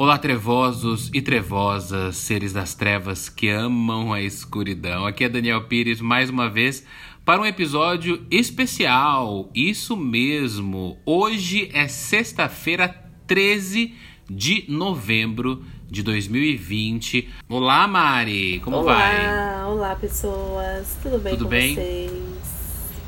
Olá, 0.00 0.16
trevosos 0.16 1.10
e 1.12 1.20
trevosas, 1.20 2.16
seres 2.16 2.54
das 2.54 2.74
trevas 2.74 3.28
que 3.28 3.50
amam 3.50 4.14
a 4.14 4.22
escuridão. 4.22 5.04
Aqui 5.04 5.24
é 5.24 5.28
Daniel 5.28 5.64
Pires 5.64 6.00
mais 6.00 6.30
uma 6.30 6.48
vez 6.48 6.86
para 7.22 7.38
um 7.38 7.44
episódio 7.44 8.24
especial. 8.30 9.50
Isso 9.54 9.98
mesmo. 9.98 10.96
Hoje 11.04 11.68
é 11.74 11.86
sexta-feira, 11.86 12.88
13 13.26 13.94
de 14.26 14.64
novembro 14.68 15.62
de 15.86 16.02
2020. 16.02 17.28
Olá, 17.46 17.86
Mari, 17.86 18.58
como 18.60 18.78
olá, 18.78 18.94
vai? 18.94 19.64
Olá, 19.66 19.96
pessoas. 19.96 20.96
Tudo 21.02 21.18
bem 21.18 21.32
Tudo 21.34 21.44
com 21.44 21.50
bem? 21.50 21.74
vocês? 21.74 22.10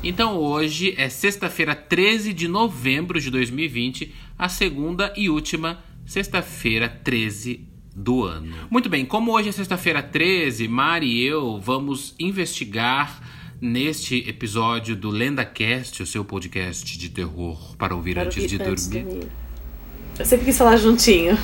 Então 0.03 0.37
hoje 0.37 0.93
é 0.95 1.09
sexta-feira, 1.09 1.73
13 1.73 2.33
de 2.33 2.47
novembro 2.47 3.19
de 3.19 3.31
2020, 3.31 4.13
a 4.37 4.47
segunda 4.47 5.11
e 5.17 5.27
última 5.27 5.79
sexta-feira, 6.05 6.89
13 6.89 7.67
do 7.95 8.23
ano. 8.23 8.53
Muito 8.69 8.89
bem, 8.89 9.05
como 9.05 9.31
hoje 9.31 9.49
é 9.49 9.51
sexta-feira 9.51 10.01
13, 10.01 10.67
Mari 10.67 11.07
e 11.07 11.23
eu 11.25 11.59
vamos 11.59 12.15
investigar 12.19 13.21
neste 13.61 14.27
episódio 14.27 14.95
do 14.95 15.09
LendaCast, 15.09 16.03
o 16.03 16.05
seu 16.05 16.25
podcast 16.25 16.97
de 16.97 17.09
terror 17.09 17.75
para 17.77 17.95
ouvir 17.95 18.15
Para 18.15 18.23
antes 18.23 18.43
ouvir 18.43 18.57
de 18.57 18.63
antes 18.63 18.87
dormir. 18.87 19.27
Eu 20.19 20.25
sempre 20.25 20.45
quis 20.45 20.57
falar 20.57 20.77
juntinho. 20.77 21.37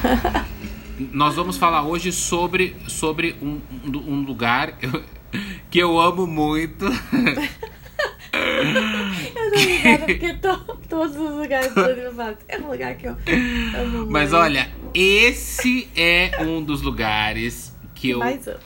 Nós 1.14 1.36
vamos 1.36 1.56
falar 1.58 1.84
hoje 1.84 2.12
sobre, 2.12 2.76
sobre 2.88 3.36
um, 3.42 3.62
um 3.86 4.22
lugar 4.22 4.78
que 5.72 5.80
eu 5.80 6.00
amo 6.00 6.28
muito. 6.28 6.86
Eu 9.36 9.52
não 9.52 9.58
ligado 9.58 10.06
porque 10.06 10.34
to- 10.36 10.78
todos 10.90 11.16
os 11.16 11.36
lugares 11.36 11.74
do 11.74 12.16
falo, 12.16 12.38
é 12.48 12.58
um 12.60 12.72
lugar 12.72 12.96
que 12.96 13.08
eu 13.08 13.12
amo 13.78 14.08
Mas 14.12 14.32
muito. 14.32 14.42
olha, 14.44 14.70
esse 14.94 15.88
é 15.96 16.32
um 16.42 16.62
dos 16.64 16.82
lugares 16.82 17.76
que 17.96 18.10
eu, 18.12 18.20
Mais 18.20 18.48
amo. 18.48 18.58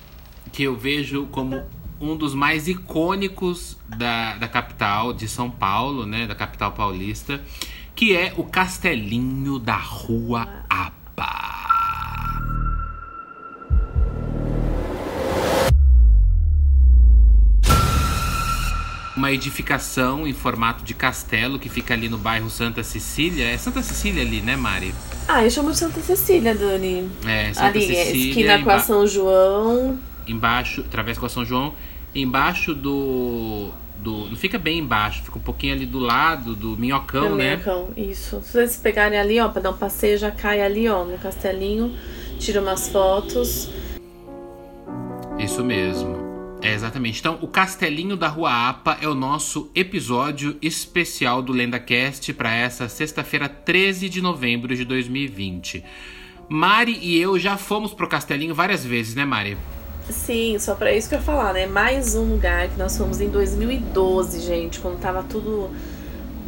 que 0.52 0.64
eu 0.64 0.76
vejo 0.76 1.26
como 1.32 1.64
um 2.00 2.16
dos 2.18 2.34
mais 2.34 2.68
icônicos 2.68 3.78
da, 3.98 4.36
da 4.38 4.48
capital 4.48 5.14
de 5.14 5.28
São 5.28 5.50
Paulo, 5.50 6.06
né? 6.06 6.28
Da 6.28 6.36
capital 6.36 6.72
paulista, 6.72 7.42
que 7.96 8.16
é 8.16 8.34
o 8.38 8.44
Castelinho 8.44 9.60
da 9.60 9.76
Rua 9.78 10.66
Apa. 10.70 11.03
Edificação 19.34 20.28
em 20.28 20.34
formato 20.34 20.84
de 20.84 20.94
castelo 20.94 21.58
que 21.60 21.70
fica 21.70 21.94
ali 21.94 22.08
no 22.10 22.18
bairro 22.18 22.50
Santa 22.50 22.84
Cecília. 22.84 23.46
É 23.48 23.58
Santa 23.58 23.82
Cecília 23.82 24.22
ali, 24.22 24.42
né, 24.42 24.56
Mari? 24.56 24.94
Ah, 25.28 25.44
eu 25.44 25.50
chamo 25.50 25.72
de 25.72 25.78
Santa 25.78 26.00
Cecília, 26.02 26.54
Dani. 26.56 27.10
É, 27.26 27.54
Santa 27.54 27.68
Ali, 27.68 27.84
é 27.96 28.06
Cecília. 28.06 28.28
esquina 28.30 28.62
com 28.64 28.70
a 28.70 28.80
São 28.80 29.08
João. 29.08 30.00
embaixo, 30.28 30.82
através 30.82 31.18
com 31.18 31.26
a 31.26 31.30
São 31.30 31.44
João, 31.46 31.74
embaixo 32.14 32.74
do, 32.76 33.70
do. 33.98 34.30
Não 34.30 34.36
fica 34.36 34.58
bem 34.60 34.80
embaixo, 34.80 35.24
fica 35.24 35.38
um 35.38 35.42
pouquinho 35.42 35.74
ali 35.74 35.86
do 35.86 36.00
lado 36.00 36.56
do 36.56 36.78
minhocão, 36.78 37.30
no 37.30 37.36
né? 37.36 37.56
Minhocão, 37.56 37.90
Isso. 37.98 38.42
Se 38.44 38.52
vocês 38.54 38.78
pegarem 38.78 39.18
ali, 39.20 39.40
ó, 39.40 39.50
pra 39.50 39.62
dar 39.62 39.72
um 39.72 39.78
passeio, 39.78 40.18
já 40.18 40.32
cai 40.32 40.62
ali, 40.62 40.88
ó, 40.90 41.04
no 41.04 41.18
castelinho. 41.18 41.96
Tira 42.40 42.62
umas 42.62 42.90
fotos. 42.90 43.70
Isso 45.40 45.64
mesmo. 45.64 46.23
É 46.64 46.74
exatamente. 46.74 47.20
Então, 47.20 47.38
o 47.42 47.48
Castelinho 47.48 48.16
da 48.16 48.30
Rua 48.30 48.70
Apa 48.70 48.98
é 49.02 49.08
o 49.08 49.14
nosso 49.14 49.70
episódio 49.76 50.58
especial 50.62 51.42
do 51.42 51.52
LendaCast 51.52 52.34
para 52.34 52.56
essa 52.56 52.88
sexta-feira, 52.88 53.50
13 53.50 54.08
de 54.08 54.22
novembro 54.22 54.74
de 54.74 54.86
2020. 54.86 55.84
Mari 56.48 56.98
e 57.02 57.20
eu 57.20 57.38
já 57.38 57.58
fomos 57.58 57.94
pro 57.94 58.08
Castelinho 58.08 58.56
várias 58.56 58.86
vezes, 58.86 59.14
né, 59.14 59.26
Mari? 59.26 59.58
Sim, 60.10 60.58
só 60.58 60.74
pra 60.74 60.94
isso 60.94 61.10
que 61.10 61.16
eu 61.16 61.20
ia 61.20 61.26
falar, 61.26 61.54
né? 61.54 61.68
Mais 61.68 62.16
um 62.16 62.32
lugar 62.32 62.70
que 62.70 62.78
nós 62.78 62.98
fomos 62.98 63.20
em 63.20 63.30
2012, 63.30 64.42
gente, 64.42 64.80
quando 64.80 65.00
tava 65.00 65.22
tudo 65.24 65.70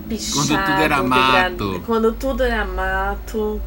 pichado. 0.08 0.48
Quando 0.48 0.66
tudo 0.66 0.82
era 0.82 1.04
mato. 1.04 1.84
Quando 1.86 2.14
tudo 2.14 2.44
era 2.44 2.66
mato. 2.66 3.62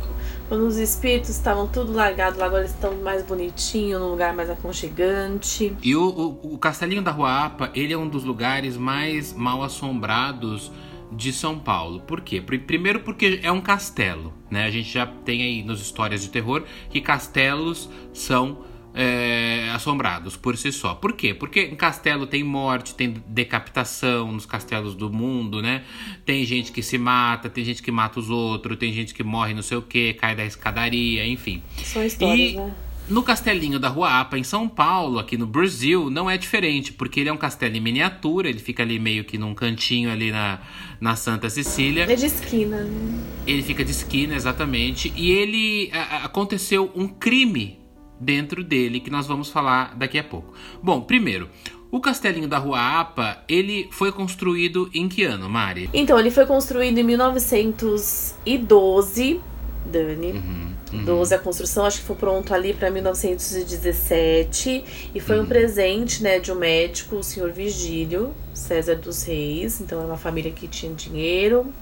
Quando 0.48 0.62
os 0.66 0.78
espíritos 0.78 1.28
estavam 1.28 1.66
tudo 1.66 1.92
largados 1.92 2.38
lá, 2.38 2.46
agora 2.46 2.62
eles 2.62 2.72
estão 2.72 2.94
mais 2.96 3.22
bonitinhos, 3.22 4.00
num 4.00 4.08
lugar 4.08 4.34
mais 4.34 4.48
aconchegante. 4.48 5.76
E 5.82 5.94
o, 5.94 6.02
o, 6.42 6.54
o 6.54 6.58
Castelinho 6.58 7.02
da 7.02 7.10
Rua 7.10 7.44
Apa, 7.44 7.70
ele 7.74 7.92
é 7.92 7.98
um 7.98 8.08
dos 8.08 8.24
lugares 8.24 8.76
mais 8.76 9.32
mal 9.34 9.62
assombrados 9.62 10.72
de 11.12 11.32
São 11.32 11.58
Paulo. 11.58 12.00
Por 12.00 12.22
quê? 12.22 12.40
Pri- 12.40 12.58
Primeiro 12.58 13.00
porque 13.00 13.40
é 13.42 13.52
um 13.52 13.60
castelo, 13.60 14.32
né? 14.50 14.64
A 14.64 14.70
gente 14.70 14.90
já 14.90 15.06
tem 15.06 15.42
aí 15.42 15.62
nas 15.62 15.80
histórias 15.80 16.22
de 16.22 16.28
terror 16.28 16.64
que 16.90 17.00
castelos 17.00 17.88
são 18.12 18.58
é, 19.00 19.70
assombrados 19.72 20.36
por 20.36 20.56
si 20.56 20.72
só. 20.72 20.92
Por 20.92 21.12
quê? 21.12 21.32
Porque 21.32 21.60
em 21.60 21.76
castelo 21.76 22.26
tem 22.26 22.42
morte, 22.42 22.96
tem 22.96 23.14
decapitação 23.28 24.32
nos 24.32 24.44
castelos 24.44 24.96
do 24.96 25.08
mundo, 25.08 25.62
né? 25.62 25.84
Tem 26.26 26.44
gente 26.44 26.72
que 26.72 26.82
se 26.82 26.98
mata, 26.98 27.48
tem 27.48 27.64
gente 27.64 27.80
que 27.80 27.92
mata 27.92 28.18
os 28.18 28.28
outros, 28.28 28.76
tem 28.76 28.92
gente 28.92 29.14
que 29.14 29.22
morre 29.22 29.54
não 29.54 29.62
sei 29.62 29.76
o 29.78 29.82
que, 29.82 30.14
cai 30.14 30.34
da 30.34 30.44
escadaria, 30.44 31.24
enfim. 31.24 31.62
São 31.84 32.04
histórias, 32.04 32.52
E- 32.52 32.56
né? 32.56 32.74
No 33.08 33.22
castelinho 33.22 33.78
da 33.78 33.88
Rua 33.88 34.20
Apa, 34.20 34.36
em 34.38 34.42
São 34.44 34.68
Paulo, 34.68 35.18
aqui 35.18 35.38
no 35.38 35.46
Brasil, 35.46 36.10
não 36.10 36.28
é 36.28 36.36
diferente, 36.36 36.92
porque 36.92 37.20
ele 37.20 37.30
é 37.30 37.32
um 37.32 37.38
castelo 37.38 37.74
em 37.74 37.80
miniatura, 37.80 38.50
ele 38.50 38.58
fica 38.58 38.82
ali 38.82 38.98
meio 38.98 39.24
que 39.24 39.38
num 39.38 39.54
cantinho 39.54 40.10
ali 40.12 40.30
na, 40.30 40.58
na 41.00 41.16
Santa 41.16 41.48
Cecília. 41.48 42.04
É 42.04 42.14
de 42.14 42.26
esquina, 42.26 42.82
né? 42.84 43.24
Ele 43.46 43.62
fica 43.62 43.82
de 43.82 43.92
esquina, 43.92 44.34
exatamente. 44.34 45.10
E 45.16 45.30
ele 45.30 45.88
a- 45.90 46.24
aconteceu 46.26 46.92
um 46.94 47.08
crime 47.08 47.78
dentro 48.20 48.62
dele 48.64 49.00
que 49.00 49.10
nós 49.10 49.26
vamos 49.26 49.48
falar 49.50 49.94
daqui 49.96 50.18
a 50.18 50.24
pouco. 50.24 50.52
Bom, 50.82 51.00
primeiro, 51.00 51.48
o 51.90 52.00
castelinho 52.00 52.46
da 52.48 52.58
Rua 52.58 52.78
Apa, 53.00 53.42
ele 53.48 53.88
foi 53.90 54.12
construído 54.12 54.90
em 54.92 55.08
que 55.08 55.24
ano, 55.24 55.48
Mari? 55.48 55.88
Então, 55.94 56.18
ele 56.18 56.30
foi 56.30 56.44
construído 56.44 56.98
em 56.98 57.02
1912, 57.02 59.40
Dani. 59.86 60.32
Uhum, 60.32 60.72
uhum. 60.92 61.04
12 61.04 61.34
a 61.34 61.38
construção, 61.38 61.86
acho 61.86 62.00
que 62.00 62.06
foi 62.06 62.16
pronto 62.16 62.52
ali 62.52 62.74
para 62.74 62.90
1917 62.90 64.84
e 65.14 65.20
foi 65.20 65.36
um 65.36 65.40
Uhum. 65.40 65.46
presente, 65.46 66.22
né, 66.22 66.38
de 66.38 66.52
um 66.52 66.56
médico, 66.56 67.16
o 67.16 67.22
senhor 67.22 67.50
Vigílio 67.52 68.34
César 68.52 68.96
dos 68.96 69.22
Reis. 69.22 69.80
Então 69.80 70.02
é 70.02 70.04
uma 70.04 70.18
família 70.18 70.50
que 70.50 70.68
tinha 70.68 70.92
dinheiro, 70.92 71.72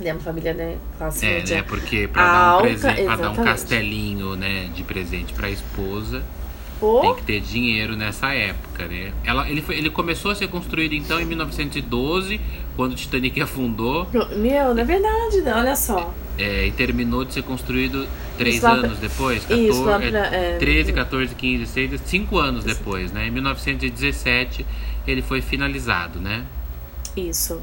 né, 0.00 0.12
uma 0.12 0.20
família, 0.20 0.52
né, 0.54 0.76
classe 0.98 1.24
É, 1.26 1.34
média. 1.34 1.56
né? 1.56 1.62
Porque 1.62 2.08
pra, 2.08 2.22
dar 2.24 2.32
um 2.32 2.50
Alta, 2.50 2.62
presen- 2.64 3.04
pra 3.06 3.16
dar 3.16 3.30
um 3.30 3.34
castelinho, 3.36 4.36
né, 4.36 4.70
de 4.74 4.82
presente 4.82 5.32
pra 5.32 5.50
esposa, 5.50 6.22
Pô, 6.78 7.00
tem 7.00 7.14
que 7.14 7.22
ter 7.22 7.40
dinheiro 7.40 7.96
nessa 7.96 8.32
época, 8.34 8.86
né? 8.86 9.12
Ela, 9.24 9.48
ele, 9.48 9.62
foi, 9.62 9.76
ele 9.78 9.88
começou 9.88 10.30
a 10.30 10.34
ser 10.34 10.48
construído 10.48 10.92
então 10.94 11.18
em 11.18 11.24
1912, 11.24 12.38
quando 12.76 12.92
o 12.92 12.94
Titanic 12.94 13.40
afundou, 13.40 14.06
meu, 14.36 14.74
não 14.74 14.82
é 14.82 14.84
verdade, 14.84 15.40
né? 15.40 15.54
olha 15.54 15.74
só. 15.74 16.12
é, 16.38 16.66
e 16.66 16.70
terminou 16.72 17.24
de 17.24 17.32
ser 17.32 17.42
construído 17.42 18.06
três 18.36 18.60
lá 18.60 18.72
anos 18.72 18.98
depois, 18.98 19.42
Isso, 19.48 19.84
lá 19.84 19.92
14, 19.98 20.10
pra, 20.10 20.26
é, 20.36 20.58
13, 20.58 20.92
14, 20.92 21.34
15, 21.34 21.58
16, 21.64 22.00
5 22.04 22.38
anos 22.38 22.62
depois, 22.64 23.10
né? 23.10 23.26
Em 23.26 23.30
1917 23.30 24.66
ele 25.06 25.22
foi 25.22 25.40
finalizado, 25.40 26.20
né? 26.20 26.44
Isso. 27.16 27.62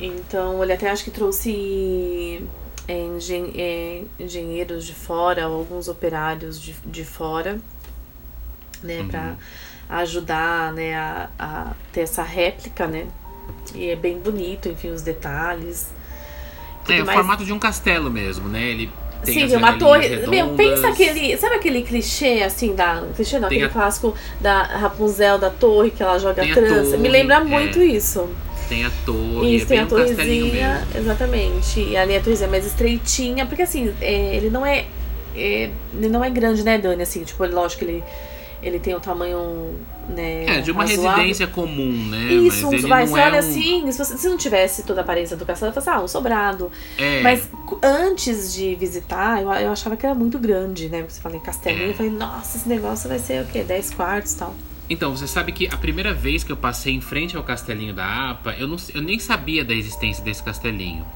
Então, 0.00 0.62
ele 0.62 0.72
até 0.72 0.88
acho 0.90 1.04
que 1.04 1.10
trouxe 1.10 2.42
é, 2.88 2.98
engen- 2.98 3.52
é, 3.56 4.02
engenheiros 4.18 4.86
de 4.86 4.94
fora, 4.94 5.44
alguns 5.44 5.88
operários 5.88 6.60
de, 6.60 6.74
de 6.86 7.04
fora, 7.04 7.58
né, 8.82 9.00
Uhum. 9.00 9.08
pra 9.08 9.34
ajudar, 9.90 10.72
né, 10.72 10.94
a, 10.96 11.28
a 11.38 11.72
ter 11.92 12.00
essa 12.02 12.22
réplica, 12.22 12.86
né. 12.86 13.06
E 13.74 13.90
é 13.90 13.96
bem 13.96 14.18
bonito, 14.18 14.68
enfim, 14.68 14.90
os 14.90 15.02
detalhes. 15.02 15.92
É, 16.88 17.02
o 17.02 17.06
mais- 17.06 17.18
formato 17.18 17.44
de 17.44 17.52
um 17.52 17.58
castelo 17.58 18.10
mesmo, 18.10 18.48
né? 18.48 18.62
Ele 18.62 18.90
tem 19.24 19.48
Sim, 19.48 19.56
uma 19.56 19.74
torre. 19.78 20.04
janelinhas 20.04 20.28
Meu, 20.30 20.48
pensa 20.56 20.70
redondas. 20.88 20.92
aquele. 20.92 21.36
Sabe 21.36 21.54
aquele 21.56 21.82
clichê, 21.82 22.42
assim, 22.42 22.74
da. 22.74 23.04
Clichê 23.14 23.38
não, 23.38 23.48
Tem 23.48 23.58
aquele 23.58 23.70
a- 23.70 23.72
clássico 23.72 24.14
da 24.40 24.62
Rapunzel 24.62 25.38
da 25.38 25.50
torre 25.50 25.90
que 25.90 26.02
ela 26.02 26.18
joga 26.18 26.42
Tem 26.42 26.54
trança. 26.54 26.96
Me 26.96 27.08
lembra 27.08 27.34
é. 27.36 27.44
muito 27.44 27.80
isso. 27.80 28.28
Tem 28.70 28.84
a 28.86 28.90
torre, 29.04 29.56
Isso, 29.56 29.64
é 29.64 29.68
tem 29.68 29.78
a 29.80 29.82
um 29.82 29.86
torrezinha, 29.86 30.86
exatamente. 30.94 31.80
E 31.80 31.96
ali 31.96 32.16
a 32.16 32.20
torrezinha 32.20 32.48
mais 32.48 32.64
estreitinha, 32.64 33.44
porque 33.44 33.62
assim, 33.62 33.92
é, 34.00 34.36
ele 34.36 34.48
não 34.48 34.64
é, 34.64 34.86
é- 35.36 35.70
Ele 35.94 36.08
não 36.08 36.24
é 36.24 36.30
grande, 36.30 36.62
né, 36.62 36.78
Dani? 36.78 37.02
Assim, 37.02 37.22
tipo, 37.24 37.44
lógico 37.46 37.84
que 37.84 37.90
ele, 37.90 38.04
ele 38.62 38.78
tem 38.78 38.94
um 38.94 39.00
tamanho, 39.00 39.74
né? 40.08 40.44
É, 40.46 40.60
de 40.60 40.70
uma 40.70 40.82
razoável. 40.84 41.10
residência 41.16 41.46
comum, 41.48 41.92
né? 42.08 42.32
Isso, 42.32 42.70
Mas 42.70 42.82
vai, 42.82 43.06
você 43.06 43.18
é 43.20 43.24
olha 43.24 43.36
um... 43.36 43.38
assim, 43.38 43.90
se, 43.92 43.98
você, 43.98 44.16
se 44.16 44.28
não 44.28 44.36
tivesse 44.36 44.82
toda 44.84 45.00
a 45.00 45.04
aparência 45.04 45.36
do 45.36 45.44
castelo, 45.44 45.72
você 45.72 45.80
fala 45.80 45.96
assim, 45.96 46.02
ah, 46.02 46.04
um 46.04 46.08
sobrado. 46.08 46.70
É, 46.98 47.22
Mas 47.22 47.48
antes 47.82 48.52
de 48.54 48.74
visitar, 48.76 49.42
eu, 49.42 49.50
eu 49.52 49.72
achava 49.72 49.96
que 49.96 50.06
era 50.06 50.14
muito 50.14 50.38
grande, 50.38 50.88
né? 50.88 51.04
Você 51.08 51.20
fala 51.20 51.34
em 51.36 51.40
castelinho, 51.40 51.86
É. 51.86 51.90
eu 51.90 51.94
falei, 51.94 52.12
nossa, 52.12 52.56
esse 52.56 52.68
negócio 52.68 53.08
vai 53.08 53.18
ser 53.18 53.42
o 53.42 53.46
quê? 53.46 53.62
10 53.64 53.90
quartos 53.94 54.32
e 54.32 54.36
tal. 54.38 54.54
Então, 54.90 55.16
você 55.16 55.28
sabe 55.28 55.52
que 55.52 55.68
a 55.68 55.76
primeira 55.76 56.12
vez 56.12 56.42
que 56.42 56.50
eu 56.50 56.56
passei 56.56 56.92
em 56.92 57.00
frente 57.00 57.36
ao 57.36 57.44
castelinho 57.44 57.94
da 57.94 58.30
APA, 58.30 58.56
eu, 58.58 58.66
não, 58.66 58.76
eu 58.92 59.00
nem 59.00 59.20
sabia 59.20 59.64
da 59.64 59.72
existência 59.72 60.22
desse 60.24 60.42
castelinho. 60.42 61.06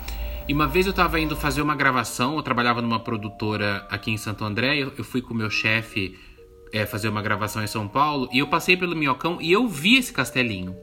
E 0.47 0.55
uma 0.55 0.69
vez 0.69 0.87
eu 0.87 0.93
tava 0.93 1.19
indo 1.19 1.35
fazer 1.35 1.61
uma 1.61 1.75
gravação, 1.75 2.37
eu 2.37 2.43
trabalhava 2.43 2.81
numa 2.81 3.01
produtora 3.01 3.85
aqui 3.91 4.13
em 4.13 4.17
Santo 4.17 4.45
André, 4.45 4.79
eu, 4.79 4.93
eu 4.97 5.03
fui 5.03 5.21
com 5.21 5.35
o 5.35 5.37
meu 5.37 5.51
chefe 5.51 6.17
é, 6.73 6.87
fazer 6.87 7.09
uma 7.09 7.21
gravação 7.21 7.65
em 7.65 7.67
São 7.67 7.89
Paulo, 7.89 8.29
e 8.33 8.39
eu 8.39 8.47
passei 8.47 8.77
pelo 8.77 8.95
Minhocão 8.95 9.39
e 9.41 9.51
eu 9.51 9.67
vi 9.67 9.97
esse 9.97 10.13
castelinho. 10.13 10.77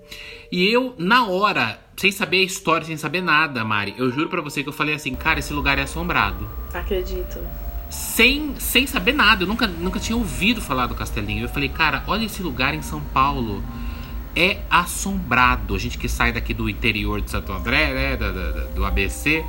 E 0.52 0.68
eu, 0.68 0.94
na 0.98 1.28
hora, 1.28 1.80
sem 1.96 2.12
saber 2.12 2.42
a 2.42 2.44
história, 2.44 2.86
sem 2.86 2.98
saber 2.98 3.22
nada, 3.22 3.64
Mari, 3.64 3.96
eu 3.98 4.12
juro 4.12 4.28
para 4.28 4.42
você 4.42 4.64
que 4.64 4.70
eu 4.70 4.74
falei 4.74 4.96
assim, 4.96 5.16
cara, 5.16 5.40
esse 5.40 5.54
lugar 5.54 5.80
é 5.80 5.84
assombrado. 5.84 6.50
Acredito. 6.74 7.40
Sem, 7.92 8.56
sem 8.58 8.88
saber 8.88 9.12
nada, 9.12 9.44
eu 9.44 9.48
nunca, 9.48 9.68
nunca 9.68 10.00
tinha 10.00 10.18
ouvido 10.18 10.62
falar 10.62 10.88
do 10.88 10.96
castelinho. 10.96 11.44
Eu 11.44 11.50
falei, 11.50 11.68
cara, 11.68 12.04
olha 12.08 12.26
esse 12.26 12.42
lugar 12.42 12.74
em 12.74 12.82
São 12.82 13.02
Paulo 13.02 13.62
é 14.34 14.60
assombrado. 14.70 15.76
A 15.76 15.78
gente 15.78 15.98
que 15.98 16.08
sai 16.08 16.32
daqui 16.32 16.54
do 16.54 16.70
interior 16.70 17.20
de 17.20 17.30
Santo 17.30 17.52
André, 17.52 17.94
né, 17.94 18.16
do, 18.16 18.32
do, 18.32 18.76
do 18.76 18.86
ABC, 18.86 19.44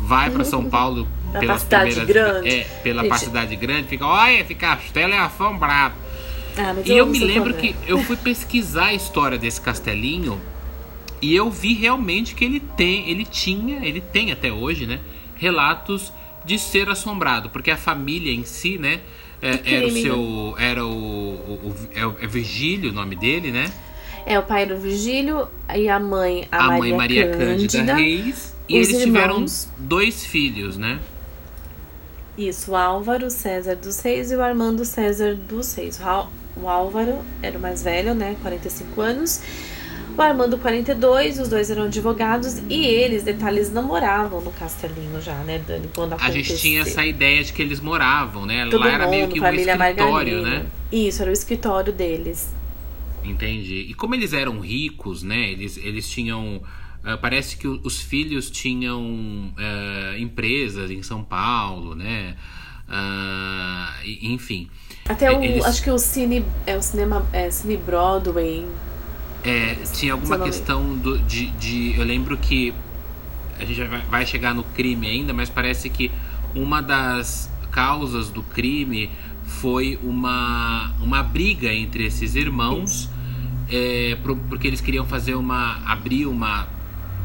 vai 0.00 0.30
para 0.30 0.42
São 0.42 0.64
Paulo 0.70 1.06
pela 1.38 1.58
cidade 1.58 2.02
grande. 2.04 2.48
É, 2.48 2.64
pela 2.82 3.02
gente... 3.02 3.18
cidade 3.18 3.56
grande, 3.56 3.88
fica, 3.88 4.06
olha, 4.06 4.40
esse 4.40 4.54
castelo 4.54 5.12
é 5.12 5.18
assombrado. 5.18 5.94
Ah, 6.56 6.74
e 6.84 6.92
eu 6.92 7.06
me 7.06 7.18
lembro 7.18 7.54
que 7.54 7.74
eu 7.86 7.98
fui 8.02 8.16
pesquisar 8.16 8.86
a 8.86 8.94
história 8.94 9.38
desse 9.38 9.60
castelinho 9.60 10.40
e 11.20 11.34
eu 11.34 11.50
vi 11.50 11.72
realmente 11.74 12.34
que 12.34 12.44
ele 12.44 12.60
tem, 12.60 13.08
ele 13.08 13.24
tinha, 13.24 13.86
ele 13.86 14.00
tem 14.00 14.32
até 14.32 14.52
hoje, 14.52 14.86
né, 14.86 15.00
relatos 15.36 16.12
de 16.44 16.58
ser 16.58 16.88
assombrado, 16.88 17.50
porque 17.50 17.70
a 17.70 17.76
família 17.76 18.32
em 18.32 18.44
si, 18.44 18.78
né, 18.78 19.00
é, 19.40 19.74
era 19.76 19.86
o 19.86 19.90
seu, 19.90 20.54
era 20.58 20.86
o, 20.86 20.88
o, 20.88 21.68
o, 21.68 21.74
é, 21.94 22.24
é 22.24 22.26
Virgílio 22.26 22.90
o 22.90 22.92
nome 22.92 23.16
dele, 23.16 23.50
né? 23.50 23.70
É 24.24 24.38
o 24.38 24.42
pai 24.42 24.66
do 24.66 24.76
Virgílio 24.76 25.48
e 25.74 25.88
a 25.88 25.98
mãe, 25.98 26.46
a, 26.50 26.56
a 26.56 26.66
Maria, 26.68 26.78
mãe 26.78 26.92
Maria 26.94 27.30
Cândida, 27.30 27.78
Cândida 27.78 27.94
Reis. 27.96 28.54
E 28.68 28.76
eles 28.76 28.88
irmãos, 28.90 29.04
tiveram 29.04 29.46
dois 29.78 30.24
filhos, 30.24 30.76
né? 30.76 31.00
Isso, 32.38 32.70
o 32.70 32.76
Álvaro 32.76 33.30
César 33.30 33.74
dos 33.74 34.00
Reis 34.00 34.30
e 34.30 34.36
o 34.36 34.42
Armando 34.42 34.84
César 34.84 35.34
dos 35.34 35.74
Reis. 35.74 36.00
O 36.56 36.68
Álvaro 36.68 37.18
era 37.42 37.58
o 37.58 37.60
mais 37.60 37.82
velho, 37.82 38.14
né? 38.14 38.36
45 38.42 39.00
anos. 39.00 39.42
O 40.16 40.20
Armando, 40.20 40.58
42, 40.58 41.38
os 41.38 41.48
dois 41.48 41.70
eram 41.70 41.84
advogados 41.84 42.58
e 42.68 42.84
eles, 42.84 43.22
detalhes, 43.22 43.72
não 43.72 43.82
moravam 43.82 44.40
no 44.40 44.52
Castelinho 44.52 45.20
já, 45.22 45.36
né, 45.36 45.58
Dani? 45.58 45.88
Quando 45.94 46.14
A 46.18 46.30
gente 46.30 46.56
tinha 46.58 46.82
essa 46.82 47.04
ideia 47.04 47.42
de 47.42 47.52
que 47.52 47.62
eles 47.62 47.80
moravam, 47.80 48.44
né? 48.44 48.66
Todo 48.66 48.80
Lá 48.80 48.90
era 48.90 49.04
mundo, 49.04 49.10
meio 49.10 49.28
que 49.28 49.40
um 49.40 49.46
escritório, 49.46 49.78
Margarina. 49.78 50.42
né? 50.42 50.66
Isso, 50.92 51.22
era 51.22 51.30
o 51.30 51.32
escritório 51.32 51.92
deles. 51.92 52.54
Entendi. 53.24 53.86
E 53.88 53.94
como 53.94 54.14
eles 54.14 54.32
eram 54.32 54.60
ricos, 54.60 55.22
né? 55.22 55.50
Eles, 55.50 55.78
eles 55.78 56.08
tinham. 56.08 56.56
Uh, 56.56 57.18
parece 57.20 57.56
que 57.56 57.66
os 57.66 58.00
filhos 58.00 58.50
tinham 58.50 59.02
uh, 59.02 60.18
empresas 60.18 60.90
em 60.90 61.02
São 61.02 61.24
Paulo, 61.24 61.94
né? 61.94 62.36
Uh, 62.88 64.08
enfim. 64.22 64.68
Até 65.08 65.30
o. 65.30 65.42
Eles... 65.42 65.64
Acho 65.64 65.82
que 65.82 65.90
o 65.90 65.98
Cine. 65.98 66.44
É 66.66 66.76
o 66.76 66.82
cinema. 66.82 67.26
É 67.32 67.50
Cine 67.50 67.76
Broadway. 67.76 68.66
É, 69.44 69.74
tinha 69.92 70.12
alguma 70.12 70.38
questão 70.38 70.96
do, 70.96 71.18
de, 71.18 71.46
de. 71.50 71.94
Eu 71.96 72.04
lembro 72.04 72.36
que. 72.36 72.72
A 73.58 73.64
gente 73.64 73.80
vai 74.10 74.26
chegar 74.26 74.54
no 74.54 74.64
crime 74.64 75.06
ainda, 75.06 75.32
mas 75.32 75.48
parece 75.48 75.88
que 75.88 76.10
uma 76.54 76.80
das 76.80 77.50
causas 77.70 78.28
do 78.30 78.42
crime 78.42 79.10
foi 79.44 79.98
uma, 80.02 80.92
uma 81.00 81.22
briga 81.22 81.72
entre 81.72 82.04
esses 82.04 82.34
irmãos, 82.34 83.08
é, 83.70 84.16
porque 84.48 84.66
eles 84.66 84.80
queriam 84.80 85.06
fazer 85.06 85.34
uma. 85.34 85.80
abrir 85.86 86.26
uma 86.26 86.66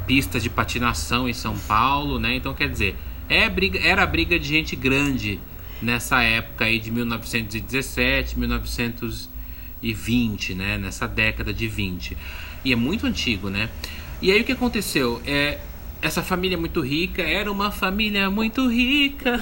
pista 0.07 0.39
de 0.39 0.49
patinação 0.49 1.27
em 1.27 1.33
São 1.33 1.57
Paulo, 1.57 2.17
né? 2.17 2.35
Então 2.35 2.53
quer 2.53 2.69
dizer, 2.69 2.95
é 3.29 3.49
briga, 3.49 3.77
era 3.79 4.05
briga 4.05 4.39
de 4.39 4.47
gente 4.47 4.75
grande 4.75 5.39
nessa 5.81 6.23
época 6.23 6.65
aí 6.65 6.79
de 6.79 6.89
1917, 6.89 8.39
1920, 9.81 10.56
né? 10.56 10.77
Nessa 10.77 11.07
década 11.07 11.53
de 11.53 11.65
20. 11.68 12.18
E 12.63 12.71
é 12.74 12.75
muito 12.75 13.06
antigo, 13.06 13.50
né? 13.50 13.69
E 14.21 14.31
aí 14.31 14.41
o 14.41 14.44
que 14.44 14.51
aconteceu? 14.51 15.21
É, 15.25 15.59
essa 16.01 16.21
família 16.24 16.57
muito 16.57 16.81
rica 16.81 17.21
era 17.21 17.50
uma 17.51 17.69
família 17.71 18.29
muito 18.29 18.69
rica. 18.69 19.39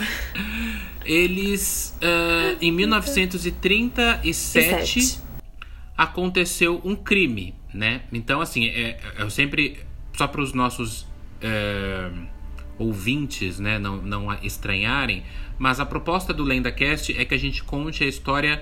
Eles, 1.05 1.97
uh, 2.01 2.57
em 2.59 2.71
1937, 2.71 5.19
aconteceu 5.95 6.81
um 6.83 6.95
crime, 6.95 7.53
né? 7.73 8.01
Então, 8.11 8.41
assim, 8.41 8.65
é, 8.65 8.99
eu 9.19 9.29
sempre, 9.29 9.77
só 10.17 10.27
para 10.27 10.41
os 10.41 10.51
nossos 10.51 11.07
é, 11.41 12.09
ouvintes, 12.77 13.59
né, 13.59 13.77
não, 13.77 13.97
não 13.97 14.33
estranharem, 14.41 15.23
mas 15.57 15.79
a 15.79 15.85
proposta 15.85 16.33
do 16.33 16.43
LendaCast 16.43 17.15
é 17.17 17.23
que 17.23 17.35
a 17.35 17.37
gente 17.37 17.63
conte 17.63 18.03
a 18.03 18.07
história 18.07 18.61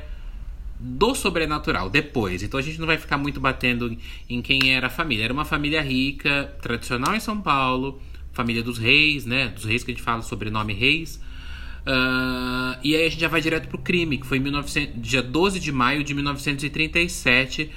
do 0.86 1.16
sobrenatural 1.16 1.90
depois. 1.90 2.44
Então 2.44 2.60
a 2.60 2.64
gente 2.64 2.78
não 2.78 2.86
vai 2.86 2.98
ficar 2.98 3.18
muito 3.18 3.40
batendo 3.40 3.96
em 4.30 4.42
quem 4.42 4.74
era 4.74 4.88
a 4.88 4.90
família. 4.90 5.24
Era 5.24 5.34
uma 5.34 5.46
família 5.46 5.82
rica, 5.82 6.54
tradicional 6.62 7.16
em 7.16 7.22
São 7.22 7.40
Paulo, 7.40 8.02
família 8.34 8.62
dos 8.62 8.78
reis, 8.78 9.26
né? 9.26 9.48
Dos 9.48 9.64
reis 9.64 9.82
que 9.82 9.92
a 9.92 9.94
gente 9.94 10.04
fala, 10.04 10.22
sobrenome 10.22 10.74
reis. 10.74 11.22
Uh, 11.88 12.76
e 12.84 12.96
aí 12.96 13.06
a 13.06 13.10
gente 13.10 13.22
já 13.22 13.30
vai 13.30 13.40
direto 13.40 13.70
pro 13.70 13.78
crime, 13.78 14.18
que 14.18 14.26
foi 14.26 14.40
em 14.40 14.42
1900, 14.42 15.02
dia 15.02 15.22
12 15.22 15.60
de 15.60 15.72
maio 15.72 16.04
de 16.04 16.14
1937, 16.14 17.72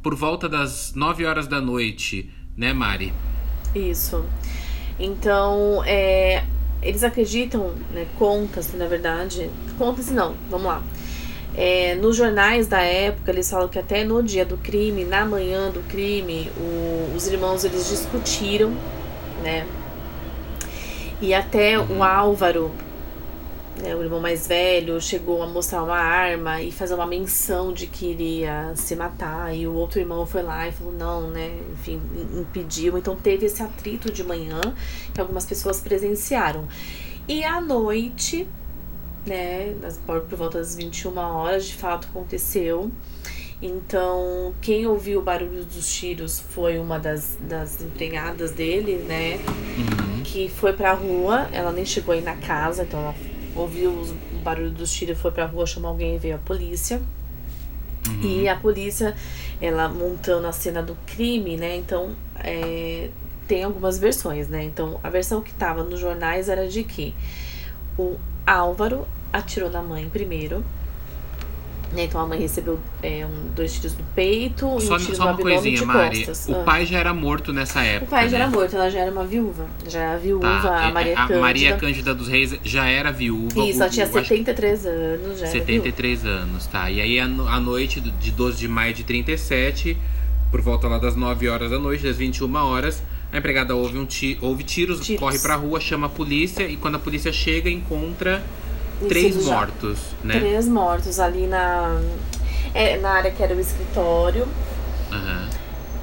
por 0.00 0.14
volta 0.14 0.48
das 0.48 0.94
9 0.94 1.24
horas 1.24 1.48
da 1.48 1.60
noite, 1.60 2.30
né, 2.56 2.72
Mari? 2.72 3.12
Isso. 3.74 4.24
Então, 4.98 5.82
é, 5.84 6.44
eles 6.82 7.02
acreditam, 7.02 7.74
né, 7.92 8.06
conta-se, 8.16 8.76
na 8.76 8.86
verdade, 8.86 9.50
conta-se 9.76 10.12
não, 10.12 10.36
vamos 10.48 10.66
lá. 10.66 10.82
É, 11.56 11.94
nos 11.94 12.16
jornais 12.16 12.66
da 12.66 12.80
época, 12.80 13.30
eles 13.30 13.48
falam 13.48 13.68
que 13.68 13.78
até 13.78 14.02
no 14.02 14.22
dia 14.22 14.44
do 14.44 14.56
crime, 14.56 15.04
na 15.04 15.24
manhã 15.24 15.70
do 15.70 15.80
crime, 15.88 16.50
o, 16.56 17.14
os 17.14 17.28
irmãos 17.28 17.64
eles 17.64 17.88
discutiram, 17.88 18.72
né? 19.42 19.64
E 21.22 21.32
até 21.32 21.78
o 21.78 22.02
Álvaro, 22.02 22.72
né, 23.80 23.94
o 23.94 24.02
irmão 24.02 24.20
mais 24.20 24.46
velho 24.46 25.00
chegou 25.00 25.42
a 25.42 25.46
mostrar 25.46 25.82
uma 25.82 25.96
arma 25.96 26.60
e 26.60 26.72
fazer 26.72 26.94
uma 26.94 27.06
menção 27.06 27.72
de 27.72 27.86
que 27.86 28.06
iria 28.06 28.72
se 28.74 28.96
matar. 28.96 29.54
E 29.54 29.66
o 29.66 29.74
outro 29.74 30.00
irmão 30.00 30.26
foi 30.26 30.42
lá 30.42 30.66
e 30.68 30.72
falou 30.72 30.92
não, 30.92 31.30
né? 31.30 31.56
Enfim, 31.72 32.00
impediu. 32.36 32.98
Então 32.98 33.14
teve 33.14 33.46
esse 33.46 33.62
atrito 33.62 34.12
de 34.12 34.24
manhã 34.24 34.60
que 35.14 35.20
algumas 35.20 35.46
pessoas 35.46 35.80
presenciaram. 35.80 36.66
E 37.28 37.44
à 37.44 37.60
noite, 37.60 38.46
né, 39.26 39.74
por, 40.06 40.20
por 40.22 40.36
volta 40.36 40.58
das 40.58 40.76
21 40.76 41.16
horas, 41.16 41.66
de 41.66 41.74
fato 41.74 42.08
aconteceu. 42.08 42.90
Então, 43.62 44.54
quem 44.60 44.86
ouviu 44.86 45.20
o 45.20 45.22
barulho 45.22 45.64
dos 45.64 45.90
tiros 45.92 46.38
foi 46.38 46.78
uma 46.78 46.98
das, 46.98 47.38
das 47.40 47.80
empregadas 47.80 48.52
dele, 48.52 48.96
né? 48.96 49.38
Uhum. 49.38 50.22
Que 50.22 50.48
foi 50.48 50.72
pra 50.74 50.92
rua, 50.92 51.48
ela 51.52 51.72
nem 51.72 51.86
chegou 51.86 52.12
aí 52.12 52.20
na 52.20 52.36
casa, 52.36 52.82
então 52.82 53.00
ela 53.00 53.14
ouviu 53.56 53.90
o 53.90 54.38
barulho 54.42 54.70
dos 54.70 54.92
tiros, 54.92 55.18
foi 55.18 55.30
pra 55.30 55.46
rua, 55.46 55.64
chamou 55.66 55.90
alguém 55.90 56.16
e 56.16 56.18
veio 56.18 56.34
a 56.34 56.38
polícia. 56.38 57.00
Uhum. 58.06 58.20
E 58.22 58.48
a 58.48 58.56
polícia, 58.56 59.14
ela 59.60 59.88
montando 59.88 60.46
a 60.46 60.52
cena 60.52 60.82
do 60.82 60.96
crime, 61.06 61.56
né? 61.56 61.76
Então, 61.76 62.14
é, 62.36 63.08
tem 63.46 63.64
algumas 63.64 63.98
versões, 63.98 64.48
né? 64.48 64.62
Então, 64.64 65.00
a 65.02 65.08
versão 65.08 65.40
que 65.40 65.52
tava 65.54 65.82
nos 65.82 66.00
jornais 66.00 66.48
era 66.48 66.68
de 66.68 66.84
que 66.84 67.14
o 67.98 68.16
Álvaro 68.46 69.06
atirou 69.34 69.70
na 69.70 69.82
mãe 69.82 70.08
primeiro. 70.08 70.64
Então 71.96 72.20
a 72.20 72.26
mãe 72.26 72.40
recebeu 72.40 72.80
é, 73.00 73.24
um, 73.24 73.54
dois 73.54 73.72
tiros 73.74 73.96
no 73.96 74.02
peito 74.16 74.66
e 74.78 74.80
só, 74.80 74.96
um 74.96 74.98
tiro 74.98 75.14
só 75.16 75.24
no 75.26 75.30
uma 75.30 75.38
coisinha, 75.38 75.84
Mari. 75.86 76.26
O 76.48 76.52
Ah. 76.56 76.64
pai 76.64 76.84
já 76.86 76.98
era 76.98 77.14
morto 77.14 77.52
nessa 77.52 77.84
época. 77.84 78.06
O 78.06 78.08
pai 78.08 78.28
já 78.28 78.36
né? 78.38 78.44
era 78.44 78.50
morto, 78.52 78.74
ela 78.74 78.90
já 78.90 78.98
era 78.98 79.12
uma 79.12 79.24
viúva. 79.24 79.64
Já 79.88 80.00
era 80.00 80.14
a 80.14 80.16
viúva, 80.16 80.60
Tá, 80.60 80.86
a 80.88 80.90
Maria 80.90 81.12
a 81.12 81.16
Cândida. 81.18 81.40
Maria 81.40 81.76
Cândida 81.76 82.12
dos 82.14 82.26
Reis 82.26 82.52
já 82.64 82.86
era 82.86 83.12
viúva. 83.12 83.60
Isso, 83.64 83.80
ela 83.80 83.88
tinha 83.88 84.06
o- 84.06 84.08
acho- 84.08 84.18
73 84.28 84.84
anos, 84.84 85.38
já 85.38 85.46
era 85.46 85.52
viúva. 85.52 85.66
73 85.66 86.26
anos, 86.26 86.66
tá. 86.66 86.90
E 86.90 87.00
aí, 87.00 87.20
a 87.20 87.26
a 87.26 87.60
noite 87.60 88.00
de 88.00 88.30
12 88.32 88.58
de 88.58 88.66
maio 88.66 88.92
de 88.92 89.04
37, 89.04 89.96
por 90.50 90.60
volta 90.62 90.88
lá 90.88 90.98
das 90.98 91.14
9 91.14 91.48
horas 91.48 91.70
da 91.70 91.78
noite, 91.78 92.02
das 92.02 92.16
21 92.16 92.66
horas, 92.66 93.00
a 93.32 93.38
empregada 93.38 93.76
ouve, 93.76 93.96
um 93.98 94.04
ti 94.04 94.36
ouve 94.40 94.64
tiros, 94.64 94.98
Tiros. 94.98 95.20
corre 95.20 95.38
pra 95.38 95.54
rua, 95.54 95.78
chama 95.78 96.08
a 96.08 96.10
polícia 96.10 96.64
e 96.66 96.76
quando 96.76 96.96
a 96.96 96.98
polícia 96.98 97.32
chega, 97.32 97.70
encontra 97.70 98.42
três 99.08 99.44
já. 99.44 99.54
mortos, 99.56 99.98
né? 100.22 100.38
Três 100.38 100.68
mortos 100.68 101.18
ali 101.20 101.46
na, 101.46 102.00
é, 102.74 102.96
na 102.98 103.10
área 103.10 103.30
que 103.30 103.42
era 103.42 103.54
o 103.54 103.60
escritório. 103.60 104.46
Aham. 105.12 105.48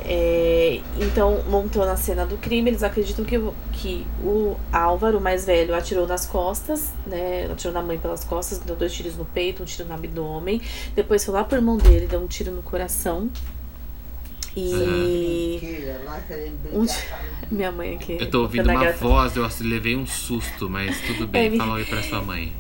É, 0.04 0.82
então, 1.00 1.44
montando 1.48 1.92
a 1.92 1.96
cena 1.96 2.26
do 2.26 2.36
crime, 2.36 2.72
eles 2.72 2.82
acreditam 2.84 3.24
que, 3.24 3.38
o- 3.38 3.54
que 3.72 4.06
o 4.24 4.58
Álvaro, 4.74 5.20
o 5.20 5.22
mais 5.22 5.46
velho, 5.46 5.76
atirou 5.76 6.08
nas 6.08 6.26
costas, 6.26 6.92
né? 7.06 7.48
Atirou 7.52 7.72
na 7.74 7.82
mãe 7.84 7.98
pelas 8.00 8.24
costas, 8.24 8.58
deu 8.60 8.76
dois 8.76 8.92
tiros 8.92 9.16
no 9.16 9.26
peito, 9.26 9.62
um 9.62 9.66
tiro 9.66 9.88
no 9.88 9.94
abdômen. 9.94 10.60
Depois 10.96 11.24
foi 11.24 11.34
lá 11.36 11.44
pro 11.44 11.58
irmão 11.58 11.78
dele, 11.78 12.08
deu 12.08 12.20
um 12.20 12.28
tiro 12.28 12.52
no 12.52 12.64
coração. 12.64 13.30
E. 14.58 15.62
Um... 16.74 16.86
Minha 17.50 17.72
mãe 17.72 17.96
aqui. 17.96 18.18
Eu 18.20 18.30
tô 18.30 18.42
ouvindo 18.42 18.70
uma 18.70 18.92
voz, 18.94 19.36
eu 19.38 19.48
levei 19.62 19.96
um 19.96 20.06
susto, 20.06 20.70
mas 20.70 21.00
tudo 21.02 21.28
bem. 21.28 21.54
É, 21.54 21.58
Fala 21.58 21.78
aí 21.78 21.86
pra 21.86 22.04
sua 22.04 22.22
mãe. 22.22 22.52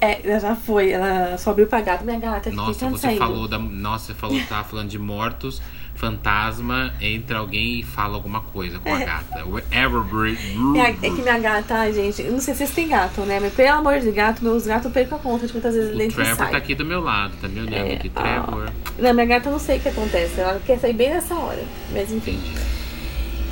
É, 0.00 0.20
ela 0.24 0.38
já 0.38 0.54
foi, 0.54 0.90
ela 0.90 1.36
só 1.38 1.50
abriu 1.50 1.66
pra 1.66 1.80
gato, 1.80 2.04
minha 2.04 2.18
gata. 2.18 2.50
Nossa, 2.50 2.88
você 2.88 3.16
falou 3.16 3.48
da. 3.48 3.58
Nossa, 3.58 4.06
você 4.06 4.14
falou, 4.14 4.40
tava 4.48 4.62
falando 4.62 4.88
de 4.88 4.98
mortos, 4.98 5.60
fantasma, 5.96 6.94
entra 7.00 7.38
alguém 7.38 7.80
e 7.80 7.82
fala 7.82 8.14
alguma 8.14 8.40
coisa 8.40 8.78
com 8.78 8.94
a 8.94 8.98
gata. 8.98 9.40
É, 9.40 11.06
é 11.06 11.10
que 11.10 11.20
minha 11.20 11.38
gata, 11.38 11.92
gente, 11.92 12.22
não 12.24 12.38
sei 12.38 12.54
se 12.54 12.58
vocês 12.58 12.70
têm 12.70 12.88
gato, 12.88 13.22
né? 13.22 13.40
Mas 13.40 13.52
pelo 13.52 13.76
amor 13.76 13.98
de 13.98 14.12
gato, 14.12 14.44
meus 14.44 14.64
gatos 14.64 14.92
percam 14.92 15.18
a 15.18 15.20
conta 15.20 15.48
de 15.48 15.52
quantas 15.52 15.74
vezes 15.74 15.90
ele 15.90 16.04
entra 16.04 16.24
Trevor 16.24 16.48
tá 16.48 16.56
aqui 16.56 16.76
do 16.76 16.84
meu 16.84 17.00
lado, 17.00 17.32
tá 17.40 17.48
me 17.48 17.60
olhando 17.60 17.74
é, 17.74 17.94
aqui, 17.94 18.08
Trevor. 18.08 18.70
Não, 18.98 19.14
minha 19.14 19.26
gata 19.26 19.50
não 19.50 19.58
sei 19.58 19.78
o 19.78 19.80
que 19.80 19.88
acontece, 19.88 20.40
ela 20.40 20.60
quer 20.64 20.78
sair 20.78 20.92
bem 20.92 21.10
nessa 21.10 21.34
hora, 21.34 21.64
mas 21.92 22.12
enfim. 22.12 22.40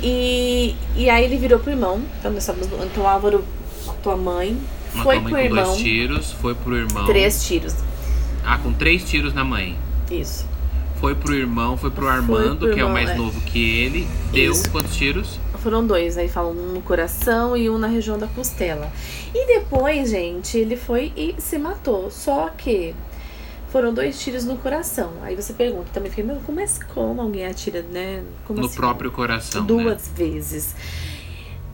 E, 0.01 0.77
e 0.95 1.09
aí 1.09 1.25
ele 1.25 1.37
virou 1.37 1.59
pro 1.59 1.71
irmão, 1.71 2.01
então 2.19 2.31
nós 2.31 2.43
estamos, 2.43 2.67
então 2.85 3.05
Álvaro, 3.05 3.43
tua 4.01 4.15
mãe, 4.15 4.57
Matou 4.97 5.03
foi 5.03 5.17
a 5.17 5.21
mãe 5.21 5.31
com 5.31 5.39
irmão. 5.39 5.65
dois 5.65 5.77
tiros, 5.77 6.31
foi 6.33 6.55
pro 6.55 6.75
irmão. 6.75 7.05
Três 7.05 7.45
tiros. 7.45 7.75
Ah, 8.43 8.57
com 8.57 8.73
três 8.73 9.03
tiros 9.03 9.33
na 9.33 9.43
mãe. 9.43 9.77
Isso. 10.09 10.45
Foi 10.99 11.13
pro 11.13 11.33
irmão, 11.35 11.77
foi 11.77 11.91
pro 11.91 12.07
Armando, 12.07 12.61
foi 12.61 12.73
que 12.73 12.79
irmão, 12.79 12.87
é 12.87 12.89
o 12.89 12.93
mais 12.93 13.09
é. 13.09 13.15
novo 13.15 13.39
que 13.41 13.79
ele. 13.79 14.07
Deu 14.31 14.51
Isso. 14.51 14.69
quantos 14.71 14.95
tiros? 14.95 15.39
Foram 15.61 15.85
dois, 15.85 16.17
aí 16.17 16.27
falam 16.27 16.53
um 16.53 16.73
no 16.73 16.81
coração 16.81 17.55
e 17.55 17.69
um 17.69 17.77
na 17.77 17.87
região 17.87 18.17
da 18.17 18.27
costela. 18.27 18.91
E 19.33 19.45
depois, 19.45 20.09
gente, 20.09 20.57
ele 20.57 20.75
foi 20.75 21.11
e 21.15 21.35
se 21.39 21.57
matou. 21.59 22.09
Só 22.09 22.49
que 22.49 22.95
foram 23.69 23.93
dois 23.93 24.19
tiros 24.19 24.43
no 24.43 24.57
coração. 24.57 25.11
Aí 25.21 25.35
você 25.35 25.53
pergunta 25.53 25.89
também, 25.93 26.09
fica, 26.09 26.25
meu, 26.25 26.37
como 26.37 26.59
é 26.59 26.65
como 26.93 27.21
alguém 27.21 27.45
atira, 27.45 27.83
né? 27.83 28.23
Como 28.45 28.59
no 28.59 28.65
assim? 28.65 28.75
próprio 28.75 29.11
coração. 29.11 29.65
Duas 29.65 30.07
né? 30.07 30.13
vezes. 30.15 30.75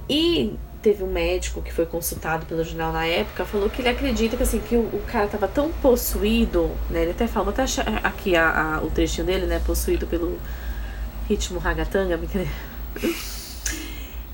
E 0.09 0.53
teve 0.83 1.01
um 1.01 1.07
médico 1.07 1.61
que 1.61 1.71
foi 1.71 1.85
consultado 1.85 2.45
pelo 2.45 2.61
jornal 2.63 2.91
na 2.91 3.05
época, 3.05 3.45
falou 3.45 3.69
que 3.69 3.81
ele 3.81 3.87
acredita 3.87 4.35
que 4.35 4.43
assim, 4.43 4.59
que 4.59 4.75
o, 4.75 4.81
o 4.81 5.01
cara 5.07 5.27
tava 5.27 5.47
tão 5.47 5.71
possuído, 5.71 6.69
né? 6.89 7.03
Ele 7.03 7.11
até 7.11 7.25
fala, 7.25 7.45
vou 7.45 7.53
até 7.53 7.63
achar 7.63 7.87
aqui 8.03 8.35
a, 8.35 8.75
a, 8.75 8.83
o 8.83 8.91
trechinho 8.91 9.25
dele, 9.25 9.45
né? 9.45 9.61
Possuído 9.65 10.05
pelo 10.05 10.37
ritmo 11.27 11.57
ragatanga, 11.57 12.19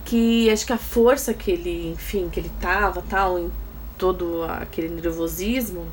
que 0.03 0.50
acho 0.50 0.65
que 0.65 0.74
a 0.74 0.77
força 0.77 1.36
que 1.36 1.51
ele, 1.51 1.91
enfim, 1.91 2.29
que 2.29 2.39
ele 2.39 2.51
tava, 2.60 3.03
tal, 3.08 3.38
em 3.38 3.51
todo 3.96 4.44
aquele 4.44 4.89
nervosismo, 4.89 5.86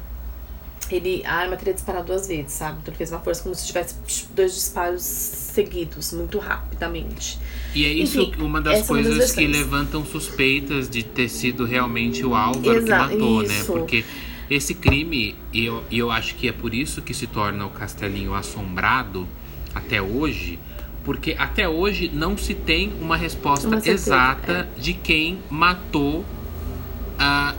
ele, 0.91 1.23
a 1.25 1.35
arma 1.35 1.57
teria 1.57 1.75
disparado 1.75 2.07
duas 2.07 2.29
vezes, 2.29 2.53
sabe? 2.53 2.79
Então 2.81 2.93
ele 2.93 2.97
fez 2.97 3.11
uma 3.11 3.21
força 3.21 3.43
como 3.43 3.55
se 3.55 3.67
tivesse 3.67 3.97
dois 4.35 4.55
disparos 4.55 5.03
seguidos, 5.03 6.13
muito 6.13 6.39
rapidamente. 6.39 7.39
E 7.75 7.85
é 7.85 7.93
isso 7.93 8.21
Enfim, 8.21 8.43
uma 8.43 8.61
das 8.61 8.87
coisas 8.87 9.13
uma 9.13 9.21
das 9.21 9.33
que 9.33 9.47
levantam 9.47 10.05
suspeitas 10.05 10.89
de 10.89 11.03
ter 11.03 11.29
sido 11.29 11.65
realmente 11.65 12.25
o 12.25 12.35
Álvaro 12.35 12.83
que 12.83 12.91
matou, 12.91 13.43
né? 13.43 13.55
isso. 13.55 13.73
né? 13.73 13.79
Porque 13.79 14.05
esse 14.49 14.75
crime, 14.75 15.35
e 15.53 15.65
eu, 15.65 15.83
eu 15.91 16.11
acho 16.11 16.35
que 16.37 16.49
é 16.49 16.53
por 16.53 16.73
isso 16.73 17.03
que 17.03 17.13
se 17.13 17.27
torna 17.27 17.67
o 17.67 17.71
Castelinho 17.71 18.35
assombrado 18.35 19.27
até 19.75 20.01
hoje, 20.01 20.59
porque 21.05 21.35
até 21.39 21.69
hoje 21.69 22.11
não 22.13 22.37
se 22.37 22.55
tem 22.55 22.93
uma 23.01 23.17
resposta 23.17 23.67
uma 23.67 23.79
exata 23.79 24.69
é. 24.77 24.81
de 24.81 24.93
quem 24.95 25.39
matou 25.51 26.25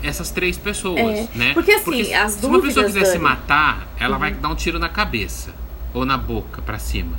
essas 0.03 0.31
três 0.31 0.57
pessoas, 0.57 0.99
é. 0.99 1.27
né? 1.35 1.53
Porque 1.53 1.71
assim, 1.71 1.83
Porque 1.83 2.13
as 2.13 2.33
se 2.33 2.41
dúvidas. 2.41 2.41
Se 2.41 2.45
uma 2.45 2.61
pessoa 2.61 2.85
quiser 2.85 3.01
Dani... 3.01 3.11
se 3.11 3.19
matar, 3.19 3.87
ela 3.99 4.13
uhum. 4.13 4.19
vai 4.19 4.33
dar 4.33 4.49
um 4.49 4.55
tiro 4.55 4.79
na 4.79 4.89
cabeça 4.89 5.53
ou 5.93 6.05
na 6.05 6.17
boca 6.17 6.61
para 6.61 6.79
cima. 6.79 7.17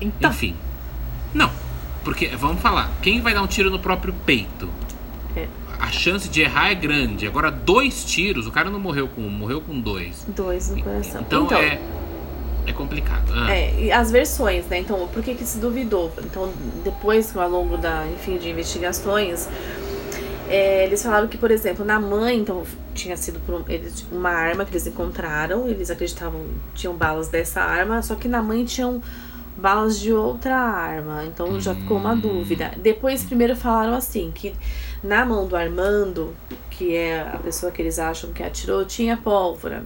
Então. 0.00 0.30
Enfim. 0.30 0.56
Não. 1.34 1.50
Porque, 2.04 2.28
vamos 2.28 2.62
falar, 2.62 2.90
quem 3.02 3.20
vai 3.20 3.34
dar 3.34 3.42
um 3.42 3.46
tiro 3.46 3.70
no 3.70 3.78
próprio 3.78 4.14
peito? 4.24 4.68
É. 5.36 5.46
A 5.78 5.90
chance 5.90 6.28
de 6.28 6.40
errar 6.40 6.70
é 6.70 6.74
grande. 6.74 7.26
Agora, 7.26 7.50
dois 7.50 8.04
tiros, 8.04 8.46
o 8.46 8.50
cara 8.50 8.70
não 8.70 8.80
morreu 8.80 9.08
com 9.08 9.20
um, 9.20 9.28
morreu 9.28 9.60
com 9.60 9.78
dois. 9.78 10.24
Dois 10.28 10.70
no 10.70 10.82
coração. 10.82 11.20
Então, 11.20 11.44
então 11.44 11.58
é. 11.58 11.80
É 12.66 12.72
complicado. 12.72 13.32
Ah. 13.34 13.50
É, 13.50 13.80
e 13.80 13.92
as 13.92 14.10
versões, 14.10 14.66
né? 14.66 14.78
Então, 14.78 15.08
por 15.08 15.22
que 15.22 15.34
que 15.34 15.44
se 15.44 15.58
duvidou? 15.58 16.12
Então, 16.18 16.52
depois, 16.84 17.34
ao 17.34 17.48
longo 17.48 17.78
da, 17.78 18.06
enfim, 18.14 18.36
de 18.36 18.50
investigações, 18.50 19.48
é, 20.48 20.84
eles 20.84 21.02
falaram 21.02 21.28
que, 21.28 21.36
por 21.36 21.50
exemplo, 21.50 21.84
na 21.84 22.00
mãe, 22.00 22.38
então 22.38 22.64
tinha 22.94 23.16
sido 23.16 23.38
por 23.40 23.64
eles, 23.70 24.06
uma 24.10 24.30
arma 24.30 24.64
que 24.64 24.72
eles 24.72 24.86
encontraram, 24.86 25.68
eles 25.68 25.90
acreditavam 25.90 26.46
tinham 26.74 26.94
balas 26.94 27.28
dessa 27.28 27.60
arma, 27.60 28.02
só 28.02 28.14
que 28.14 28.26
na 28.26 28.42
mãe 28.42 28.64
tinham 28.64 29.02
balas 29.56 29.98
de 29.98 30.12
outra 30.12 30.56
arma, 30.56 31.24
então 31.24 31.60
já 31.60 31.74
ficou 31.74 31.96
uma 31.96 32.14
dúvida. 32.14 32.72
Depois, 32.78 33.24
primeiro 33.24 33.56
falaram 33.56 33.94
assim, 33.94 34.30
que 34.32 34.54
na 35.02 35.24
mão 35.24 35.46
do 35.46 35.56
Armando, 35.56 36.34
que 36.70 36.94
é 36.94 37.20
a 37.20 37.38
pessoa 37.38 37.70
que 37.70 37.82
eles 37.82 37.98
acham 37.98 38.32
que 38.32 38.42
atirou, 38.42 38.84
tinha 38.84 39.16
pólvora. 39.16 39.84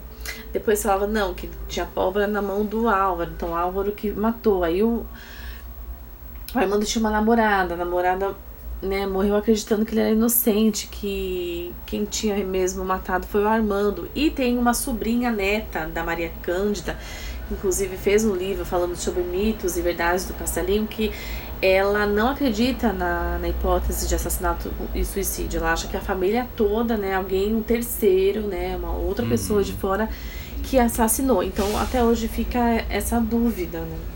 Depois 0.53 0.83
falava 0.83 1.07
não, 1.07 1.35
que 1.35 1.49
tinha 1.67 1.87
pólvora 1.87 2.27
na 2.27 2.41
mão 2.41 2.65
do 2.65 2.89
Álvaro, 2.89 3.31
então 3.35 3.57
Álvaro 3.57 3.93
que 3.93 4.11
matou. 4.11 4.63
Aí 4.63 4.83
o, 4.83 5.05
o 6.55 6.59
Armando 6.59 6.85
tinha 6.85 7.01
uma 7.03 7.11
namorada, 7.11 7.75
a 7.75 7.77
namorada 7.77 8.35
né, 8.83 9.07
morreu 9.07 9.37
acreditando 9.37 9.87
que 9.87 9.93
ele 9.95 10.01
era 10.01 10.11
inocente, 10.11 10.89
que 10.89 11.73
quem 11.87 12.05
tinha 12.05 12.37
mesmo 12.45 12.85
matado 12.85 13.27
foi 13.27 13.45
o 13.45 13.49
Armando. 13.49 14.11
E 14.15 14.29
tem 14.29 14.59
uma 14.59 14.75
sobrinha 14.75 15.31
neta 15.31 15.87
da 15.87 16.03
Maria 16.03 16.33
Cândida, 16.43 16.99
que 17.47 17.55
inclusive 17.55 17.97
fez 17.97 18.25
um 18.25 18.35
livro 18.35 18.65
falando 18.65 18.97
sobre 18.97 19.23
mitos 19.23 19.77
e 19.77 19.81
verdades 19.81 20.25
do 20.25 20.35
Castelinho, 20.35 20.87
que 20.87 21.13
ela 21.63 22.07
não 22.07 22.31
acredita 22.31 22.93
na, 22.93 23.39
na 23.39 23.49
hipótese 23.49 24.09
de 24.09 24.17
assassinato 24.17 24.73
e 24.93 25.05
suicídio. 25.05 25.59
Ela 25.59 25.73
acha 25.73 25.87
que 25.87 25.97
a 25.97 26.01
família 26.01 26.49
toda, 26.57 26.97
né, 26.97 27.15
alguém, 27.15 27.55
um 27.55 27.63
terceiro, 27.63 28.43
né, 28.43 28.77
uma 28.77 28.93
outra 28.93 29.25
uhum. 29.25 29.31
pessoa 29.31 29.63
de 29.63 29.73
fora 29.73 30.09
que 30.65 30.77
assassinou. 30.77 31.41
Então 31.41 31.79
até 31.79 32.03
hoje 32.03 32.27
fica 32.27 32.59
essa 32.89 33.21
dúvida, 33.21 33.79
né? 33.79 34.12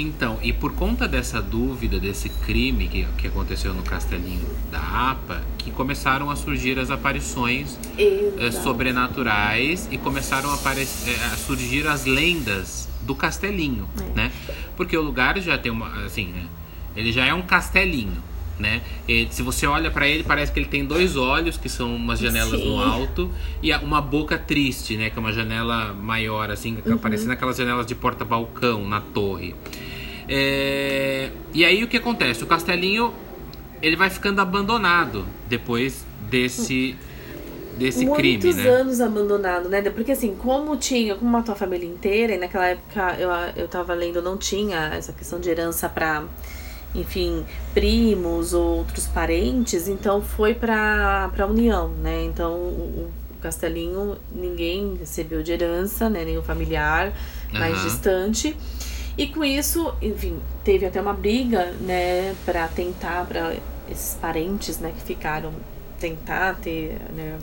Então, 0.00 0.38
e 0.42 0.50
por 0.50 0.72
conta 0.72 1.06
dessa 1.06 1.42
dúvida, 1.42 2.00
desse 2.00 2.30
crime 2.30 2.88
que, 2.88 3.06
que 3.18 3.26
aconteceu 3.26 3.74
no 3.74 3.82
Castelinho 3.82 4.48
da 4.72 4.80
APA, 5.10 5.42
que 5.58 5.70
começaram 5.70 6.30
a 6.30 6.36
surgir 6.36 6.78
as 6.78 6.90
aparições 6.90 7.78
eh, 7.98 8.50
sobrenaturais 8.50 9.86
e 9.90 9.98
começaram 9.98 10.50
a, 10.50 10.54
eh, 10.54 11.24
a, 11.32 11.36
surgir 11.36 11.86
as 11.86 12.06
lendas 12.06 12.88
do 13.02 13.14
Castelinho, 13.14 13.86
é. 13.98 14.16
né? 14.16 14.32
Porque 14.74 14.96
o 14.96 15.02
lugar 15.02 15.38
já 15.38 15.58
tem 15.58 15.70
uma, 15.70 16.04
assim, 16.04 16.28
né? 16.28 16.46
Ele 16.96 17.12
já 17.12 17.26
é 17.26 17.34
um 17.34 17.42
castelinho, 17.42 18.22
né? 18.58 18.80
E, 19.06 19.28
se 19.30 19.42
você 19.42 19.66
olha 19.66 19.90
para 19.90 20.08
ele, 20.08 20.22
parece 20.22 20.50
que 20.50 20.58
ele 20.58 20.68
tem 20.68 20.84
dois 20.84 21.16
olhos, 21.16 21.56
que 21.56 21.68
são 21.68 21.94
umas 21.94 22.18
janelas 22.18 22.58
Sim. 22.58 22.68
no 22.68 22.80
alto, 22.82 23.30
e 23.62 23.72
uma 23.76 24.00
boca 24.00 24.38
triste, 24.38 24.96
né? 24.96 25.10
Que 25.10 25.18
é 25.18 25.20
uma 25.20 25.32
janela 25.32 25.92
maior, 25.92 26.50
assim, 26.50 26.78
uhum. 26.84 26.98
parecendo 26.98 27.32
aquelas 27.32 27.56
janelas 27.56 27.86
de 27.86 27.94
porta-balcão 27.94 28.88
na 28.88 29.00
torre. 29.00 29.54
É... 30.30 31.30
E 31.52 31.64
aí 31.64 31.82
o 31.82 31.88
que 31.88 31.96
acontece? 31.96 32.44
O 32.44 32.46
castelinho 32.46 33.12
ele 33.82 33.96
vai 33.96 34.08
ficando 34.08 34.40
abandonado 34.40 35.26
depois 35.48 36.04
desse 36.30 36.96
desse 37.76 38.04
Muitos 38.04 38.20
crime, 38.20 38.52
né? 38.52 38.68
anos 38.68 39.00
abandonado, 39.00 39.68
né? 39.68 39.80
Porque 39.90 40.12
assim, 40.12 40.34
como 40.36 40.76
tinha, 40.76 41.14
como 41.14 41.30
matou 41.30 41.54
a 41.54 41.56
família 41.56 41.88
inteira, 41.88 42.34
e 42.34 42.38
naquela 42.38 42.66
época 42.66 43.16
eu, 43.18 43.30
eu 43.56 43.68
tava 43.68 43.94
lendo, 43.94 44.20
não 44.20 44.36
tinha 44.36 44.92
essa 44.94 45.12
questão 45.14 45.40
de 45.40 45.48
herança 45.48 45.88
para 45.88 46.24
enfim, 46.94 47.44
primos 47.72 48.52
ou 48.52 48.78
outros 48.78 49.06
parentes, 49.06 49.88
então 49.88 50.20
foi 50.20 50.54
para 50.54 51.30
a 51.38 51.46
União, 51.46 51.88
né? 51.88 52.24
Então 52.24 52.52
o, 52.52 53.08
o, 53.08 53.10
Castelinho 53.40 54.18
ninguém 54.34 54.96
recebeu 54.96 55.42
de 55.42 55.52
herança, 55.52 56.10
né? 56.10 56.24
Nenhum 56.24 56.42
familiar 56.42 57.12
mais 57.52 57.78
uhum. 57.78 57.84
distante. 57.84 58.56
E 59.20 59.26
com 59.26 59.44
isso, 59.44 59.94
enfim, 60.00 60.40
teve 60.64 60.86
até 60.86 60.98
uma 60.98 61.12
briga, 61.12 61.72
né, 61.78 62.34
para 62.46 62.66
tentar, 62.68 63.26
para 63.26 63.54
esses 63.90 64.14
parentes, 64.14 64.78
né, 64.78 64.94
que 64.96 65.02
ficaram, 65.02 65.52
tentar 65.98 66.54
ter, 66.54 66.96
né, 67.14 67.36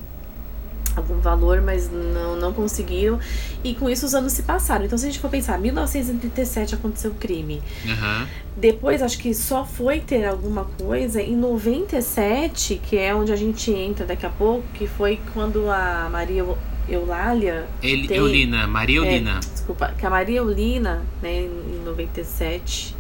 algum 0.96 1.20
valor, 1.20 1.62
mas 1.62 1.88
não, 1.92 2.36
não 2.36 2.52
conseguiram. 2.52 3.20
E 3.64 3.76
com 3.76 3.88
isso 3.88 4.08
os 4.08 4.16
anos 4.16 4.34
se 4.34 4.42
passaram. 4.42 4.86
Então, 4.86 4.98
se 4.98 5.06
a 5.06 5.10
gente 5.10 5.20
for 5.20 5.30
pensar, 5.30 5.60
1937 5.60 6.74
aconteceu 6.74 7.12
o 7.12 7.14
crime. 7.14 7.62
Uhum. 7.86 8.28
Depois, 8.56 9.04
acho 9.04 9.20
que 9.20 9.32
só 9.36 9.64
foi 9.64 10.00
ter 10.00 10.26
alguma 10.26 10.66
coisa 10.82 11.22
em 11.22 11.36
97, 11.36 12.82
que 12.84 12.98
é 12.98 13.14
onde 13.14 13.32
a 13.32 13.36
gente 13.36 13.70
entra 13.72 14.04
daqui 14.04 14.26
a 14.26 14.32
pouco, 14.32 14.64
que 14.74 14.88
foi 14.88 15.20
quando 15.32 15.70
a 15.70 16.10
Maria 16.12 16.44
Eulália. 16.88 17.68
El, 17.82 18.08
tem, 18.08 18.18
Eulina, 18.18 18.68
Maria 18.68 19.00
é, 19.00 19.06
Eulina. 19.06 19.38
É, 19.38 19.40
desculpa, 19.40 19.94
que 19.98 20.06
a 20.06 20.10
Maria 20.10 20.38
Eulina, 20.38 21.06
né, 21.22 21.44
em 21.44 21.82
97, 21.84 22.96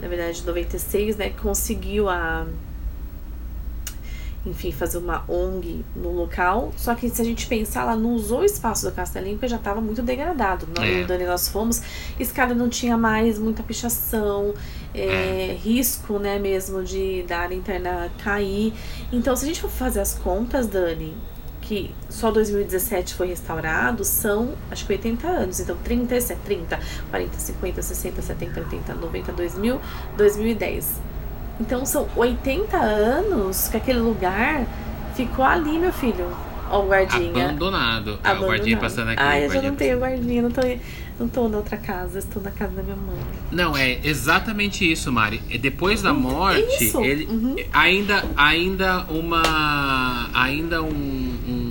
na 0.00 0.08
verdade, 0.08 0.42
96, 0.44 1.16
né, 1.16 1.30
conseguiu 1.30 2.08
a 2.08 2.46
enfim, 4.44 4.72
fazer 4.72 4.98
uma 4.98 5.24
ONG 5.28 5.84
no 5.94 6.10
local. 6.10 6.72
Só 6.76 6.94
que 6.94 7.08
se 7.08 7.22
a 7.22 7.24
gente 7.24 7.46
pensar, 7.46 7.82
ela 7.82 7.96
não 7.96 8.14
usou 8.14 8.40
o 8.40 8.44
espaço 8.44 8.84
do 8.84 8.92
Castelinho 8.92 9.36
porque 9.36 9.48
já 9.48 9.56
estava 9.56 9.80
muito 9.80 10.02
degradado. 10.02 10.66
No 10.66 10.84
é. 10.84 11.04
Dani 11.04 11.24
nós 11.24 11.48
fomos, 11.48 11.80
escada 12.18 12.54
não 12.54 12.68
tinha 12.68 12.98
mais, 12.98 13.38
muita 13.38 13.62
pichação, 13.62 14.52
é, 14.92 15.50
é. 15.50 15.58
risco, 15.62 16.18
né, 16.18 16.38
mesmo 16.38 16.82
de 16.82 17.22
da 17.22 17.38
área 17.38 17.54
interna 17.54 18.10
cair. 18.22 18.72
Então, 19.12 19.36
se 19.36 19.44
a 19.44 19.48
gente 19.48 19.60
for 19.60 19.70
fazer 19.70 20.00
as 20.00 20.14
contas, 20.14 20.66
Dani, 20.66 21.14
que 21.72 21.90
só 22.10 22.30
2017 22.30 23.14
foi 23.14 23.28
restaurado, 23.28 24.04
são 24.04 24.52
acho 24.70 24.84
que 24.84 24.92
80 24.92 25.26
anos. 25.26 25.60
Então, 25.60 25.76
30, 25.82 26.36
30, 26.44 26.80
40, 27.10 27.38
50, 27.38 27.82
60, 27.82 28.22
70, 28.22 28.60
80, 28.60 28.94
90, 28.94 29.32
2000, 29.32 29.80
2010 30.16 31.12
então 31.60 31.86
são 31.86 32.08
80 32.16 32.76
anos 32.76 33.68
que 33.68 33.76
aquele 33.76 34.00
lugar 34.00 34.66
ficou 35.14 35.44
ali, 35.44 35.78
meu 35.78 35.92
filho. 35.92 36.26
Ó, 36.68 36.82
o 36.82 36.88
guardinha. 36.88 37.50
Abandonado. 37.50 38.18
É, 38.24 38.32
o 38.32 38.46
guardinha 38.46 38.78
passando 38.78 39.10
aqui. 39.10 39.22
Ah, 39.22 39.38
eu 39.38 39.50
já 39.50 39.62
não 39.62 39.74
tenho 39.76 39.98
guardinha, 39.98 40.42
não 40.42 40.50
tô, 40.50 40.62
não 41.20 41.28
tô 41.28 41.48
na 41.48 41.58
outra 41.58 41.76
casa, 41.76 42.18
estou 42.18 42.42
na 42.42 42.50
casa 42.50 42.72
da 42.72 42.82
minha 42.82 42.96
mãe. 42.96 43.18
Não, 43.50 43.76
é 43.76 44.00
exatamente 44.02 44.90
isso, 44.90 45.12
Mari. 45.12 45.38
Depois 45.60 46.02
da 46.02 46.12
uhum. 46.12 46.20
morte, 46.20 46.84
isso. 46.84 47.00
ele 47.00 47.26
uhum. 47.26 47.56
ainda, 47.72 48.24
ainda 48.36 49.04
uma. 49.10 50.30
Ainda 50.34 50.82
um, 50.82 50.88
um, 50.88 51.61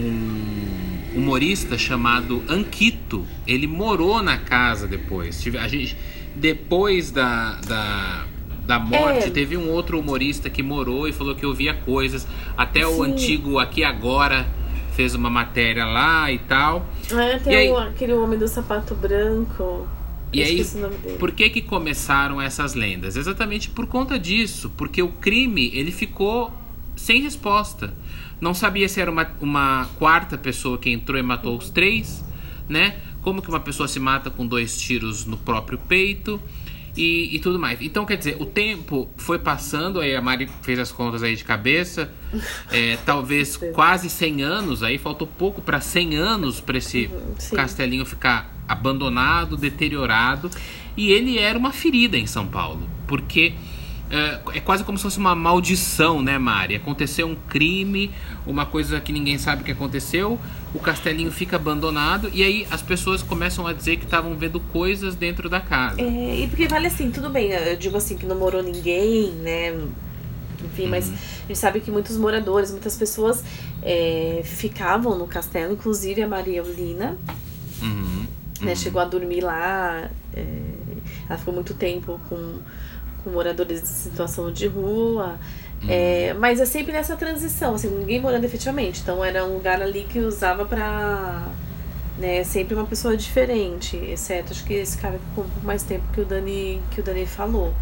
um 0.00 1.18
humorista 1.18 1.76
chamado 1.76 2.42
Anquito. 2.48 3.26
Ele 3.46 3.66
morou 3.66 4.22
na 4.22 4.38
casa 4.38 4.86
depois. 4.86 5.44
A 5.60 5.68
gente 5.68 5.96
depois 6.34 7.10
da, 7.10 7.60
da, 7.66 8.26
da 8.66 8.78
morte, 8.78 9.26
é. 9.26 9.30
teve 9.30 9.56
um 9.56 9.68
outro 9.70 9.98
humorista 9.98 10.48
que 10.48 10.62
morou 10.62 11.08
e 11.08 11.12
falou 11.12 11.34
que 11.34 11.44
ouvia 11.44 11.74
coisas. 11.74 12.26
Até 12.56 12.80
Sim. 12.80 12.94
o 12.94 13.02
antigo 13.02 13.58
Aqui 13.58 13.84
Agora 13.84 14.46
fez 14.92 15.14
uma 15.14 15.30
matéria 15.30 15.84
lá 15.84 16.30
e 16.30 16.38
tal. 16.38 16.86
É, 17.10 17.38
tem 17.38 17.54
aí, 17.54 17.70
aquele 17.70 18.12
homem 18.12 18.38
do 18.38 18.46
sapato 18.46 18.94
branco. 18.94 19.88
E 20.32 20.42
aí, 20.42 20.64
por 21.18 21.32
que 21.32 21.50
que 21.50 21.60
começaram 21.60 22.40
essas 22.40 22.74
lendas? 22.74 23.16
Exatamente 23.16 23.68
por 23.68 23.86
conta 23.86 24.16
disso, 24.16 24.70
porque 24.76 25.02
o 25.02 25.08
crime 25.08 25.72
ele 25.74 25.90
ficou 25.90 26.52
sem 26.94 27.20
resposta. 27.22 27.92
Não 28.40 28.54
sabia 28.54 28.88
se 28.88 29.00
era 29.00 29.10
uma, 29.10 29.30
uma 29.40 29.88
quarta 29.98 30.38
pessoa 30.38 30.78
que 30.78 30.90
entrou 30.90 31.18
e 31.18 31.22
matou 31.22 31.56
os 31.56 31.70
três, 31.70 32.24
né? 32.68 32.96
como 33.22 33.42
que 33.42 33.48
uma 33.48 33.60
pessoa 33.60 33.86
se 33.86 34.00
mata 34.00 34.30
com 34.30 34.46
dois 34.46 34.80
tiros 34.80 35.26
no 35.26 35.36
próprio 35.36 35.78
peito 35.78 36.40
e, 36.96 37.34
e 37.36 37.38
tudo 37.38 37.58
mais. 37.58 37.80
Então, 37.80 38.04
quer 38.04 38.16
dizer, 38.16 38.36
o 38.40 38.46
tempo 38.46 39.08
foi 39.16 39.38
passando, 39.38 40.00
aí 40.00 40.14
a 40.14 40.22
Mari 40.22 40.48
fez 40.62 40.78
as 40.78 40.90
contas 40.90 41.22
aí 41.22 41.36
de 41.36 41.44
cabeça, 41.44 42.10
é, 42.72 42.96
talvez 43.04 43.56
quase 43.74 44.08
100 44.08 44.42
anos, 44.42 44.82
aí 44.82 44.98
faltou 44.98 45.26
pouco 45.26 45.60
para 45.60 45.80
100 45.80 46.16
anos 46.16 46.60
para 46.60 46.78
esse 46.78 47.06
uhum, 47.06 47.34
Sim. 47.38 47.56
castelinho 47.56 48.04
ficar 48.04 48.54
abandonado, 48.66 49.56
deteriorado, 49.56 50.50
e 50.96 51.10
ele 51.12 51.38
era 51.38 51.58
uma 51.58 51.72
ferida 51.72 52.16
em 52.16 52.26
São 52.26 52.46
Paulo, 52.46 52.88
porque 53.06 53.54
é, 54.10 54.40
é, 54.54 54.60
quase 54.60 54.82
como 54.82 54.98
se 54.98 55.04
fosse 55.04 55.18
uma 55.18 55.36
maldição, 55.36 56.20
né, 56.20 56.36
Mari? 56.36 56.74
Aconteceu 56.74 57.28
um 57.28 57.36
crime, 57.48 58.10
uma 58.44 58.66
coisa 58.66 59.00
que 59.00 59.12
ninguém 59.12 59.38
sabe 59.38 59.62
que 59.62 59.70
aconteceu, 59.70 60.38
o 60.74 60.80
castelinho 60.80 61.30
fica 61.30 61.54
abandonado 61.54 62.28
e 62.34 62.42
aí 62.42 62.66
as 62.70 62.82
pessoas 62.82 63.22
começam 63.22 63.66
a 63.68 63.72
dizer 63.72 63.98
que 63.98 64.04
estavam 64.04 64.34
vendo 64.34 64.58
coisas 64.58 65.14
dentro 65.14 65.48
da 65.48 65.60
casa. 65.60 66.00
É, 66.00 66.40
e 66.40 66.48
porque 66.48 66.66
vale 66.66 66.88
assim, 66.88 67.10
tudo 67.10 67.30
bem, 67.30 67.52
eu 67.52 67.76
digo 67.76 67.96
assim 67.96 68.16
que 68.16 68.26
não 68.26 68.36
morou 68.36 68.62
ninguém, 68.62 69.30
né? 69.30 69.78
Enfim, 70.64 70.84
uhum. 70.84 70.90
mas 70.90 71.08
a 71.08 71.46
gente 71.46 71.58
sabe 71.58 71.80
que 71.80 71.90
muitos 71.90 72.16
moradores, 72.16 72.72
muitas 72.72 72.96
pessoas 72.96 73.44
é, 73.80 74.42
ficavam 74.44 75.16
no 75.16 75.26
castelo, 75.26 75.72
inclusive 75.72 76.20
a 76.20 76.28
Maria 76.28 76.58
Eulina, 76.58 77.16
uhum. 77.80 78.26
Né, 78.60 78.72
uhum. 78.72 78.76
chegou 78.76 79.00
a 79.00 79.04
dormir 79.04 79.40
lá, 79.40 80.10
é, 80.34 80.44
ela 81.28 81.38
ficou 81.38 81.54
muito 81.54 81.74
tempo 81.74 82.20
com 82.28 82.58
com 83.22 83.30
moradores 83.30 83.82
de 83.82 83.88
situação 83.88 84.52
de 84.52 84.66
rua. 84.66 85.38
Hum. 85.82 85.86
É, 85.88 86.34
mas 86.34 86.60
é 86.60 86.66
sempre 86.66 86.92
nessa 86.92 87.16
transição, 87.16 87.74
assim, 87.74 87.88
ninguém 87.88 88.20
morando 88.20 88.44
efetivamente. 88.44 89.00
Então 89.00 89.24
era 89.24 89.44
um 89.44 89.54
lugar 89.54 89.80
ali 89.80 90.06
que 90.08 90.18
usava 90.18 90.64
pra. 90.64 91.48
Né, 92.18 92.44
sempre 92.44 92.74
uma 92.74 92.84
pessoa 92.84 93.16
diferente, 93.16 93.96
exceto 93.96 94.52
acho 94.52 94.62
que 94.64 94.74
esse 94.74 94.98
cara 94.98 95.18
ficou 95.18 95.44
pouco 95.44 95.64
mais 95.64 95.82
tempo 95.82 96.04
que 96.12 96.20
o 96.20 96.24
Dani, 96.24 96.82
que 96.90 97.00
o 97.00 97.02
Dani 97.02 97.24
falou. 97.24 97.74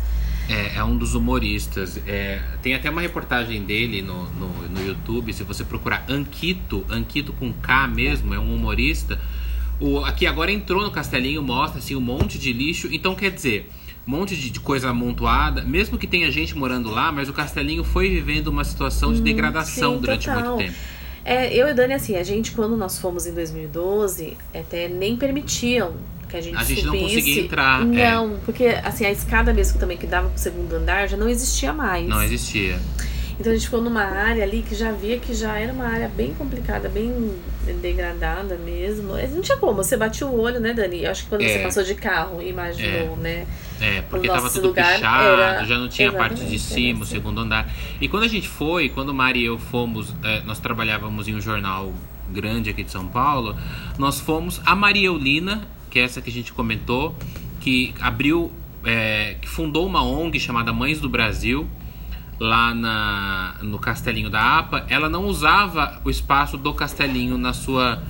É, 0.49 0.77
é 0.77 0.85
um 0.85 0.97
dos 0.97 1.15
humoristas. 1.15 2.01
É, 2.07 2.41
tem 2.63 2.75
até 2.75 2.89
uma 2.89 3.01
reportagem 3.01 3.65
dele 3.65 4.01
no, 4.01 4.25
no, 4.31 4.49
no 4.69 4.87
YouTube, 4.87 5.33
se 5.33 5.43
você 5.43 5.65
procurar 5.65 6.05
Anquito, 6.09 6.87
Anquito 6.89 7.33
com 7.33 7.53
K 7.53 7.89
mesmo, 7.89 8.33
é 8.33 8.39
um 8.39 8.55
humorista. 8.55 9.21
O, 9.79 9.99
aqui 10.05 10.27
agora 10.27 10.51
entrou 10.51 10.83
no 10.83 10.91
Castelinho, 10.91 11.43
mostra 11.43 11.79
assim, 11.79 11.95
um 11.95 12.01
monte 12.01 12.39
de 12.39 12.53
lixo. 12.53 12.89
Então 12.91 13.15
quer 13.15 13.31
dizer, 13.31 13.71
monte 14.09 14.35
de, 14.35 14.59
coisa 14.59 14.89
amontoada, 14.89 15.63
mesmo 15.63 15.99
que 15.99 16.07
tenha 16.07 16.31
gente 16.33 16.57
morando 16.57 16.89
lá, 16.89 17.13
mas 17.13 17.29
o 17.29 17.33
Castelinho 17.33 17.85
foi 17.85 18.09
vivendo 18.09 18.49
uma 18.49 18.65
situação 18.65 19.13
de 19.13 19.21
hum, 19.21 19.25
degradação 19.25 19.95
sim, 19.95 20.01
durante 20.01 20.25
total. 20.27 20.57
muito 20.57 20.67
tempo. 20.67 20.79
É, 21.25 21.55
eu 21.55 21.69
e 21.69 21.75
Dani, 21.75 21.93
assim, 21.93 22.17
a 22.17 22.23
gente, 22.23 22.53
quando 22.53 22.75
nós 22.75 22.99
fomos 22.99 23.27
em 23.27 23.35
2012, 23.35 24.35
até 24.55 24.89
nem 24.89 25.15
permitiam 25.15 25.93
que 26.27 26.39
a 26.39 26.41
gente 26.41 26.57
A 26.57 26.65
gente 26.65 26.81
subisse. 26.81 26.87
não 26.87 27.09
conseguia 27.09 27.43
entrar. 27.43 27.83
É. 27.83 27.85
Não, 27.85 28.35
é. 28.35 28.37
porque 28.47 28.67
assim, 28.83 29.05
a 29.05 29.11
escada 29.11 29.53
mesmo 29.53 29.79
também 29.79 29.99
que 29.99 30.07
dava 30.07 30.31
pro 30.31 30.39
segundo 30.39 30.73
andar 30.75 31.07
já 31.07 31.17
não 31.17 31.29
existia 31.29 31.75
mais. 31.75 32.09
Não 32.09 32.23
existia. 32.23 32.79
Então 33.39 33.53
a 33.53 33.55
gente 33.55 33.67
ficou 33.67 33.83
numa 33.83 34.03
área 34.03 34.43
ali 34.43 34.65
que 34.67 34.75
já 34.75 34.91
via 34.91 35.19
que 35.19 35.35
já 35.35 35.59
era 35.59 35.73
uma 35.73 35.87
área 35.87 36.09
bem 36.09 36.35
complicada, 36.35 36.89
bem 36.89 37.35
degradada 37.81 38.57
mesmo. 38.57 39.15
Não 39.31 39.43
tinha 39.43 39.59
como, 39.59 39.75
você 39.75 39.97
batia 39.97 40.27
o 40.27 40.41
olho, 40.41 40.61
né, 40.61 40.73
Dani? 40.73 41.05
Eu 41.05 41.11
acho 41.11 41.25
que 41.25 41.29
quando 41.29 41.43
é. 41.43 41.49
você 41.49 41.59
passou 41.59 41.83
de 41.85 41.95
carro 41.95 42.43
imaginou, 42.43 43.17
é. 43.19 43.23
né? 43.23 43.47
É, 43.81 44.03
porque 44.03 44.27
tava 44.27 44.51
tudo 44.51 44.73
pichado, 44.73 45.67
já 45.67 45.79
não 45.79 45.89
tinha 45.89 46.11
a 46.11 46.13
parte 46.13 46.45
de 46.45 46.59
cima, 46.59 47.03
o 47.03 47.07
segundo 47.07 47.41
andar. 47.41 47.71
E 48.01 48.09
quando 48.09 48.25
a 48.25 48.29
gente 48.29 48.49
foi, 48.49 48.89
quando 48.89 49.11
o 49.11 49.15
Mari 49.15 49.41
e 49.41 49.45
eu 49.45 49.59
fomos, 49.59 50.15
é, 50.23 50.41
nós 50.43 50.59
trabalhávamos 50.59 51.29
em 51.29 51.35
um 51.35 51.41
jornal 51.41 51.93
grande 52.31 52.71
aqui 52.71 52.83
de 52.83 52.91
São 52.91 53.07
Paulo, 53.07 53.57
nós 53.97 54.21
fomos 54.21 54.61
a 54.67 54.75
Maria 54.75 55.07
Eulina, 55.07 55.67
que 55.91 55.99
é 55.99 56.03
essa 56.03 56.21
que 56.21 56.29
a 56.29 56.33
gente 56.33 56.53
comentou, 56.53 57.17
que 57.61 57.95
abriu, 58.01 58.53
é, 58.85 59.37
que 59.41 59.49
fundou 59.49 59.87
uma 59.87 60.03
ONG 60.03 60.39
chamada 60.41 60.73
Mães 60.73 61.01
do 61.01 61.09
Brasil, 61.09 61.69
lá 62.39 62.75
na, 62.75 63.57
no 63.63 63.79
Castelinho 63.79 64.31
da 64.31 64.59
APA, 64.59 64.87
ela 64.89 65.09
não 65.09 65.27
usava 65.27 66.01
o 66.05 66.11
espaço 66.11 66.57
do 66.57 66.73
Castelinho 66.73 67.37
na 67.37 67.53
sua 67.53 68.03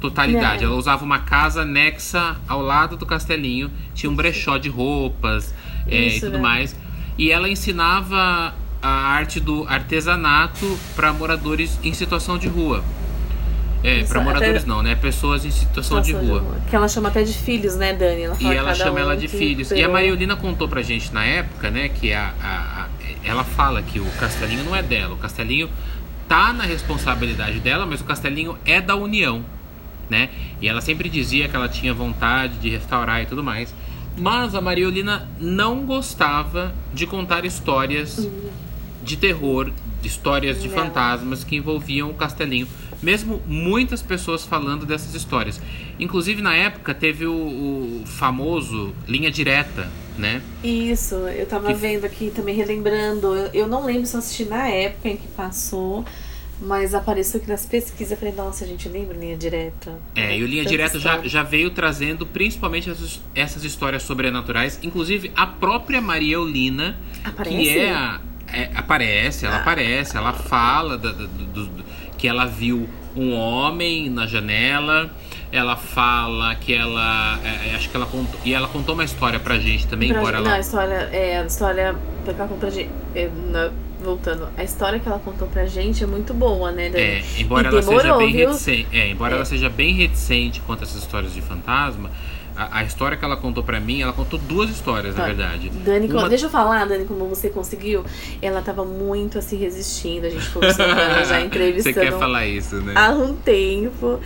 totalidade. 0.00 0.64
Ela 0.64 0.74
usava 0.74 1.04
uma 1.04 1.20
casa 1.20 1.62
anexa 1.62 2.36
ao 2.46 2.62
lado 2.62 2.96
do 2.96 3.04
Castelinho, 3.04 3.70
tinha 3.94 4.10
um 4.10 4.14
brechó 4.14 4.58
de 4.58 4.68
roupas 4.68 5.54
é, 5.86 5.96
Isso, 5.96 6.16
e 6.16 6.20
tudo 6.20 6.32
né? 6.34 6.38
mais. 6.38 6.76
E 7.16 7.30
ela 7.30 7.48
ensinava 7.48 8.54
a 8.80 8.88
arte 8.88 9.40
do 9.40 9.66
artesanato 9.68 10.78
para 10.94 11.12
moradores 11.12 11.78
em 11.82 11.92
situação 11.92 12.38
de 12.38 12.48
rua. 12.48 12.84
É, 13.82 14.02
para 14.02 14.20
moradores 14.20 14.64
não, 14.64 14.82
né? 14.82 14.96
Pessoas 14.96 15.44
em 15.44 15.50
situação, 15.50 16.02
situação 16.02 16.02
de, 16.02 16.12
rua. 16.12 16.40
de, 16.40 16.46
rua. 16.46 16.56
Que 16.68 16.74
ela 16.74 16.88
chama 16.88 17.08
até 17.08 17.22
de 17.22 17.32
filhos, 17.32 17.76
né, 17.76 17.92
Dani? 17.92 18.22
Ela 18.22 18.36
e 18.40 18.46
ela 18.46 18.74
chama 18.74 18.92
um 18.92 18.98
ela 18.98 19.16
de 19.16 19.28
filhos. 19.28 19.70
E 19.70 19.82
a 19.82 19.88
Mariolina 19.88 20.34
contou 20.34 20.68
pra 20.68 20.82
gente 20.82 21.12
na 21.14 21.24
época, 21.24 21.70
né, 21.70 21.88
que 21.88 22.12
a, 22.12 22.34
a, 22.42 22.82
a, 22.82 22.88
ela 23.24 23.44
fala 23.44 23.80
que 23.80 24.00
o 24.00 24.06
castelinho 24.18 24.64
não 24.64 24.74
é 24.74 24.82
dela. 24.82 25.14
O 25.14 25.16
castelinho 25.16 25.70
tá 26.28 26.52
na 26.52 26.64
responsabilidade 26.64 27.60
dela, 27.60 27.86
mas 27.86 28.00
o 28.00 28.04
castelinho 28.04 28.58
é 28.64 28.80
da 28.80 28.96
União, 28.96 29.44
né? 30.08 30.30
E 30.60 30.68
ela 30.68 30.80
sempre 30.80 31.08
dizia 31.08 31.48
que 31.48 31.56
ela 31.56 31.68
tinha 31.68 31.92
vontade 31.92 32.58
de 32.58 32.68
restaurar 32.70 33.22
e 33.22 33.26
tudo 33.26 33.42
mais. 33.42 33.74
Mas 34.16 34.54
a 34.54 34.60
Mariolina 34.60 35.28
não 35.38 35.86
gostava 35.86 36.74
de 36.92 37.06
contar 37.06 37.44
histórias 37.44 38.28
de 39.02 39.16
terror, 39.16 39.70
de 40.02 40.08
histórias 40.08 40.60
de 40.60 40.68
fantasmas 40.68 41.44
que 41.44 41.56
envolviam 41.56 42.10
o 42.10 42.14
castelinho 42.14 42.66
mesmo 43.02 43.40
muitas 43.46 44.02
pessoas 44.02 44.44
falando 44.44 44.84
dessas 44.84 45.14
histórias. 45.14 45.60
Inclusive 45.98 46.42
na 46.42 46.54
época 46.54 46.94
teve 46.94 47.26
o, 47.26 47.32
o 47.32 48.02
famoso 48.06 48.94
Linha 49.06 49.30
Direta, 49.30 49.88
né? 50.16 50.42
Isso, 50.62 51.14
eu 51.14 51.46
tava 51.46 51.68
que... 51.68 51.74
vendo 51.74 52.04
aqui 52.04 52.32
também 52.34 52.54
relembrando. 52.54 53.34
Eu, 53.34 53.50
eu 53.52 53.68
não 53.68 53.84
lembro 53.84 54.06
se 54.06 54.14
eu 54.14 54.18
assisti 54.18 54.44
na 54.44 54.68
época 54.68 55.08
em 55.08 55.16
que 55.16 55.28
passou. 55.28 56.04
Mas 56.60 56.92
apareceu 56.92 57.38
aqui 57.40 57.48
nas 57.48 57.64
pesquisas, 57.64 58.10
eu 58.10 58.16
falei, 58.16 58.34
nossa, 58.34 58.64
a 58.64 58.66
gente 58.66 58.88
lembra 58.88 59.16
Linha 59.16 59.36
Direta. 59.36 59.96
É, 60.16 60.36
e 60.36 60.42
o 60.42 60.46
Linha 60.46 60.64
Direta 60.64 60.98
já, 60.98 61.20
já 61.22 61.42
veio 61.42 61.70
trazendo 61.70 62.26
principalmente 62.26 62.90
essas, 62.90 63.20
essas 63.34 63.64
histórias 63.64 64.02
sobrenaturais. 64.02 64.78
Inclusive, 64.82 65.30
a 65.36 65.46
própria 65.46 66.00
Maria 66.00 66.34
Eulina, 66.34 66.98
aparece? 67.24 67.56
que 67.56 67.78
é 67.78 67.92
a. 67.92 68.20
É, 68.50 68.70
aparece, 68.74 69.44
ela 69.44 69.56
ah. 69.56 69.60
aparece, 69.60 70.16
ela 70.16 70.32
fala 70.32 70.96
da, 70.96 71.12
da, 71.12 71.26
do, 71.26 71.66
do, 71.66 71.84
que 72.16 72.26
ela 72.26 72.46
viu 72.46 72.88
um 73.14 73.34
homem 73.34 74.08
na 74.08 74.26
janela. 74.26 75.10
Ela 75.52 75.76
fala 75.76 76.54
que 76.56 76.74
ela. 76.74 77.38
É, 77.44 77.70
é, 77.70 77.74
acho 77.74 77.88
que 77.88 77.96
ela 77.96 78.06
contou. 78.06 78.40
E 78.44 78.52
ela 78.52 78.68
contou 78.68 78.94
uma 78.94 79.04
história 79.04 79.38
pra 79.38 79.58
gente 79.58 79.86
também, 79.86 80.08
pra, 80.08 80.18
embora 80.18 80.38
não, 80.38 80.40
ela. 80.40 80.50
Não, 80.50 80.56
a 80.56 80.60
história. 80.60 80.94
É, 81.12 81.40
a 81.40 81.46
história. 81.46 81.96
Que 82.24 82.30
ela 82.30 82.38
contou 82.40 82.58
pra 82.58 82.70
gente. 82.70 82.90
É, 83.14 83.30
voltando, 84.02 84.48
a 84.56 84.62
história 84.64 84.98
que 84.98 85.08
ela 85.08 85.18
contou 85.18 85.48
pra 85.48 85.66
gente 85.66 86.02
é 86.04 86.06
muito 86.06 86.32
boa, 86.32 86.70
né? 86.72 86.88
Dani? 86.90 87.02
É, 87.04 87.22
embora 87.38 87.68
ela 87.68 87.80
demorou, 87.80 88.00
seja 88.00 88.16
bem 88.16 88.32
viu? 88.32 88.48
reticente, 88.48 88.88
é, 88.92 89.08
embora 89.10 89.32
É. 89.32 89.36
ela 89.36 89.44
seja 89.44 89.68
bem 89.68 89.92
reticente 89.94 90.60
quanto 90.60 90.80
a 90.80 90.82
essas 90.84 91.02
histórias 91.02 91.32
de 91.34 91.40
fantasma, 91.42 92.10
a, 92.56 92.78
a 92.78 92.84
história 92.84 93.16
que 93.16 93.24
ela 93.24 93.36
contou 93.36 93.62
pra 93.62 93.78
mim, 93.78 94.02
ela 94.02 94.12
contou 94.12 94.38
duas 94.38 94.68
histórias, 94.70 95.14
na 95.14 95.20
Tá. 95.22 95.26
verdade. 95.28 95.68
Dani, 95.70 96.08
Uma- 96.10 96.28
deixa 96.28 96.46
eu 96.46 96.50
falar, 96.50 96.84
Dani, 96.86 97.04
como 97.04 97.28
você 97.28 97.48
conseguiu. 97.50 98.04
Ela 98.42 98.60
tava 98.62 98.84
muito 98.84 99.38
assim 99.38 99.56
resistindo, 99.56 100.26
a 100.26 100.30
gente 100.30 100.48
com 100.50 100.60
ela 100.64 101.24
já 101.24 101.38
Você 101.38 101.46
entrevistando 101.46 101.94
quer 102.00 102.18
falar 102.18 102.46
isso, 102.46 102.76
né? 102.76 102.94
há 102.96 103.10
um 103.10 103.34
tempo. 103.36 104.18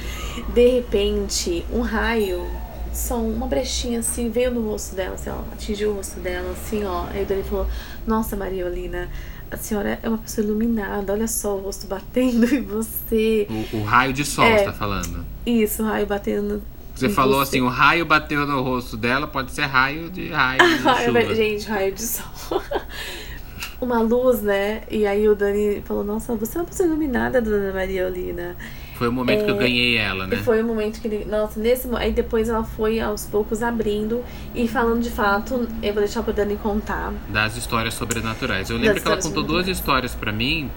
De 0.54 0.66
repente, 0.66 1.64
um 1.70 1.80
raio, 1.82 2.46
só 2.92 3.16
uma 3.16 3.46
brechinha 3.46 4.00
assim, 4.00 4.30
veio 4.30 4.50
no 4.50 4.70
rosto 4.70 4.94
dela, 4.96 5.14
assim, 5.14 5.30
ó, 5.30 5.40
atingiu 5.52 5.90
o 5.90 5.94
rosto 5.96 6.18
dela, 6.20 6.50
assim, 6.52 6.84
ó. 6.84 7.04
Aí 7.12 7.24
Dani 7.26 7.42
falou: 7.42 7.66
Nossa, 8.06 8.34
Maria 8.34 8.64
Olina, 8.66 9.10
a 9.52 9.56
senhora 9.56 9.98
é 10.02 10.08
uma 10.08 10.18
pessoa 10.18 10.44
iluminada, 10.44 11.12
olha 11.12 11.28
só 11.28 11.56
o 11.56 11.60
rosto 11.60 11.86
batendo 11.86 12.44
em 12.54 12.62
você. 12.62 13.46
O, 13.72 13.78
o 13.78 13.82
raio 13.84 14.12
de 14.12 14.24
sol, 14.24 14.44
É. 14.44 14.58
você 14.58 14.64
tá 14.64 14.72
falando. 14.72 15.24
Isso, 15.46 15.82
o 15.82 15.86
raio 15.86 16.06
batendo. 16.06 16.62
Você 16.94 17.08
falou 17.08 17.36
você. 17.44 17.56
assim, 17.56 17.60
o 17.60 17.68
raio 17.68 18.04
bateu 18.04 18.46
no 18.46 18.60
rosto 18.62 18.96
dela, 18.96 19.26
pode 19.26 19.52
ser 19.52 19.62
raio 19.66 20.10
de 20.10 20.28
raio 20.28 20.58
de 20.68 20.76
Raio, 20.84 21.06
chuva. 21.06 21.34
gente, 21.34 21.68
raio 21.68 21.92
de 21.92 22.02
sol. 22.02 22.60
Uma 23.80 24.00
luz, 24.00 24.42
né? 24.42 24.82
E 24.90 25.04
aí 25.06 25.28
o 25.28 25.34
Dani 25.34 25.82
falou: 25.84 26.04
Nossa, 26.04 26.34
você 26.36 26.56
é 26.56 26.60
uma 26.60 26.66
pessoa 26.66 26.86
iluminada, 26.86 27.42
dona 27.42 27.72
Maria 27.72 28.06
Olina. 28.06 28.56
Foi 29.02 29.08
o 29.08 29.12
momento 29.12 29.44
que 29.44 29.50
eu 29.50 29.56
É, 29.56 29.58
ganhei 29.58 29.96
ela, 29.96 30.28
né? 30.28 30.36
Foi 30.36 30.62
o 30.62 30.64
momento 30.64 31.00
que 31.00 31.08
ele. 31.08 31.24
Nossa, 31.24 31.58
nesse 31.58 31.88
Aí 31.96 32.12
depois 32.12 32.48
ela 32.48 32.62
foi 32.62 33.00
aos 33.00 33.26
poucos 33.26 33.60
abrindo 33.60 34.22
e 34.54 34.68
falando 34.68 35.02
de 35.02 35.10
fato. 35.10 35.68
Eu 35.82 35.92
vou 35.92 36.04
deixar 36.04 36.22
pro 36.22 36.32
Dani 36.32 36.56
contar. 36.56 37.12
Das 37.28 37.56
histórias 37.56 37.94
sobrenaturais. 37.94 38.70
Eu 38.70 38.76
lembro 38.76 38.94
Das 38.94 39.02
que 39.02 39.08
ela 39.08 39.20
contou 39.20 39.42
duas 39.42 39.66
histórias 39.66 40.14
pra 40.14 40.30
mim, 40.30 40.70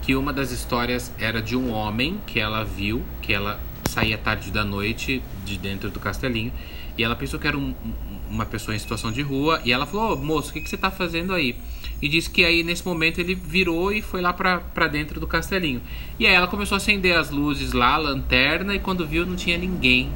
que 0.00 0.16
uma 0.16 0.32
das 0.32 0.52
histórias 0.52 1.12
era 1.18 1.42
de 1.42 1.54
um 1.54 1.70
homem 1.70 2.18
que 2.26 2.40
ela 2.40 2.64
viu, 2.64 3.02
que 3.20 3.34
ela 3.34 3.60
saía 3.86 4.16
tarde 4.16 4.50
da 4.50 4.64
noite 4.64 5.22
de 5.44 5.58
dentro 5.58 5.90
do 5.90 6.00
castelinho, 6.00 6.52
e 6.96 7.04
ela 7.04 7.14
pensou 7.14 7.38
que 7.38 7.46
era 7.46 7.58
um- 7.58 7.74
um- 7.84 7.94
uma 8.30 8.46
pessoa 8.46 8.74
em 8.74 8.78
situação 8.78 9.12
de 9.12 9.20
rua, 9.20 9.60
e 9.66 9.70
ela 9.72 9.84
falou, 9.84 10.14
"Ô, 10.14 10.16
moço, 10.16 10.48
o 10.48 10.52
que, 10.54 10.62
que 10.62 10.70
você 10.70 10.78
tá 10.78 10.90
fazendo 10.90 11.34
aí? 11.34 11.54
E 12.00 12.08
disse 12.08 12.28
que 12.28 12.44
aí 12.44 12.62
nesse 12.62 12.84
momento 12.86 13.18
ele 13.20 13.34
virou 13.34 13.90
e 13.92 14.02
foi 14.02 14.20
lá 14.20 14.32
pra 14.32 14.86
dentro 14.86 15.18
do 15.18 15.26
castelinho. 15.26 15.80
E 16.18 16.26
aí 16.26 16.34
ela 16.34 16.46
começou 16.46 16.76
a 16.76 16.78
acender 16.78 17.16
as 17.16 17.30
luzes 17.30 17.72
lá, 17.72 17.94
a 17.94 17.96
lanterna, 17.96 18.74
e 18.74 18.78
quando 18.78 19.06
viu 19.06 19.24
não 19.24 19.34
tinha 19.36 19.56
ninguém 19.56 20.10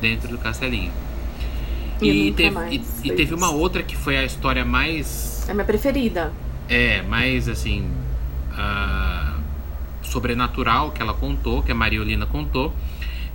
dentro 0.00 0.28
do 0.28 0.38
castelinho. 0.38 0.90
E 2.00 2.30
nunca 2.30 2.36
teve, 2.36 2.74
e- 3.04 3.08
e 3.08 3.12
teve 3.12 3.32
uma 3.34 3.50
outra 3.50 3.82
que 3.84 3.94
foi 3.96 4.16
a 4.16 4.24
história 4.24 4.64
mais 4.64 5.46
É 5.48 5.52
a 5.52 5.54
minha 5.54 5.64
preferida. 5.64 6.32
é, 6.68 7.02
mais 7.02 7.48
assim. 7.48 7.88
ah, 8.56 9.36
sobrenatural 10.02 10.90
que 10.90 11.00
ela 11.00 11.14
contou, 11.14 11.62
que 11.62 11.70
a 11.72 11.74
Mariolina 11.74 12.26
contou. 12.26 12.72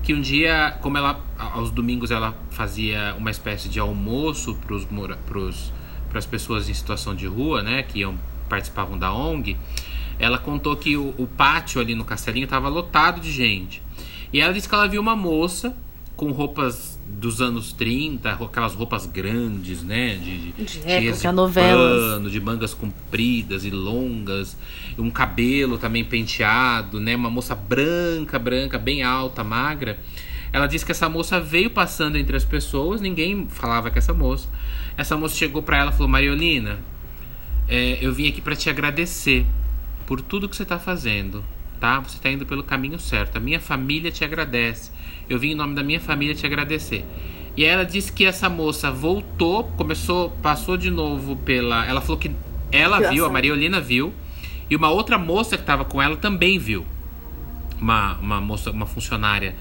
Que 0.03 0.13
um 0.13 0.21
dia, 0.21 0.77
como 0.81 0.97
ela. 0.97 1.19
Aos 1.37 1.71
domingos 1.71 2.11
ela 2.11 2.35
fazia 2.51 3.15
uma 3.17 3.31
espécie 3.31 3.67
de 3.69 3.79
almoço 3.79 4.55
para 6.09 6.19
as 6.19 6.25
pessoas 6.25 6.69
em 6.69 6.73
situação 6.73 7.15
de 7.15 7.27
rua, 7.27 7.61
né? 7.61 7.83
Que 7.83 7.99
iam, 7.99 8.17
participavam 8.49 8.97
da 8.97 9.13
ONG. 9.13 9.57
Ela 10.19 10.37
contou 10.37 10.75
que 10.75 10.97
o, 10.97 11.13
o 11.17 11.27
pátio 11.27 11.79
ali 11.79 11.93
no 11.93 12.03
castelinho 12.03 12.45
estava 12.45 12.69
lotado 12.69 13.21
de 13.21 13.31
gente. 13.31 13.81
E 14.33 14.39
ela 14.41 14.53
disse 14.53 14.67
que 14.67 14.75
ela 14.75 14.87
viu 14.87 15.01
uma 15.01 15.15
moça 15.15 15.75
com 16.15 16.31
roupas 16.31 16.99
dos 17.07 17.41
anos 17.41 17.71
30, 17.73 18.31
aquelas 18.31 18.73
roupas 18.73 19.05
grandes, 19.05 19.83
né? 19.83 20.15
De, 20.15 20.51
De 20.51 20.81
época, 20.83 21.31
novelas. 21.31 22.01
pano, 22.13 22.29
de 22.29 22.41
mangas 22.41 22.73
compridas 22.73 23.63
e 23.63 23.69
longas, 23.69 24.57
um 24.97 25.11
cabelo 25.11 25.77
também 25.77 26.03
penteado, 26.03 26.99
né? 26.99 27.15
Uma 27.15 27.29
moça 27.29 27.53
branca, 27.53 28.39
branca, 28.39 28.79
bem 28.79 29.03
alta, 29.03 29.43
magra. 29.43 29.99
Ela 30.57 30.65
disse 30.65 30.83
que 30.83 30.91
essa 30.91 31.07
moça 31.07 31.39
veio 31.39 31.69
passando 31.69 32.17
entre 32.17 32.35
as 32.35 32.43
pessoas, 32.43 32.99
ninguém 32.99 33.47
falava 33.47 33.91
com 33.91 33.99
essa 33.99 34.11
moça. 34.11 34.49
Essa 34.97 35.15
moça 35.15 35.35
chegou 35.35 35.61
pra 35.61 35.77
ela 35.77 35.91
e 35.91 35.93
falou: 35.93 36.07
Mariolina, 36.07 36.79
é, 37.67 37.99
eu 38.01 38.11
vim 38.11 38.27
aqui 38.27 38.41
pra 38.41 38.55
te 38.55 38.67
agradecer 38.67 39.45
por 40.07 40.19
tudo 40.19 40.49
que 40.49 40.55
você 40.55 40.65
tá 40.65 40.79
fazendo, 40.79 41.45
tá? 41.79 41.99
Você 41.99 42.17
tá 42.17 42.31
indo 42.31 42.43
pelo 42.43 42.63
caminho 42.63 42.97
certo. 42.97 43.37
A 43.37 43.39
minha 43.39 43.59
família 43.59 44.09
te 44.09 44.25
agradece. 44.25 44.89
Eu 45.29 45.37
vim 45.37 45.51
em 45.51 45.55
nome 45.55 45.75
da 45.75 45.83
minha 45.83 45.99
família 45.99 46.33
te 46.33 46.43
agradecer. 46.43 47.05
E 47.55 47.63
ela 47.63 47.83
disse 47.83 48.11
que 48.11 48.25
essa 48.25 48.49
moça 48.49 48.89
voltou, 48.89 49.63
começou, 49.63 50.31
passou 50.41 50.75
de 50.75 50.89
novo 50.89 51.35
pela. 51.35 51.85
Ela 51.85 52.01
falou 52.01 52.17
que 52.17 52.31
ela 52.71 53.11
viu, 53.11 53.27
a. 53.27 53.29
Mariolina 53.29 53.79
viu, 53.79 54.11
e 54.67 54.75
uma 54.75 54.89
outra 54.89 55.19
moça 55.19 55.55
que 55.55 55.61
estava 55.61 55.85
com 55.85 56.01
ela 56.01 56.17
também 56.17 56.57
viu. 56.57 56.83
Uma, 57.79 58.17
uma 58.17 58.41
moça, 58.41 58.71
uma 58.71 58.87
funcionária 58.87 59.55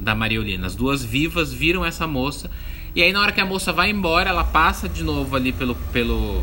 da 0.00 0.14
Mariolina. 0.14 0.66
As 0.66 0.74
duas 0.74 1.04
vivas 1.04 1.52
viram 1.52 1.84
essa 1.84 2.06
moça. 2.06 2.50
E 2.94 3.02
aí 3.02 3.12
na 3.12 3.20
hora 3.20 3.30
que 3.32 3.40
a 3.40 3.46
moça 3.46 3.72
vai 3.72 3.90
embora, 3.90 4.30
ela 4.30 4.42
passa 4.44 4.88
de 4.88 5.04
novo 5.04 5.36
ali 5.36 5.52
pelo, 5.52 5.74
pelo 5.92 6.42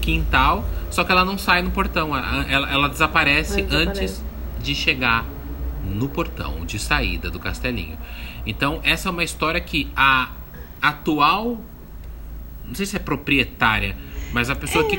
quintal, 0.00 0.64
só 0.90 1.02
que 1.04 1.10
ela 1.12 1.24
não 1.24 1.36
sai 1.38 1.62
no 1.62 1.70
portão. 1.70 2.16
Ela, 2.16 2.44
ela- 2.48 2.70
ela 2.70 2.88
desaparece 2.88 3.60
Ela 3.60 3.68
desaparece. 3.68 4.00
antes 4.04 4.24
de 4.62 4.74
chegar 4.74 5.24
no 5.84 6.08
portão 6.08 6.64
de 6.66 6.78
saída 6.78 7.30
do 7.30 7.38
castelinho. 7.40 7.98
Então, 8.46 8.80
essa 8.82 9.08
é 9.08 9.10
uma 9.10 9.24
história 9.24 9.60
que 9.60 9.90
a 9.96 10.30
atual. 10.80 11.60
Não 12.66 12.74
sei 12.74 12.86
se 12.86 12.96
é 12.96 12.98
proprietária, 12.98 13.96
mas 14.32 14.48
a 14.50 14.54
pessoa 14.54 14.84
que. 14.88 14.96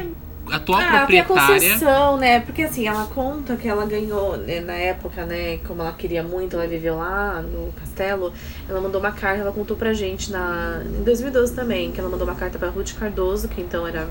A 0.52 0.58
atual 0.58 0.80
Ah, 0.82 1.06
tem 1.08 1.20
a 1.20 1.24
proprietária. 1.24 1.54
concessão, 1.60 2.18
né? 2.18 2.40
Porque 2.42 2.64
assim, 2.64 2.88
ela 2.88 3.06
conta 3.06 3.56
que 3.56 3.68
ela 3.68 3.86
ganhou, 3.86 4.36
né, 4.38 4.60
na 4.60 4.74
época, 4.74 5.26
né? 5.26 5.58
Como 5.68 5.82
ela 5.82 5.94
queria 5.94 6.22
muito, 6.24 6.56
ela 6.56 6.68
viveu 6.68 6.98
lá 6.98 7.42
no 7.42 7.72
castelo. 7.74 8.34
Ela 8.70 8.82
mandou 8.82 9.00
uma 9.00 9.12
carta, 9.12 9.42
ela 9.42 9.52
contou 9.52 9.78
pra 9.78 9.94
gente 9.94 10.32
na, 10.32 10.82
em 10.86 11.04
2012 11.04 11.54
também, 11.54 11.92
que 11.92 12.00
ela 12.00 12.10
mandou 12.10 12.28
uma 12.28 12.36
carta 12.36 12.60
pra 12.60 12.70
Ruth 12.70 12.94
Cardoso, 13.00 13.48
que 13.48 13.62
então 13.62 13.88
era, 13.88 14.08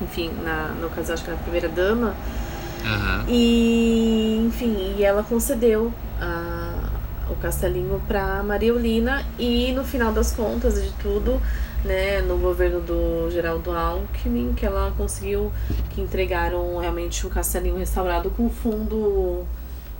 enfim, 0.00 0.30
na, 0.42 0.68
no 0.80 0.88
caso, 0.90 1.12
acho 1.12 1.22
que 1.24 1.30
era 1.30 1.38
a 1.38 1.42
primeira 1.42 1.68
dama. 1.68 2.14
Aham. 2.84 3.24
E, 3.28 4.44
enfim, 4.46 4.94
e 4.98 5.04
ela 5.04 5.22
concedeu 5.22 5.92
a- 6.20 6.90
o 7.30 7.34
castelinho 7.36 8.02
pra 8.06 8.42
Maria 8.42 8.68
Eulina 8.68 9.24
e 9.38 9.72
no 9.72 9.82
final 9.84 10.12
das 10.12 10.32
contas 10.32 10.74
de 10.82 10.90
tudo, 11.02 11.40
né, 11.84 12.22
no 12.22 12.38
governo 12.38 12.80
do 12.80 13.30
Geraldo 13.30 13.70
Alckmin, 13.70 14.54
que 14.54 14.64
ela 14.64 14.92
conseguiu 14.96 15.52
que 15.90 16.00
entregaram 16.00 16.78
realmente 16.78 17.26
o 17.26 17.30
castelinho 17.30 17.76
restaurado 17.76 18.30
com 18.30 18.48
fundo 18.48 19.46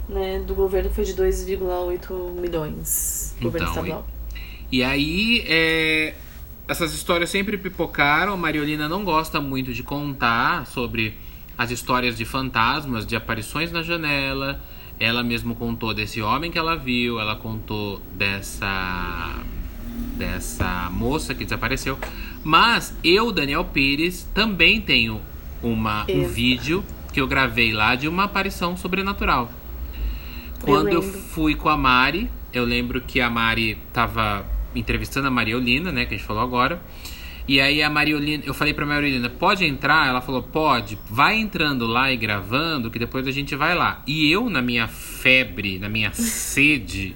né, 0.08 0.42
do 0.46 0.54
governo 0.54 0.90
foi 0.90 1.04
de 1.04 1.14
2,8 1.14 2.40
milhões. 2.40 3.36
Governo 3.40 3.68
Então, 3.68 3.82
estadual. 3.84 4.06
E 4.72 4.82
aí, 4.82 5.44
é, 5.46 6.14
essas 6.66 6.92
histórias 6.94 7.30
sempre 7.30 7.58
pipocaram. 7.58 8.36
Mariolina 8.36 8.88
não 8.88 9.04
gosta 9.04 9.40
muito 9.40 9.72
de 9.72 9.82
contar 9.82 10.66
sobre 10.66 11.16
as 11.56 11.70
histórias 11.70 12.16
de 12.16 12.24
fantasmas, 12.24 13.06
de 13.06 13.14
aparições 13.14 13.70
na 13.70 13.82
janela. 13.82 14.60
Ela 14.98 15.22
mesmo 15.22 15.54
contou 15.54 15.92
desse 15.92 16.22
homem 16.22 16.50
que 16.50 16.58
ela 16.58 16.76
viu, 16.76 17.20
ela 17.20 17.36
contou 17.36 18.00
dessa 18.14 19.34
dessa 20.14 20.88
moça 20.90 21.34
que 21.34 21.44
desapareceu. 21.44 21.98
Mas 22.42 22.96
eu, 23.02 23.32
Daniel 23.32 23.64
Pires, 23.64 24.28
também 24.34 24.80
tenho 24.80 25.20
uma, 25.62 26.06
um 26.10 26.26
vídeo 26.26 26.84
que 27.12 27.20
eu 27.20 27.26
gravei 27.26 27.72
lá 27.72 27.94
de 27.94 28.08
uma 28.08 28.24
aparição 28.24 28.76
sobrenatural. 28.76 29.50
Eu 30.60 30.66
Quando 30.66 30.88
eu, 30.88 31.00
lembro. 31.00 31.20
fui 31.20 31.54
com 31.54 31.68
a 31.68 31.76
Mari, 31.76 32.30
eu 32.52 32.64
lembro 32.64 33.00
que 33.00 33.20
a 33.20 33.30
Mari 33.30 33.78
tava 33.92 34.44
entrevistando 34.74 35.28
a 35.28 35.30
Mariolina, 35.30 35.92
né, 35.92 36.04
que 36.04 36.14
a 36.14 36.16
gente 36.16 36.26
falou 36.26 36.42
agora. 36.42 36.80
E 37.46 37.60
aí 37.60 37.82
a 37.82 37.90
Mariolina, 37.90 38.42
eu 38.46 38.54
falei 38.54 38.72
pra 38.72 38.86
Mariolina, 38.86 39.28
pode 39.28 39.64
entrar? 39.64 40.08
Ela 40.08 40.20
falou, 40.20 40.42
pode, 40.42 40.98
vai 41.10 41.36
entrando 41.36 41.86
lá 41.86 42.10
e 42.10 42.16
gravando, 42.16 42.90
que 42.90 42.98
depois 42.98 43.26
a 43.26 43.30
gente 43.30 43.54
vai 43.54 43.74
lá. 43.74 44.02
E 44.06 44.30
eu, 44.30 44.48
na 44.48 44.62
minha 44.62 44.88
febre, 44.88 45.78
na 45.78 45.88
minha 45.88 46.12
sede 46.14 47.14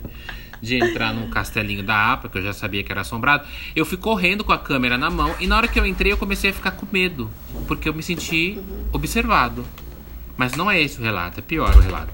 de 0.61 0.77
entrar 0.77 1.13
num 1.13 1.31
castelinho 1.31 1.83
da 1.83 2.13
APA, 2.13 2.29
que 2.29 2.39
eu 2.39 2.43
já 2.43 2.53
sabia 2.53 2.83
que 2.83 2.91
era 2.91 3.03
assombrado, 3.03 3.47
eu 3.75 3.85
fui 3.85 3.97
correndo 3.97 4.45
com 4.45 4.53
a 4.53 4.59
câmera 4.59 4.99
na 4.99 5.11
mão 5.11 5.35
e 5.41 5.47
na 5.47 5.57
hora 5.57 5.69
que 5.69 5.79
eu 5.79 5.87
entrei 5.87 6.13
eu 6.13 6.17
comecei 6.17 6.51
a 6.51 6.53
ficar 6.53 6.73
com 6.73 6.87
medo, 6.91 7.31
porque 7.67 7.89
eu 7.89 7.95
me 7.95 8.03
senti 8.03 8.59
observado. 8.93 9.65
Mas 10.37 10.55
não 10.55 10.71
é 10.71 10.81
esse 10.81 11.01
o 11.01 11.03
relato, 11.03 11.41
é 11.41 11.43
pior 11.43 11.75
o 11.77 11.81
relato. 11.81 12.13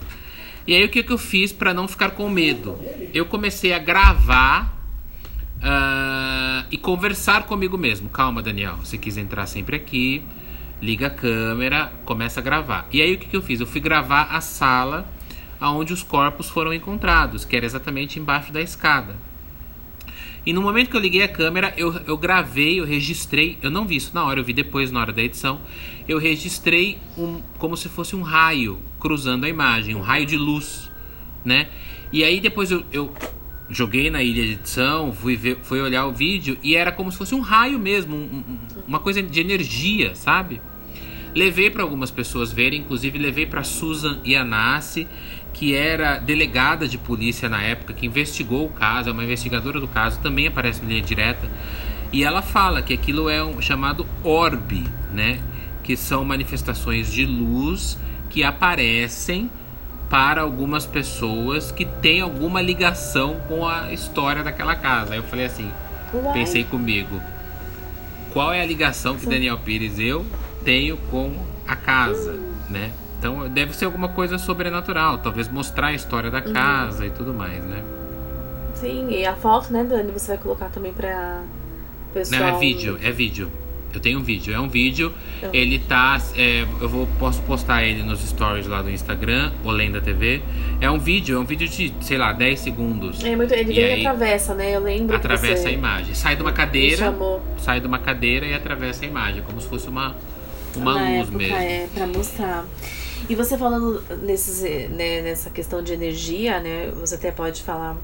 E 0.66 0.74
aí 0.74 0.82
o 0.84 0.88
que, 0.88 1.02
que 1.02 1.12
eu 1.12 1.18
fiz 1.18 1.52
pra 1.52 1.74
não 1.74 1.86
ficar 1.86 2.10
com 2.10 2.28
medo? 2.30 2.78
Eu 3.12 3.26
comecei 3.26 3.72
a 3.74 3.78
gravar 3.78 4.74
ah, 5.62 6.64
e 6.70 6.78
conversar 6.78 7.44
comigo 7.44 7.76
mesmo. 7.76 8.08
Calma, 8.08 8.42
Daniel, 8.42 8.76
você 8.76 8.96
quis 8.96 9.16
entrar 9.18 9.46
sempre 9.46 9.76
aqui, 9.76 10.22
liga 10.80 11.08
a 11.08 11.10
câmera, 11.10 11.92
começa 12.04 12.40
a 12.40 12.42
gravar. 12.42 12.88
E 12.90 13.02
aí 13.02 13.14
o 13.14 13.18
que, 13.18 13.26
que 13.26 13.36
eu 13.36 13.42
fiz? 13.42 13.60
Eu 13.60 13.66
fui 13.66 13.80
gravar 13.80 14.28
a 14.30 14.40
sala 14.40 15.06
onde 15.70 15.92
os 15.92 16.02
corpos 16.02 16.48
foram 16.48 16.72
encontrados, 16.72 17.44
que 17.44 17.56
era 17.56 17.64
exatamente 17.64 18.18
embaixo 18.18 18.52
da 18.52 18.60
escada. 18.60 19.16
E 20.46 20.52
no 20.52 20.60
momento 20.60 20.90
que 20.90 20.96
eu 20.96 21.00
liguei 21.00 21.22
a 21.22 21.28
câmera, 21.28 21.72
eu, 21.76 21.94
eu 22.06 22.18
gravei, 22.18 22.78
eu 22.78 22.84
registrei. 22.84 23.58
Eu 23.62 23.70
não 23.70 23.86
vi 23.86 23.96
isso 23.96 24.10
na 24.14 24.24
hora, 24.24 24.40
eu 24.40 24.44
vi 24.44 24.52
depois, 24.52 24.90
na 24.92 25.00
hora 25.00 25.12
da 25.12 25.22
edição. 25.22 25.60
Eu 26.06 26.18
registrei 26.18 26.98
um, 27.16 27.40
como 27.58 27.76
se 27.76 27.88
fosse 27.88 28.14
um 28.14 28.20
raio 28.20 28.78
cruzando 29.00 29.44
a 29.44 29.48
imagem, 29.48 29.94
um 29.94 30.02
raio 30.02 30.26
de 30.26 30.36
luz, 30.36 30.90
né? 31.44 31.68
E 32.12 32.22
aí 32.22 32.40
depois 32.40 32.70
eu, 32.70 32.84
eu 32.92 33.12
joguei 33.70 34.10
na 34.10 34.22
ilha 34.22 34.44
de 34.44 34.52
edição, 34.52 35.12
fui, 35.12 35.34
ver, 35.34 35.58
fui 35.62 35.80
olhar 35.80 36.06
o 36.06 36.12
vídeo 36.12 36.58
e 36.62 36.74
era 36.74 36.92
como 36.92 37.10
se 37.10 37.16
fosse 37.16 37.34
um 37.34 37.40
raio 37.40 37.78
mesmo, 37.78 38.14
um, 38.14 38.18
um, 38.18 38.58
uma 38.86 39.00
coisa 39.00 39.22
de 39.22 39.40
energia, 39.40 40.14
sabe? 40.14 40.60
Levei 41.34 41.68
para 41.68 41.82
algumas 41.82 42.10
pessoas 42.10 42.52
verem, 42.52 42.80
inclusive 42.80 43.18
levei 43.18 43.44
para 43.44 43.64
Susan 43.64 44.18
Ianassi, 44.24 45.08
que 45.52 45.74
era 45.74 46.18
delegada 46.18 46.86
de 46.86 46.96
polícia 46.96 47.48
na 47.48 47.62
época, 47.62 47.92
que 47.92 48.06
investigou 48.06 48.66
o 48.66 48.68
caso, 48.68 49.08
é 49.08 49.12
uma 49.12 49.24
investigadora 49.24 49.80
do 49.80 49.88
caso, 49.88 50.20
também 50.20 50.46
aparece 50.46 50.82
na 50.82 50.88
linha 50.88 51.02
direta. 51.02 51.48
E 52.12 52.22
ela 52.22 52.42
fala 52.42 52.82
que 52.82 52.94
aquilo 52.94 53.28
é 53.28 53.42
um 53.42 53.60
chamado 53.60 54.06
orbe, 54.22 54.86
né? 55.12 55.40
Que 55.82 55.96
são 55.96 56.24
manifestações 56.24 57.12
de 57.12 57.26
luz 57.26 57.98
que 58.30 58.44
aparecem 58.44 59.50
para 60.08 60.42
algumas 60.42 60.86
pessoas 60.86 61.72
que 61.72 61.84
têm 61.84 62.20
alguma 62.20 62.62
ligação 62.62 63.40
com 63.48 63.66
a 63.66 63.92
história 63.92 64.44
daquela 64.44 64.76
casa. 64.76 65.14
Aí 65.14 65.18
eu 65.18 65.24
falei 65.24 65.46
assim, 65.46 65.70
pensei 66.32 66.62
comigo, 66.62 67.20
qual 68.32 68.52
é 68.52 68.60
a 68.60 68.66
ligação 68.66 69.16
que 69.16 69.26
Daniel 69.26 69.58
Pires 69.58 69.98
eu 69.98 70.24
tenho 70.64 70.96
com 71.10 71.32
a 71.66 71.76
casa, 71.76 72.38
né? 72.68 72.90
Então 73.18 73.48
deve 73.48 73.74
ser 73.74 73.86
alguma 73.86 74.08
coisa 74.08 74.38
sobrenatural, 74.38 75.18
talvez 75.18 75.48
mostrar 75.48 75.88
a 75.88 75.92
história 75.94 76.30
da 76.30 76.38
uhum. 76.38 76.52
casa 76.52 77.02
uhum. 77.02 77.08
e 77.08 77.10
tudo 77.10 77.32
mais, 77.32 77.64
né? 77.64 77.82
Sim, 78.74 79.08
e 79.10 79.24
a 79.24 79.34
foto, 79.34 79.72
né, 79.72 79.84
Dani, 79.84 80.10
você 80.12 80.28
vai 80.28 80.38
colocar 80.38 80.68
também 80.68 80.92
pra 80.92 81.42
pessoal. 82.12 82.40
Não, 82.40 82.48
é 82.48 82.58
vídeo, 82.58 82.98
é 83.02 83.10
vídeo. 83.10 83.50
Eu 83.94 84.00
tenho 84.00 84.18
um 84.18 84.22
vídeo, 84.22 84.52
é 84.52 84.58
um 84.58 84.68
vídeo. 84.68 85.14
Uhum. 85.40 85.50
Ele 85.52 85.78
tá. 85.78 86.20
É, 86.36 86.66
eu 86.80 86.88
vou, 86.88 87.08
posso 87.18 87.40
postar 87.42 87.84
ele 87.84 88.02
nos 88.02 88.20
stories 88.20 88.66
lá 88.66 88.82
do 88.82 88.90
Instagram, 88.90 89.52
Olenda 89.64 90.00
TV. 90.00 90.42
É 90.80 90.90
um 90.90 90.98
vídeo, 90.98 91.36
é 91.36 91.38
um 91.38 91.44
vídeo 91.44 91.68
de, 91.68 91.94
sei 92.00 92.18
lá, 92.18 92.32
10 92.32 92.58
segundos. 92.58 93.24
É 93.24 93.36
muito. 93.36 93.54
Ele 93.54 93.72
vem 93.72 94.02
e 94.02 94.06
atravessa, 94.06 94.52
né? 94.52 94.74
Eu 94.74 94.80
lembro. 94.80 95.14
Atravessa 95.14 95.68
a 95.68 95.70
imagem. 95.70 96.12
Sai 96.12 96.34
de 96.34 96.42
uma 96.42 96.52
cadeira. 96.52 97.14
Sai 97.58 97.80
de 97.80 97.86
uma 97.86 98.00
cadeira 98.00 98.44
e 98.44 98.52
atravessa 98.52 99.04
a 99.04 99.08
imagem, 99.08 99.42
como 99.42 99.60
se 99.60 99.68
fosse 99.68 99.88
uma 99.88 100.16
uma 100.76 100.94
Na 100.94 101.00
luz 101.00 101.20
época, 101.20 101.38
mesmo. 101.38 101.56
É, 101.56 101.88
pra 101.94 102.06
mostrar. 102.06 102.64
E 103.28 103.34
você 103.34 103.56
falando 103.56 104.02
nesses, 104.22 104.62
né, 104.90 105.22
nessa 105.22 105.48
questão 105.48 105.82
de 105.82 105.92
energia, 105.92 106.60
né? 106.60 106.92
Você 106.96 107.14
até 107.14 107.30
pode 107.30 107.62
falar 107.62 107.96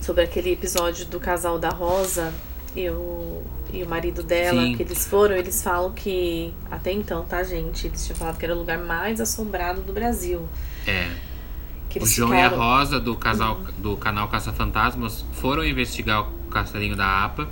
sobre 0.00 0.22
aquele 0.22 0.52
episódio 0.52 1.06
do 1.06 1.18
casal 1.18 1.58
da 1.58 1.70
Rosa 1.70 2.32
e 2.74 2.90
o, 2.90 3.42
e 3.72 3.82
o 3.82 3.88
marido 3.88 4.22
dela, 4.22 4.62
Sim. 4.62 4.76
que 4.76 4.82
eles 4.82 5.06
foram, 5.06 5.34
eles 5.34 5.62
falam 5.62 5.92
que. 5.92 6.52
Até 6.70 6.92
então, 6.92 7.24
tá, 7.24 7.42
gente? 7.42 7.86
Eles 7.86 8.04
tinham 8.04 8.16
falado 8.16 8.36
que 8.36 8.44
era 8.44 8.54
o 8.54 8.58
lugar 8.58 8.78
mais 8.78 9.20
assombrado 9.20 9.80
do 9.80 9.92
Brasil. 9.94 10.46
É. 10.86 11.08
o 11.98 12.06
João 12.06 12.28
ficaram... 12.30 12.56
e 12.56 12.60
a 12.60 12.62
Rosa 12.62 13.00
do, 13.00 13.16
casal, 13.16 13.60
do 13.78 13.96
canal 13.96 14.28
Caça 14.28 14.52
Fantasmas 14.52 15.24
foram 15.32 15.64
investigar 15.64 16.28
o 16.28 16.50
castelinho 16.50 16.94
da 16.94 17.24
APA 17.24 17.48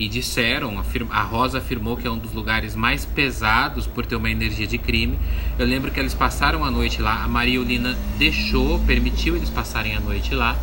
e 0.00 0.08
disseram, 0.08 0.82
a 1.10 1.22
Rosa 1.22 1.58
afirmou 1.58 1.94
que 1.94 2.06
é 2.06 2.10
um 2.10 2.16
dos 2.16 2.32
lugares 2.32 2.74
mais 2.74 3.04
pesados 3.04 3.86
por 3.86 4.06
ter 4.06 4.16
uma 4.16 4.30
energia 4.30 4.66
de 4.66 4.78
crime. 4.78 5.18
Eu 5.58 5.66
lembro 5.66 5.90
que 5.90 6.00
eles 6.00 6.14
passaram 6.14 6.64
a 6.64 6.70
noite 6.70 7.02
lá, 7.02 7.22
a 7.22 7.28
Maria 7.28 7.60
Ulina 7.60 7.94
deixou, 8.16 8.78
permitiu 8.86 9.36
eles 9.36 9.50
passarem 9.50 9.94
a 9.94 10.00
noite 10.00 10.34
lá. 10.34 10.56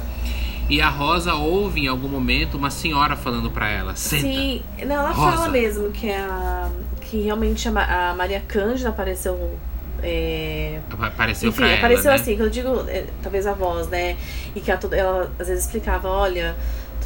E 0.67 0.81
a 0.81 0.89
Rosa 0.89 1.35
ouve 1.35 1.81
em 1.81 1.87
algum 1.87 2.09
momento 2.09 2.57
uma 2.57 2.71
senhora 2.71 3.15
falando 3.15 3.51
para 3.51 3.69
ela, 3.69 3.95
Senta, 3.95 4.23
Sim, 4.23 4.63
não, 4.79 4.95
ela 4.95 5.11
Rosa. 5.11 5.37
fala 5.37 5.49
mesmo 5.49 5.91
que 5.91 6.11
a 6.11 6.71
que 6.99 7.21
realmente 7.21 7.69
a, 7.69 8.13
Maria 8.17 8.41
Cândida 8.45 8.89
apareceu 8.89 9.57
é... 10.03 10.79
Apareceu 10.99 11.49
Enfim, 11.49 11.57
pra 11.57 11.67
ela, 11.67 11.77
apareceu 11.77 12.11
né? 12.11 12.15
assim, 12.15 12.35
que 12.35 12.41
eu 12.41 12.49
digo, 12.49 12.85
é, 12.87 13.05
talvez 13.23 13.47
a 13.47 13.53
voz, 13.53 13.87
né? 13.87 14.17
E 14.55 14.59
que 14.59 14.69
ela 14.69 15.31
às 15.39 15.47
vezes 15.47 15.65
explicava, 15.65 16.07
olha, 16.07 16.55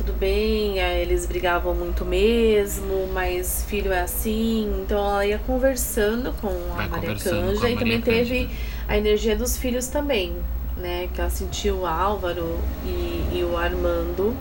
tudo 0.02 0.14
bem, 0.14 0.80
eles 0.80 1.28
brigavam 1.28 1.76
muito 1.76 2.04
mesmo, 2.04 3.08
mas 3.14 3.64
filho 3.68 3.94
é 3.94 4.02
assim. 4.02 4.82
Então 4.82 4.98
ela 4.98 5.26
ia 5.26 5.38
conversando 5.38 6.34
com 6.42 6.48
a 6.74 6.78
Vai 6.78 6.90
Maria 6.90 7.16
Canja 7.16 7.70
e 7.70 7.78
também 7.78 8.02
teve 8.02 8.50
a 8.88 8.98
energia 8.98 9.36
dos 9.36 9.58
filhos 9.58 9.88
também, 9.88 10.36
né? 10.76 11.08
Que 11.14 11.22
ela 11.22 11.30
sentiu 11.30 11.82
o 11.82 11.86
Álvaro 11.86 12.60
e, 12.84 13.38
e 13.38 13.44
o 13.44 13.56
Armando. 13.56 14.36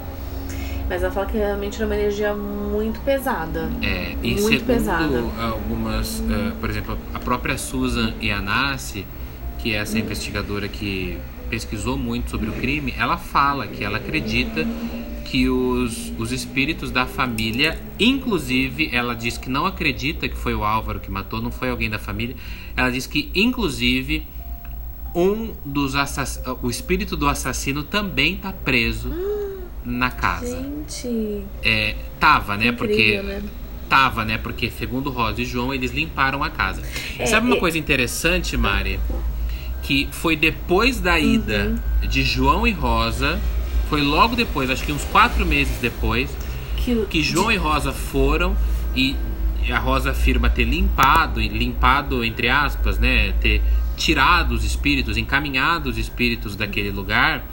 Mas 0.88 1.03
ela 1.03 1.12
fala 1.12 1.27
que 1.27 1.37
realmente 1.37 1.77
era 1.77 1.87
uma 1.87 1.94
energia 1.94 2.35
muito 2.35 2.99
pesada. 3.01 3.70
É, 3.83 4.16
e 4.23 4.33
muito 4.33 4.42
segundo 4.42 4.66
pesada. 4.66 5.23
algumas, 5.38 6.20
uh, 6.20 6.53
por 6.59 6.70
exemplo, 6.70 6.99
a 7.12 7.18
própria 7.18 7.59
Susan 7.59 8.14
Ianassi, 8.20 9.07
que 9.59 9.75
é 9.75 9.77
essa 9.77 9.99
investigadora 9.99 10.68
que 10.68 11.18
pesquisou 11.51 11.99
muito 11.99 12.31
sobre 12.31 12.49
o 12.49 12.53
crime, 12.53 12.94
ela 12.99 13.18
fala 13.18 13.66
que 13.66 13.85
ela 13.85 13.99
acredita 13.99 14.66
que 15.31 15.49
os, 15.49 16.12
os 16.19 16.33
espíritos 16.33 16.90
da 16.90 17.07
família, 17.07 17.79
inclusive, 18.01 18.90
ela 18.93 19.14
diz 19.14 19.38
que 19.38 19.49
não 19.49 19.64
acredita 19.64 20.29
que 20.29 20.37
foi 20.37 20.57
o 20.57 20.64
Álvaro 20.64 20.99
que 20.99 21.09
matou, 21.09 21.40
não 21.40 21.53
foi 21.53 21.71
alguém 21.71 21.88
da 21.88 22.01
família. 22.01 22.35
Ela 22.77 22.90
diz 22.90 23.07
que, 23.07 23.31
inclusive, 23.33 24.27
um 25.14 25.53
dos 25.64 25.95
assass... 25.95 26.43
o 26.61 26.69
espírito 26.69 27.16
do 27.16 27.29
assassino 27.29 27.85
também 27.85 28.38
tá 28.38 28.53
preso 28.53 29.09
na 29.85 30.11
casa. 30.11 30.61
Gente. 30.61 31.45
É, 31.62 31.95
tava, 32.19 32.57
né? 32.57 32.66
Incrível, 32.66 32.77
porque 32.77 33.23
né? 33.23 33.43
tava, 33.88 34.25
né? 34.25 34.37
Porque 34.37 34.69
segundo 34.69 35.11
Rosa 35.11 35.43
e 35.43 35.45
João, 35.45 35.73
eles 35.73 35.93
limparam 35.93 36.43
a 36.43 36.51
casa. 36.51 36.83
É, 37.16 37.27
Sabe 37.27 37.47
uma 37.47 37.57
é... 37.57 37.61
coisa 37.61 37.79
interessante, 37.79 38.57
Mari? 38.57 38.99
Que 39.85 40.09
foi 40.11 40.35
depois 40.35 40.99
da 40.99 41.21
ida 41.21 41.79
uhum. 42.03 42.09
de 42.09 42.25
João 42.25 42.66
e 42.66 42.73
Rosa 42.73 43.40
foi 43.90 44.03
logo 44.03 44.37
depois, 44.37 44.70
acho 44.70 44.85
que 44.85 44.92
uns 44.92 45.05
quatro 45.07 45.44
meses 45.44 45.79
depois, 45.79 46.31
que, 46.76 47.05
que 47.07 47.22
João 47.24 47.50
e 47.50 47.57
Rosa 47.57 47.92
foram 47.92 48.57
e 48.94 49.16
a 49.68 49.79
Rosa 49.79 50.12
afirma 50.12 50.48
ter 50.48 50.62
limpado, 50.62 51.40
e 51.40 51.48
limpado 51.48 52.24
entre 52.24 52.48
aspas, 52.48 53.00
né? 53.00 53.33
Ter 53.40 53.61
tirado 53.96 54.53
os 54.53 54.64
espíritos, 54.64 55.16
encaminhado 55.16 55.90
os 55.90 55.98
espíritos 55.98 56.55
daquele 56.55 56.92
lugar. 56.92 57.44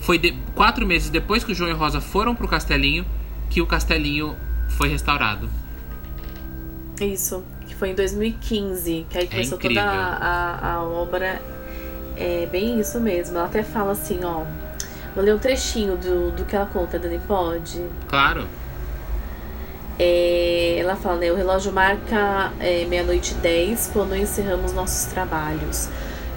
Foi 0.00 0.18
de, 0.18 0.32
quatro 0.56 0.84
meses 0.84 1.08
depois 1.08 1.44
que 1.44 1.52
o 1.52 1.54
João 1.54 1.70
e 1.70 1.74
Rosa 1.74 2.00
foram 2.00 2.34
pro 2.34 2.48
castelinho 2.48 3.06
que 3.48 3.62
o 3.62 3.66
castelinho 3.66 4.34
foi 4.68 4.88
restaurado. 4.88 5.48
Isso, 7.00 7.44
que 7.68 7.74
foi 7.76 7.90
em 7.90 7.94
2015, 7.94 9.06
que 9.08 9.16
aí 9.16 9.24
é 9.24 9.26
começou 9.28 9.58
é 9.58 9.60
toda 9.60 9.82
a, 9.82 10.16
a, 10.16 10.72
a 10.72 10.82
obra. 10.82 11.40
É 12.16 12.48
bem 12.50 12.80
isso 12.80 13.00
mesmo. 13.00 13.38
Ela 13.38 13.46
até 13.46 13.62
fala 13.62 13.92
assim, 13.92 14.18
ó. 14.24 14.44
Vou 15.14 15.22
ler 15.22 15.34
um 15.34 15.38
trechinho 15.38 15.96
do, 15.96 16.30
do 16.30 16.44
que 16.44 16.56
ela 16.56 16.66
conta, 16.66 16.98
Dani, 16.98 17.20
pode? 17.26 17.84
Claro. 18.08 18.46
É, 19.98 20.76
ela 20.78 20.96
fala, 20.96 21.16
né? 21.16 21.30
O 21.30 21.34
relógio 21.34 21.72
marca 21.72 22.52
é, 22.58 22.84
meia-noite 22.86 23.32
e 23.32 23.34
dez 23.36 23.90
quando 23.92 24.16
encerramos 24.16 24.72
nossos 24.72 25.12
trabalhos. 25.12 25.88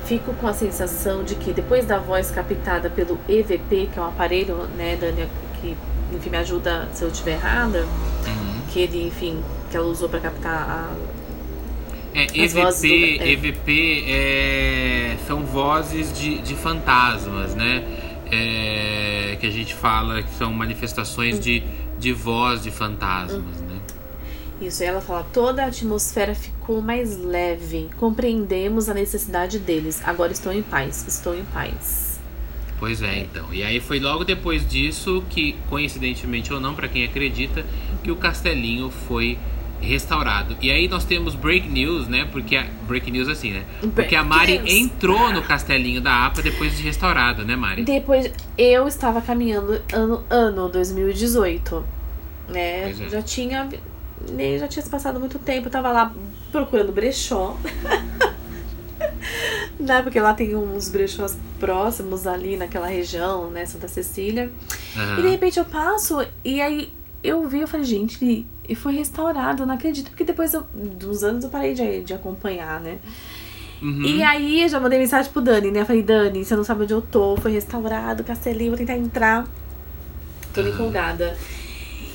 Fico 0.05 0.33
com 0.33 0.47
a 0.47 0.53
sensação 0.53 1.23
de 1.23 1.35
que 1.35 1.53
depois 1.53 1.85
da 1.85 1.97
voz 1.97 2.29
captada 2.29 2.89
pelo 2.89 3.17
EVP, 3.27 3.89
que 3.91 3.97
é 3.97 4.01
um 4.01 4.05
aparelho, 4.05 4.67
né, 4.77 4.97
Dani, 4.99 5.27
que 5.59 5.75
enfim, 6.13 6.29
me 6.29 6.37
ajuda 6.37 6.87
se 6.93 7.03
eu 7.03 7.07
estiver 7.07 7.33
errada, 7.33 7.79
uhum. 8.27 8.61
que 8.71 8.79
ele, 8.81 9.07
enfim, 9.07 9.41
que 9.71 9.77
ela 9.77 9.87
usou 9.87 10.07
para 10.07 10.19
captar 10.19 10.53
a, 10.53 10.91
é, 12.13 12.27
EVP, 12.33 13.17
do... 13.17 13.23
é. 13.23 13.31
EVP 13.31 14.05
é, 14.07 15.17
são 15.27 15.43
vozes 15.43 16.17
de, 16.17 16.37
de 16.39 16.55
fantasmas, 16.55 17.53
né? 17.55 17.83
É, 18.31 19.37
que 19.39 19.45
a 19.45 19.51
gente 19.51 19.73
fala 19.73 20.23
que 20.23 20.33
são 20.35 20.53
manifestações 20.53 21.39
de, 21.39 21.63
de 21.99 22.11
voz 22.11 22.63
de 22.63 22.71
fantasmas, 22.71 23.61
né? 23.61 23.79
Isso, 24.61 24.83
e 24.83 24.85
ela 24.85 25.01
fala: 25.01 25.25
toda 25.33 25.63
a 25.63 25.67
atmosfera 25.67 26.33
ficou 26.33 26.81
mais 26.81 27.17
leve, 27.17 27.89
compreendemos 27.97 28.87
a 28.87 28.93
necessidade 28.93 29.59
deles. 29.59 30.01
Agora 30.05 30.31
estou 30.31 30.53
em 30.53 30.61
paz, 30.61 31.05
estou 31.07 31.35
em 31.35 31.43
paz. 31.45 32.19
Pois 32.79 33.01
é, 33.01 33.19
então. 33.19 33.53
E 33.53 33.63
aí 33.63 33.79
foi 33.79 33.99
logo 33.99 34.23
depois 34.23 34.67
disso 34.67 35.23
que, 35.29 35.55
coincidentemente 35.69 36.53
ou 36.53 36.59
não, 36.59 36.75
para 36.75 36.87
quem 36.87 37.03
acredita, 37.03 37.65
que 38.03 38.11
o 38.11 38.15
castelinho 38.15 38.89
foi 38.89 39.37
restaurado. 39.85 40.57
E 40.61 40.71
aí 40.71 40.87
nós 40.87 41.05
temos 41.05 41.35
break 41.35 41.67
news, 41.69 42.07
né? 42.07 42.27
Porque 42.31 42.55
a, 42.55 42.65
break 42.87 43.09
news 43.11 43.29
assim, 43.29 43.51
né? 43.51 43.65
Porque 43.93 44.15
a 44.15 44.23
Mari 44.23 44.61
entrou 44.65 45.31
no 45.31 45.41
castelinho 45.41 46.01
da 46.01 46.25
APA 46.25 46.41
depois 46.41 46.75
de 46.77 46.83
restaurado, 46.83 47.45
né, 47.45 47.55
Mari? 47.55 47.83
Depois 47.83 48.31
eu 48.57 48.87
estava 48.87 49.21
caminhando 49.21 49.81
ano 49.93 50.23
ano 50.29 50.69
2018, 50.69 51.85
né? 52.49 52.89
É. 52.89 52.93
Já 53.09 53.21
tinha 53.21 53.69
nem 54.31 54.57
já 54.57 54.67
tinha 54.67 54.83
passado 54.85 55.19
muito 55.19 55.37
tempo, 55.39 55.67
eu 55.67 55.71
tava 55.71 55.91
lá 55.91 56.13
procurando 56.51 56.91
brechó. 56.91 57.57
né? 59.79 60.01
Porque 60.01 60.19
lá 60.19 60.33
tem 60.33 60.55
uns 60.55 60.89
brechós 60.89 61.37
próximos 61.59 62.25
ali 62.25 62.57
naquela 62.57 62.87
região, 62.87 63.49
né, 63.49 63.65
Santa 63.65 63.87
Cecília. 63.87 64.51
E 65.17 65.21
de 65.21 65.27
repente 65.27 65.59
eu 65.59 65.65
passo 65.65 66.25
e 66.43 66.61
aí 66.61 66.93
eu 67.23 67.47
vi, 67.47 67.61
eu 67.61 67.67
falei, 67.67 67.85
gente, 67.85 68.45
e 68.67 68.75
foi 68.75 68.95
restaurado, 68.95 69.63
eu 69.63 69.67
não 69.67 69.75
acredito, 69.75 70.09
porque 70.09 70.23
depois 70.23 70.53
eu, 70.53 70.65
dos 70.73 71.23
anos 71.23 71.43
eu 71.43 71.49
parei 71.49 71.73
de, 71.73 72.03
de 72.03 72.13
acompanhar, 72.13 72.79
né? 72.79 72.97
Uhum. 73.81 74.03
E 74.03 74.23
aí 74.23 74.63
eu 74.63 74.69
já 74.69 74.79
mandei 74.79 74.97
mensagem 74.97 75.31
pro 75.31 75.41
Dani, 75.41 75.71
né? 75.71 75.81
Eu 75.81 75.85
falei, 75.85 76.01
Dani, 76.01 76.43
você 76.43 76.55
não 76.55 76.63
sabe 76.63 76.83
onde 76.83 76.93
eu 76.93 77.01
tô, 77.01 77.35
foi 77.37 77.51
restaurado, 77.51 78.23
castelinho, 78.23 78.71
vou 78.71 78.77
tentar 78.77 78.97
entrar. 78.97 79.47
Tô 80.53 80.61
uhum. 80.61 80.69
empolgada. 80.69 81.37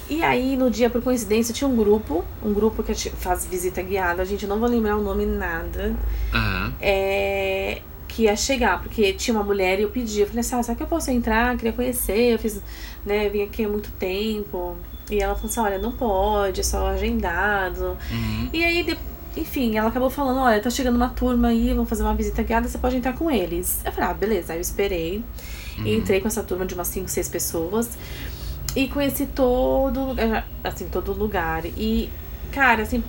E 0.09 0.25
aí, 0.25 0.57
no 0.57 0.69
dia, 0.69 0.91
por 0.91 1.01
coincidência, 1.01 1.55
tinha 1.55 1.69
um 1.69 1.77
grupo, 1.77 2.25
um 2.45 2.53
grupo 2.53 2.83
que 2.83 2.93
faz 3.11 3.47
visita 3.47 3.81
guiada, 3.81 4.23
a 4.23 4.25
gente 4.25 4.45
não 4.45 4.59
vou 4.59 4.69
lembrar 4.69 4.97
o 4.97 5.03
nome 5.03 5.25
nada. 5.25 5.95
Uhum. 6.35 6.73
É, 6.81 7.81
que 8.09 8.25
ia 8.25 8.35
chegar, 8.35 8.83
porque 8.83 9.13
tinha 9.13 9.37
uma 9.37 9.45
mulher 9.45 9.79
e 9.79 9.83
eu 9.83 9.91
pedi, 9.91 10.21
eu 10.21 10.27
falei 10.27 10.41
assim, 10.41 10.57
ah, 10.57 10.63
será 10.65 10.77
que 10.77 10.83
eu 10.83 10.87
posso 10.89 11.13
entrar? 11.13 11.53
Eu 11.53 11.59
queria 11.59 11.73
conhecer, 11.73 12.33
eu 12.33 12.39
fiz, 12.41 12.61
né, 13.07 13.29
vim 13.29 13.43
aqui 13.43 13.65
há 13.65 13.69
muito 13.69 13.91
tempo. 13.93 14.77
E 15.11 15.20
ela 15.20 15.35
falou 15.35 15.51
assim, 15.51 15.61
olha, 15.61 15.79
não 15.79 15.92
pode, 15.92 16.61
é 16.61 16.64
só 16.64 16.88
agendado. 16.88 17.96
Uhum. 18.11 18.51
E 18.53 18.64
aí, 18.64 18.99
enfim, 19.37 19.77
ela 19.77 19.88
acabou 19.88 20.11
falando, 20.11 20.40
olha, 20.40 20.61
tá 20.61 20.70
chegando 20.70 20.96
uma 20.96 21.09
turma 21.09 21.49
aí, 21.49 21.73
vamos 21.73 21.88
fazer 21.88 22.03
uma 22.03 22.14
visita 22.14 22.42
guiada, 22.42 22.68
você 22.68 22.79
pode 22.79 22.96
entrar 22.96 23.12
com 23.14 23.31
eles. 23.31 23.81
Eu 23.85 23.92
falei, 23.92 24.11
ah, 24.11 24.14
beleza. 24.14 24.53
Aí 24.53 24.59
eu 24.59 24.62
esperei. 24.62 25.25
Uhum. 25.79 25.87
E 25.87 25.96
entrei 25.96 26.20
com 26.20 26.29
essa 26.29 26.42
turma 26.42 26.66
de 26.66 26.75
umas 26.75 26.88
5, 26.88 27.09
6 27.09 27.29
pessoas. 27.29 27.90
E 28.77 28.87
conheci 28.88 29.27
todo 29.27 30.01
lugar, 30.01 30.46
assim, 30.62 30.88
todo 30.88 31.12
lugar. 31.12 31.64
E, 31.66 32.09
cara, 32.53 32.83
assim, 32.83 33.03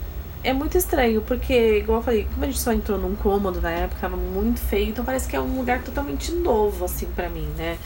é 0.43 0.53
muito 0.53 0.75
estranho, 0.75 1.21
porque, 1.21 1.77
igual 1.77 1.99
eu 1.99 2.03
falei, 2.03 2.27
como 2.31 2.43
a 2.43 2.47
gente 2.47 2.59
só 2.59 2.73
entrou 2.73 2.97
num 2.97 3.15
cômodo 3.15 3.61
na 3.61 3.69
época, 3.69 4.01
tava 4.01 4.17
muito 4.17 4.59
feio, 4.59 4.89
então 4.89 5.05
parece 5.05 5.27
que 5.27 5.35
é 5.35 5.39
um 5.39 5.57
lugar 5.57 5.83
totalmente 5.83 6.31
novo, 6.31 6.85
assim, 6.85 7.05
para 7.15 7.29
mim, 7.29 7.47
né? 7.55 7.77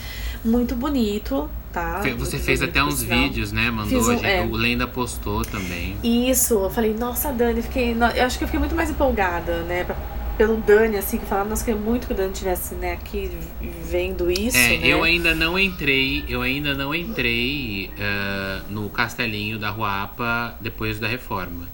Muito 0.43 0.73
bonito, 0.73 1.49
tá? 1.75 2.01
Você 2.17 2.39
fez 2.39 2.61
até 2.61 2.81
uns 2.81 3.03
vídeos, 3.03 3.51
né? 3.51 3.69
Mandou, 3.69 3.99
um, 3.99 4.03
gente, 4.03 4.25
é. 4.25 4.41
o 4.41 4.55
Lenda 4.55 4.87
postou 4.87 5.43
também. 5.43 5.97
Isso, 6.01 6.53
eu 6.53 6.69
falei, 6.69 6.93
nossa, 6.93 7.33
Dani, 7.33 7.61
fiquei. 7.61 7.93
Eu 8.15 8.25
acho 8.25 8.37
que 8.37 8.45
eu 8.45 8.47
fiquei 8.47 8.59
muito 8.59 8.73
mais 8.73 8.89
empolgada, 8.89 9.61
né? 9.63 9.83
Pra, 9.83 9.95
pelo 10.37 10.57
Dani, 10.57 10.97
assim, 10.97 11.17
que 11.17 11.25
falava, 11.25 11.49
nossa, 11.49 11.63
queria 11.63 11.79
muito 11.79 12.07
que 12.07 12.13
o 12.13 12.15
Dani 12.15 12.33
tivesse, 12.33 12.75
né, 12.75 12.91
aqui 12.91 13.31
vendo 13.89 14.29
isso. 14.29 14.57
É, 14.57 14.77
né? 14.77 14.79
eu 14.83 15.01
ainda 15.01 15.33
não 15.33 15.57
entrei, 15.57 16.25
eu 16.27 16.41
ainda 16.41 16.73
não 16.73 16.93
entrei 16.93 17.89
uh, 17.97 18.63
no 18.69 18.89
castelinho 18.89 19.57
da 19.57 19.69
Ruapa 19.69 20.55
depois 20.59 20.99
da 20.99 21.07
reforma. 21.07 21.69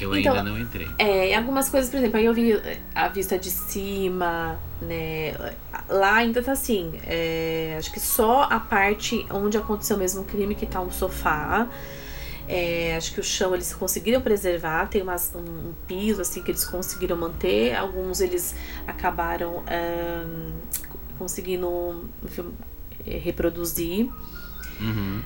Eu 0.00 0.16
então, 0.16 0.34
ainda 0.34 0.50
não 0.50 0.58
entrei. 0.58 0.88
É, 0.98 1.34
algumas 1.34 1.68
coisas, 1.68 1.90
por 1.90 1.96
exemplo, 1.96 2.18
aí 2.18 2.24
eu 2.24 2.34
vi 2.34 2.60
a 2.94 3.08
vista 3.08 3.38
de 3.38 3.50
cima, 3.50 4.58
né? 4.80 5.34
Lá 5.88 6.16
ainda 6.16 6.42
tá 6.42 6.52
assim. 6.52 6.92
É, 7.04 7.76
acho 7.78 7.92
que 7.92 8.00
só 8.00 8.42
a 8.42 8.60
parte 8.60 9.26
onde 9.30 9.56
aconteceu 9.56 9.96
mesmo 9.96 10.22
o 10.22 10.24
crime, 10.24 10.54
que 10.54 10.66
tá 10.66 10.80
um 10.80 10.90
sofá. 10.90 11.68
É, 12.48 12.96
acho 12.96 13.12
que 13.12 13.20
o 13.20 13.24
chão 13.24 13.54
eles 13.54 13.74
conseguiram 13.74 14.22
preservar, 14.22 14.86
tem 14.86 15.02
umas, 15.02 15.34
um, 15.34 15.68
um, 15.68 15.74
piso 15.86 16.22
assim 16.22 16.42
que 16.42 16.50
eles 16.50 16.64
conseguiram 16.64 17.16
manter. 17.16 17.76
Alguns 17.76 18.20
eles 18.20 18.54
acabaram 18.86 19.62
um, 19.68 20.52
conseguindo 21.18 22.08
enfim, 22.24 22.52
reproduzir. 23.04 24.08
Uhum. 24.80 25.20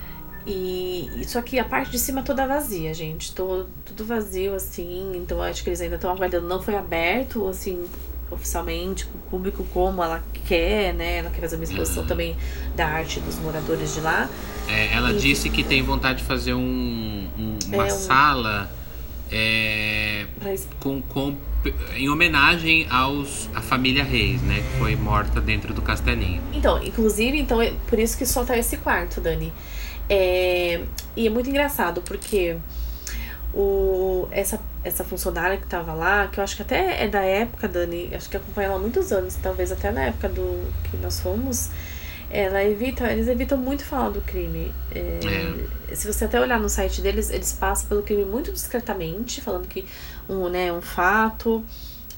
E 0.46 1.10
isso 1.16 1.38
aqui, 1.38 1.58
a 1.58 1.64
parte 1.64 1.90
de 1.90 1.98
cima 1.98 2.22
toda 2.22 2.46
vazia, 2.46 2.92
gente. 2.92 3.32
Tô, 3.32 3.66
tudo 3.84 4.04
vazio, 4.04 4.54
assim. 4.54 5.12
Então 5.16 5.40
acho 5.42 5.62
que 5.62 5.70
eles 5.70 5.80
ainda 5.80 5.96
estão 5.96 6.10
aguardando. 6.10 6.48
Não 6.48 6.60
foi 6.60 6.76
aberto, 6.76 7.46
assim, 7.46 7.86
oficialmente, 8.30 9.04
o 9.04 9.30
público 9.30 9.64
como 9.72 10.02
ela 10.02 10.22
quer, 10.46 10.92
né? 10.94 11.18
Ela 11.18 11.30
quer 11.30 11.40
fazer 11.40 11.56
uma 11.56 11.64
exposição 11.64 12.02
uhum. 12.02 12.08
também 12.08 12.36
da 12.74 12.86
arte 12.86 13.20
dos 13.20 13.38
moradores 13.38 13.94
de 13.94 14.00
lá. 14.00 14.28
É, 14.68 14.92
ela 14.94 15.12
e, 15.12 15.18
disse 15.18 15.48
que 15.48 15.62
tem 15.62 15.82
vontade 15.82 16.18
de 16.18 16.24
fazer 16.24 16.54
um, 16.54 17.28
um 17.38 17.58
uma 17.68 17.86
é 17.86 17.92
um, 17.92 17.96
sala 17.96 18.70
é, 19.30 20.26
com, 20.78 21.00
com, 21.02 21.36
em 21.96 22.08
homenagem 22.08 22.86
aos 22.90 23.48
a 23.54 23.62
família 23.62 24.04
Reis, 24.04 24.42
né? 24.42 24.56
Que 24.56 24.78
foi 24.78 24.96
morta 24.96 25.40
dentro 25.40 25.72
do 25.72 25.80
castelinho. 25.80 26.42
Então, 26.52 26.82
inclusive, 26.82 27.38
então, 27.38 27.60
é 27.60 27.72
por 27.86 27.98
isso 27.98 28.16
que 28.18 28.26
só 28.26 28.44
tá 28.44 28.56
esse 28.58 28.76
quarto, 28.76 29.20
Dani. 29.20 29.52
É, 30.08 30.82
e 31.16 31.26
é 31.26 31.30
muito 31.30 31.48
engraçado, 31.48 32.02
porque 32.02 32.56
o, 33.54 34.28
essa, 34.30 34.60
essa 34.82 35.04
funcionária 35.04 35.56
que 35.56 35.66
tava 35.66 35.92
lá, 35.94 36.26
que 36.28 36.38
eu 36.38 36.44
acho 36.44 36.56
que 36.56 36.62
até 36.62 37.04
é 37.04 37.08
da 37.08 37.22
época, 37.22 37.68
Dani, 37.68 38.10
acho 38.14 38.28
que 38.28 38.36
acompanha 38.36 38.68
ela 38.68 38.76
há 38.76 38.78
muitos 38.78 39.12
anos, 39.12 39.36
talvez 39.36 39.70
até 39.70 39.90
na 39.90 40.04
época 40.04 40.28
do 40.28 40.72
que 40.84 40.96
nós 40.96 41.20
fomos, 41.20 41.70
ela 42.30 42.64
evita, 42.64 43.12
eles 43.12 43.28
evitam 43.28 43.58
muito 43.58 43.84
falar 43.84 44.08
do 44.08 44.22
crime. 44.22 44.72
É, 44.94 45.20
é. 45.90 45.94
Se 45.94 46.10
você 46.10 46.24
até 46.24 46.40
olhar 46.40 46.58
no 46.58 46.68
site 46.68 47.02
deles, 47.02 47.28
eles 47.30 47.52
passam 47.52 47.88
pelo 47.88 48.02
crime 48.02 48.24
muito 48.24 48.50
discretamente, 48.50 49.42
falando 49.42 49.68
que 49.68 49.84
um, 50.28 50.48
né, 50.48 50.72
um 50.72 50.80
fato 50.80 51.62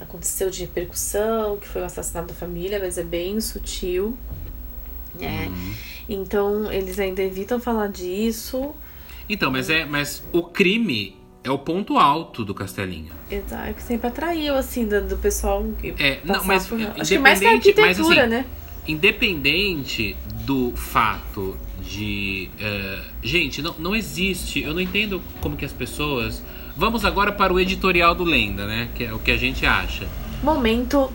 aconteceu 0.01 0.51
de 0.51 0.61
repercussão, 0.61 1.57
que 1.57 1.67
foi 1.67 1.83
o 1.83 1.85
assassinato 1.85 2.29
da 2.29 2.35
família, 2.35 2.79
mas 2.79 2.97
é 2.97 3.03
bem 3.03 3.41
sutil. 3.41 4.17
É. 5.21 5.47
Uhum. 5.47 5.75
Então, 6.09 6.71
eles 6.71 6.99
ainda 6.99 7.23
evitam 7.23 7.59
falar 7.59 7.89
disso. 7.89 8.75
Então, 9.29 9.51
mas 9.51 9.71
é, 9.71 9.85
mas 9.85 10.23
o 10.33 10.43
crime 10.43 11.17
é 11.43 11.51
o 11.51 11.59
ponto 11.59 11.99
alto 11.99 12.45
do 12.45 12.55
Castelinho. 12.55 13.13
Exato, 13.31 13.69
é 13.69 13.73
que 13.73 13.83
sempre 13.83 14.09
atraiu 14.09 14.55
assim 14.55 14.87
do, 14.87 15.01
do 15.07 15.17
pessoal 15.17 15.65
que 15.81 15.95
É, 15.99 16.21
não, 16.25 16.43
mas 16.45 16.67
por... 16.67 16.81
acho 16.81 17.11
que 17.11 17.19
mais 17.19 17.39
que 17.39 17.47
a 17.47 17.53
arquitetura, 17.53 17.87
mas, 17.87 18.01
assim, 18.01 18.27
né? 18.27 18.47
Independente 18.87 20.17
do 20.45 20.73
fato 20.77 21.57
de, 21.81 22.51
uh, 22.59 23.03
gente, 23.23 23.63
não, 23.63 23.75
não 23.79 23.97
existe. 23.97 24.63
Eu 24.63 24.75
não 24.75 24.81
entendo 24.81 25.23
como 25.41 25.57
que 25.57 25.65
as 25.65 25.73
pessoas. 25.73 26.43
Vamos 26.77 27.05
agora 27.05 27.33
para 27.33 27.53
o 27.53 27.61
editorial 27.61 28.15
do 28.15 28.25
Lenda, 28.25 28.67
né? 28.67 28.89
Que 28.95 29.05
é 29.05 29.13
o 29.13 29.19
que 29.19 29.31
a 29.31 29.37
gente 29.37 29.65
acha. 29.65 30.07
Momento 30.43 31.11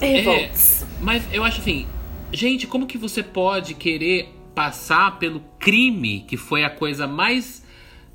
revolts. 0.00 0.82
É, 0.82 0.86
mas 1.00 1.22
eu 1.32 1.44
acho 1.44 1.60
assim, 1.60 1.86
Gente, 2.32 2.66
como 2.66 2.86
que 2.86 2.96
você 2.96 3.22
pode 3.22 3.74
querer 3.74 4.32
passar 4.54 5.18
pelo 5.18 5.40
crime, 5.58 6.24
que 6.26 6.38
foi 6.38 6.64
a 6.64 6.70
coisa 6.70 7.06
mais 7.06 7.62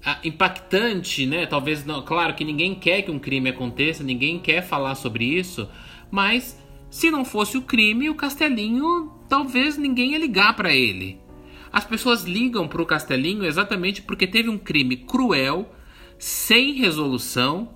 ah, 0.03 0.19
impactante, 0.23 1.27
né? 1.27 1.45
Talvez 1.45 1.86
não, 1.86 2.01
claro 2.01 2.34
que 2.34 2.43
ninguém 2.43 2.73
quer 2.73 3.03
que 3.03 3.12
um 3.12 3.19
crime 3.19 3.49
aconteça, 3.49 4.03
ninguém 4.03 4.39
quer 4.39 4.63
falar 4.63 4.95
sobre 4.95 5.23
isso, 5.23 5.69
mas 6.10 6.60
se 6.89 7.12
não 7.12 7.23
fosse 7.23 7.60
o 7.60 7.62
crime, 7.62 8.10
o 8.10 8.15
Castelinho 8.15 9.12
talvez 9.30 9.77
ninguém 9.77 10.13
ia 10.13 10.17
ligar 10.17 10.56
para 10.56 10.73
ele. 10.73 11.19
As 11.71 11.86
pessoas 11.86 12.23
ligam 12.23 12.67
para 12.67 12.82
o 12.82 12.88
Castelinho 12.88 13.45
exatamente 13.45 14.01
porque 14.01 14.25
teve 14.25 14.49
um 14.49 14.58
crime 14.58 14.97
cruel, 14.97 15.71
sem 16.17 16.73
resolução, 16.73 17.75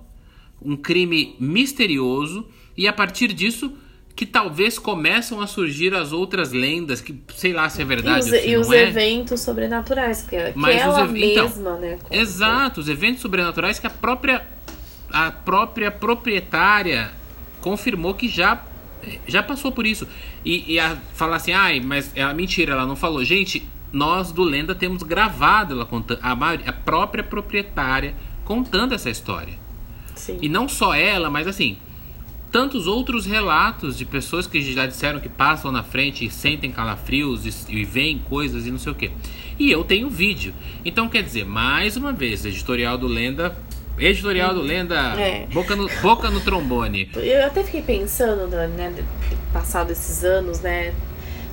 um 0.60 0.76
crime 0.76 1.36
misterioso, 1.38 2.48
e 2.76 2.88
a 2.88 2.92
partir 2.92 3.32
disso 3.32 3.76
que 4.14 4.26
talvez 4.26 4.78
começam 4.78 5.40
a 5.40 5.46
surgir 5.46 5.94
as 5.94 6.12
outras 6.12 6.52
lendas, 6.52 7.00
que 7.00 7.18
sei 7.34 7.52
lá 7.52 7.68
se 7.68 7.80
é 7.80 7.84
verdade 7.84 8.28
e 8.28 8.38
os, 8.38 8.44
e 8.46 8.56
os 8.56 8.70
é. 8.70 8.88
eventos 8.88 9.40
sobrenaturais, 9.40 10.22
que, 10.22 10.36
é, 10.36 10.52
Mas 10.54 10.76
que 10.76 10.82
ela 10.82 11.00
ev... 11.02 11.16
Então, 11.16 11.44
mesma, 11.44 11.60
então, 11.60 11.80
né? 11.80 11.98
Exato, 12.10 12.80
os 12.80 12.88
eventos 12.88 13.22
sobrenaturais 13.22 13.78
que 13.78 13.86
a 13.86 13.90
própria, 13.90 14.46
a 15.10 15.30
própria 15.30 15.90
proprietária 15.90 17.10
confirmou 17.60 18.14
que 18.14 18.28
já, 18.28 18.62
já 19.26 19.42
passou 19.42 19.72
por 19.72 19.86
isso. 19.86 20.06
E, 20.44 20.74
e 20.74 20.78
a, 20.78 20.96
falar 21.14 21.36
assim, 21.36 21.52
ai, 21.52 21.80
mas 21.80 22.12
é 22.14 22.30
mentira, 22.34 22.72
ela 22.72 22.86
não 22.86 22.96
falou. 22.96 23.24
Gente, 23.24 23.66
nós 23.90 24.30
do 24.30 24.42
Lenda 24.42 24.74
temos 24.74 25.02
gravado 25.02 25.74
ela 25.74 25.86
contando, 25.86 26.20
a, 26.22 26.32
a 26.32 26.72
própria 26.72 27.24
proprietária 27.24 28.14
contando 28.44 28.94
essa 28.94 29.08
história. 29.08 29.54
Sim. 30.14 30.38
E 30.42 30.48
não 30.48 30.68
só 30.68 30.94
ela, 30.94 31.30
mas 31.30 31.46
assim, 31.46 31.78
tantos 32.52 32.86
outros 32.86 33.24
relatos 33.24 33.96
de 33.96 34.04
pessoas 34.04 34.46
que 34.46 34.60
já 34.60 34.86
disseram 34.86 35.18
que 35.18 35.28
passam 35.28 35.72
na 35.72 35.82
frente 35.82 36.26
e 36.26 36.30
sentem 36.30 36.70
calafrios 36.70 37.46
e, 37.46 37.72
e 37.72 37.84
veem 37.84 38.18
coisas 38.18 38.66
e 38.66 38.70
não 38.70 38.78
sei 38.78 38.92
o 38.92 38.94
que. 38.94 39.10
E 39.58 39.72
eu 39.72 39.82
tenho 39.82 40.10
vídeo. 40.10 40.52
Então, 40.84 41.08
quer 41.08 41.22
dizer, 41.22 41.46
mais 41.46 41.96
uma 41.96 42.12
vez, 42.12 42.44
editorial 42.44 42.98
do 42.98 43.06
Lenda. 43.06 43.56
Editorial 43.98 44.54
do 44.54 44.60
Lenda, 44.60 44.96
é. 45.18 45.46
boca, 45.46 45.74
no, 45.74 45.88
boca 46.00 46.30
no 46.30 46.40
trombone. 46.40 47.10
Eu 47.14 47.46
até 47.46 47.62
fiquei 47.64 47.82
pensando, 47.82 48.46
né, 48.48 49.04
passado 49.52 49.90
esses 49.90 50.24
anos, 50.24 50.60
né? 50.60 50.94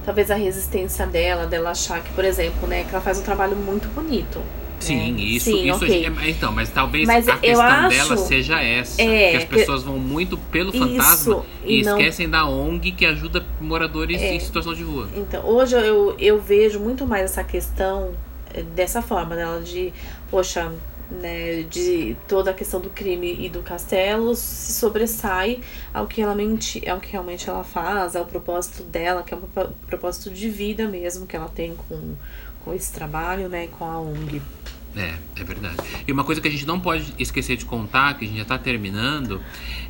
Talvez 0.06 0.32
a 0.32 0.36
resistência 0.36 1.06
dela, 1.06 1.46
dela 1.46 1.72
achar 1.72 2.02
que, 2.02 2.12
por 2.14 2.26
exemplo, 2.26 2.68
né, 2.68 2.84
que 2.84 2.90
ela 2.90 3.02
faz 3.02 3.20
um 3.20 3.24
trabalho 3.24 3.56
muito 3.56 3.88
bonito. 3.90 4.42
Sim, 4.80 5.16
é. 5.16 5.22
isso, 5.22 5.46
Sim, 5.46 5.70
isso 5.70 5.84
okay. 5.84 6.06
é, 6.06 6.30
então, 6.30 6.52
mas 6.52 6.70
talvez 6.70 7.06
mas 7.06 7.28
a 7.28 7.38
questão 7.38 7.66
acho, 7.66 7.90
dela 7.90 8.18
seja 8.18 8.62
essa, 8.62 9.02
é, 9.02 9.32
que 9.32 9.38
as 9.38 9.44
pessoas 9.46 9.84
vão 9.84 9.98
muito 9.98 10.38
pelo 10.38 10.72
fantasma 10.72 11.46
e, 11.66 11.80
e 11.80 11.84
não, 11.84 11.98
esquecem 11.98 12.30
da 12.30 12.46
ONG 12.46 12.92
que 12.92 13.06
ajuda 13.06 13.46
moradores 13.60 14.22
é, 14.22 14.34
em 14.34 14.40
situação 14.40 14.74
de 14.74 14.84
rua. 14.84 15.10
Então, 15.16 15.46
hoje 15.46 15.76
eu, 15.76 16.16
eu 16.18 16.40
vejo 16.42 16.80
muito 16.80 17.06
mais 17.06 17.26
essa 17.26 17.44
questão 17.44 18.14
eh, 18.54 18.64
dessa 18.64 19.02
forma, 19.02 19.36
dela 19.36 19.62
de, 19.62 19.94
poxa, 20.30 20.72
né, 21.10 21.64
de 21.64 22.16
toda 22.28 22.52
a 22.52 22.54
questão 22.54 22.80
do 22.80 22.90
crime 22.90 23.36
e 23.40 23.50
do 23.50 23.62
castelo 23.64 24.36
se 24.36 24.74
sobressai 24.74 25.60
ao 25.94 26.06
que, 26.06 26.22
ela 26.22 26.36
menti, 26.36 26.88
ao 26.88 27.00
que 27.00 27.12
realmente 27.12 27.50
ela 27.50 27.64
faz, 27.64 28.16
ao 28.16 28.26
propósito 28.26 28.84
dela, 28.84 29.24
que 29.24 29.34
é 29.34 29.38
um 29.38 29.42
propósito 29.88 30.30
de 30.30 30.50
vida 30.50 30.88
mesmo 30.88 31.26
que 31.26 31.36
ela 31.36 31.50
tem 31.50 31.76
com, 31.76 32.16
com 32.64 32.74
esse 32.74 32.92
trabalho, 32.94 33.50
né, 33.50 33.68
com 33.68 33.86
a 33.86 34.00
ONG. 34.00 34.42
É, 34.96 35.14
é 35.40 35.44
verdade. 35.44 35.76
E 36.08 36.12
uma 36.12 36.24
coisa 36.24 36.42
que 36.42 36.48
a 36.48 36.52
gente 36.52 36.66
não 36.66 36.80
pode 36.80 37.14
esquecer 37.20 37.56
de 37.58 37.66
contar, 37.66 38.18
que 38.18 38.26
a 38.26 38.28
gente 38.28 38.38
já 38.38 38.44
está 38.44 38.58
terminando, 38.58 39.42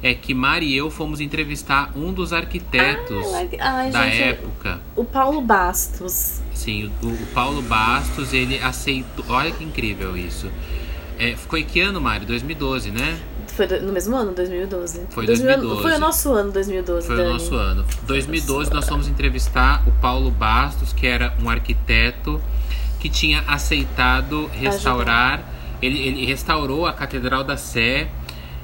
é 0.03 0.13
que 0.13 0.33
Mari 0.33 0.67
e 0.67 0.77
eu 0.77 0.89
fomos 0.89 1.21
entrevistar 1.21 1.91
um 1.95 2.11
dos 2.11 2.33
arquitetos 2.33 3.25
ah, 3.33 3.47
ai, 3.59 3.91
da 3.91 4.09
gente, 4.09 4.23
época. 4.23 4.79
O 4.95 5.05
Paulo 5.05 5.41
Bastos. 5.41 6.41
Sim, 6.53 6.91
o, 7.01 7.07
o, 7.07 7.27
Paulo 7.33 7.61
Bastos, 7.61 8.33
ele 8.33 8.59
aceitou. 8.59 9.25
Olha 9.29 9.51
que 9.51 9.63
incrível 9.63 10.17
isso. 10.17 10.51
É, 11.17 11.35
ficou 11.35 11.57
em 11.57 11.65
que 11.65 11.79
ano, 11.79 11.99
Mari? 11.99 12.25
2012, 12.25 12.91
né? 12.91 13.19
Foi 13.47 13.67
no 13.79 13.91
mesmo 13.91 14.15
ano, 14.15 14.31
2012. 14.33 15.07
Foi 15.09 15.25
2012. 15.25 15.81
Foi 15.81 15.93
o 15.93 15.99
nosso 15.99 16.31
ano, 16.33 16.51
2012. 16.51 17.07
Foi 17.07 17.17
Dani. 17.17 17.29
o 17.29 17.33
nosso 17.33 17.55
ano. 17.55 17.85
2012 18.03 18.71
nós 18.71 18.87
fomos 18.87 19.07
entrevistar 19.07 19.85
o 19.87 19.91
Paulo 19.93 20.31
Bastos, 20.31 20.93
que 20.93 21.07
era 21.07 21.35
um 21.41 21.49
arquiteto 21.49 22.41
que 22.99 23.09
tinha 23.09 23.43
aceitado 23.47 24.49
restaurar. 24.53 25.41
Ele, 25.81 25.99
ele 25.99 26.25
restaurou 26.25 26.85
a 26.85 26.93
Catedral 26.93 27.43
da 27.43 27.55
Sé 27.55 28.09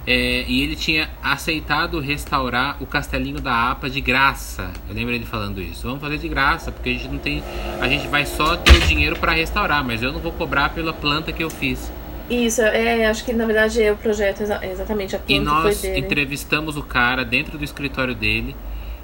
é, 0.07 0.45
e 0.47 0.61
ele 0.61 0.75
tinha 0.75 1.09
aceitado 1.23 1.99
restaurar 1.99 2.77
o 2.81 2.85
Castelinho 2.85 3.39
da 3.39 3.71
APA 3.71 3.89
de 3.89 3.99
graça. 4.01 4.69
Eu 4.87 4.93
lembro 4.93 5.13
ele 5.13 5.25
falando 5.25 5.61
isso. 5.61 5.87
Vamos 5.87 6.01
fazer 6.01 6.17
de 6.17 6.27
graça, 6.27 6.71
porque 6.71 6.89
a 6.89 6.93
gente 6.93 7.07
não 7.07 7.17
tem. 7.17 7.43
A 7.81 7.87
gente 7.87 8.07
vai 8.07 8.25
só 8.25 8.55
ter 8.55 8.75
o 8.75 8.79
dinheiro 8.81 9.15
para 9.15 9.31
restaurar, 9.31 9.83
mas 9.83 10.03
eu 10.03 10.11
não 10.11 10.19
vou 10.19 10.31
cobrar 10.31 10.69
pela 10.69 10.93
planta 10.93 11.31
que 11.31 11.43
eu 11.43 11.49
fiz. 11.49 11.91
Isso, 12.29 12.61
é, 12.61 13.05
acho 13.05 13.23
que 13.23 13.33
na 13.33 13.45
verdade 13.45 13.81
é 13.83 13.91
o 13.91 13.97
projeto 13.97 14.41
exatamente 14.41 15.15
a 15.15 15.19
planta 15.19 15.31
E 15.31 15.39
nós 15.39 15.83
entrevistamos 15.83 16.75
o 16.75 16.81
cara 16.81 17.23
dentro 17.23 17.55
do 17.55 17.63
escritório 17.63 18.15
dele 18.15 18.55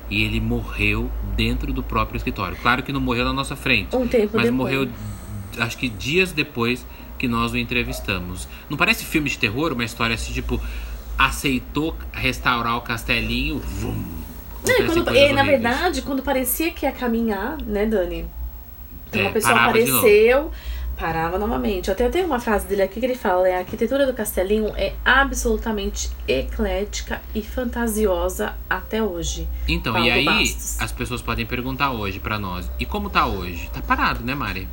e 0.10 0.24
ele 0.24 0.42
morreu 0.42 1.10
dentro 1.36 1.72
do 1.72 1.84
próprio 1.84 2.18
escritório. 2.18 2.58
Claro 2.62 2.82
que 2.82 2.92
não 2.92 3.00
morreu 3.00 3.26
na 3.26 3.34
nossa 3.34 3.56
frente, 3.56 3.96
um 3.96 4.08
tempo 4.08 4.32
mas 4.34 4.46
depois. 4.46 4.52
morreu 4.52 4.90
acho 5.60 5.78
que 5.78 5.90
dias 5.90 6.32
depois 6.32 6.86
que 7.18 7.28
nós 7.28 7.52
o 7.52 7.58
entrevistamos. 7.58 8.48
Não 8.70 8.78
parece 8.78 9.06
filme 9.06 9.30
de 9.30 9.38
terror, 9.38 9.74
uma 9.74 9.86
história 9.86 10.16
assim, 10.16 10.34
tipo, 10.34 10.60
aceitou 11.18 11.96
restaurar 12.12 12.78
o 12.78 12.82
castelinho, 12.82 13.60
vum, 13.60 14.22
não, 14.66 14.80
e 14.80 14.86
quando, 14.86 15.16
e, 15.16 15.34
na 15.34 15.44
verdade, 15.44 16.02
quando 16.02 16.22
parecia 16.22 16.72
que 16.72 16.86
ia 16.86 16.92
caminhar, 16.92 17.58
né, 17.64 17.86
Dani? 17.86 18.28
Então, 19.08 19.22
é, 19.22 19.24
uma 19.26 19.32
pessoa 19.32 19.56
apareceu, 19.56 20.52
parava 20.98 21.38
novamente. 21.40 21.90
Até 21.90 22.08
tem 22.10 22.24
uma 22.24 22.40
frase 22.40 22.68
dele 22.68 22.84
aqui 22.84 23.00
que 23.00 23.06
ele 23.06 23.16
fala: 23.16 23.48
é, 23.48 23.56
a 23.56 23.60
arquitetura 23.60 24.06
do 24.06 24.14
castelinho 24.14 24.72
é 24.76 24.94
absolutamente 25.04 26.10
eclética 26.28 27.22
e 27.34 27.42
fantasiosa 27.42 28.56
até 28.70 29.04
hoje. 29.04 29.48
Então, 29.68 29.94
Paulo 29.94 30.08
e 30.08 30.12
aí 30.12 30.26
Bastos. 30.26 30.80
as 30.80 30.92
pessoas 30.92 31.22
podem 31.22 31.46
perguntar 31.46 31.92
hoje 31.92 32.20
para 32.20 32.38
nós: 32.38 32.70
e 32.80 32.86
como 32.86 33.10
tá 33.10 33.26
hoje? 33.26 33.70
Tá 33.74 33.82
parado, 33.82 34.24
né, 34.24 34.36
Mari? 34.36 34.68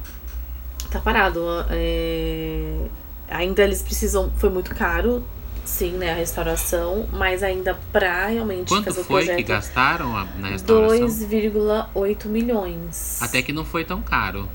Tá 0.91 0.99
parado. 0.99 1.41
É... 1.71 2.87
Ainda 3.29 3.63
eles 3.63 3.83
precisam. 3.83 4.33
Foi 4.37 4.49
muito 4.51 4.75
caro, 4.75 5.23
sim, 5.65 5.93
né? 5.93 6.13
A 6.13 6.15
restauração, 6.15 7.07
mas 7.13 7.43
ainda 7.43 7.79
pra 7.93 8.27
realmente 8.27 8.69
Quanto 8.69 8.85
fazer 8.87 9.01
o 9.01 9.05
foi 9.05 9.25
projeto. 9.25 9.37
que 9.37 9.43
gastaram 9.43 10.13
na 10.39 10.49
restauração? 10.49 11.07
2,8 11.07 12.27
milhões. 12.27 13.23
Até 13.23 13.43
que 13.43 13.53
não 13.53 13.65
foi 13.65 13.85
tão 13.85 14.01
caro. 14.01 14.49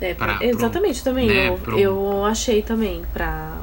É, 0.00 0.12
pra, 0.12 0.38
exatamente, 0.42 1.00
pro, 1.02 1.10
também. 1.10 1.26
Né, 1.28 1.48
eu, 1.48 1.54
pro... 1.58 1.78
eu 1.78 2.24
achei 2.24 2.62
também 2.62 3.02
pra, 3.12 3.56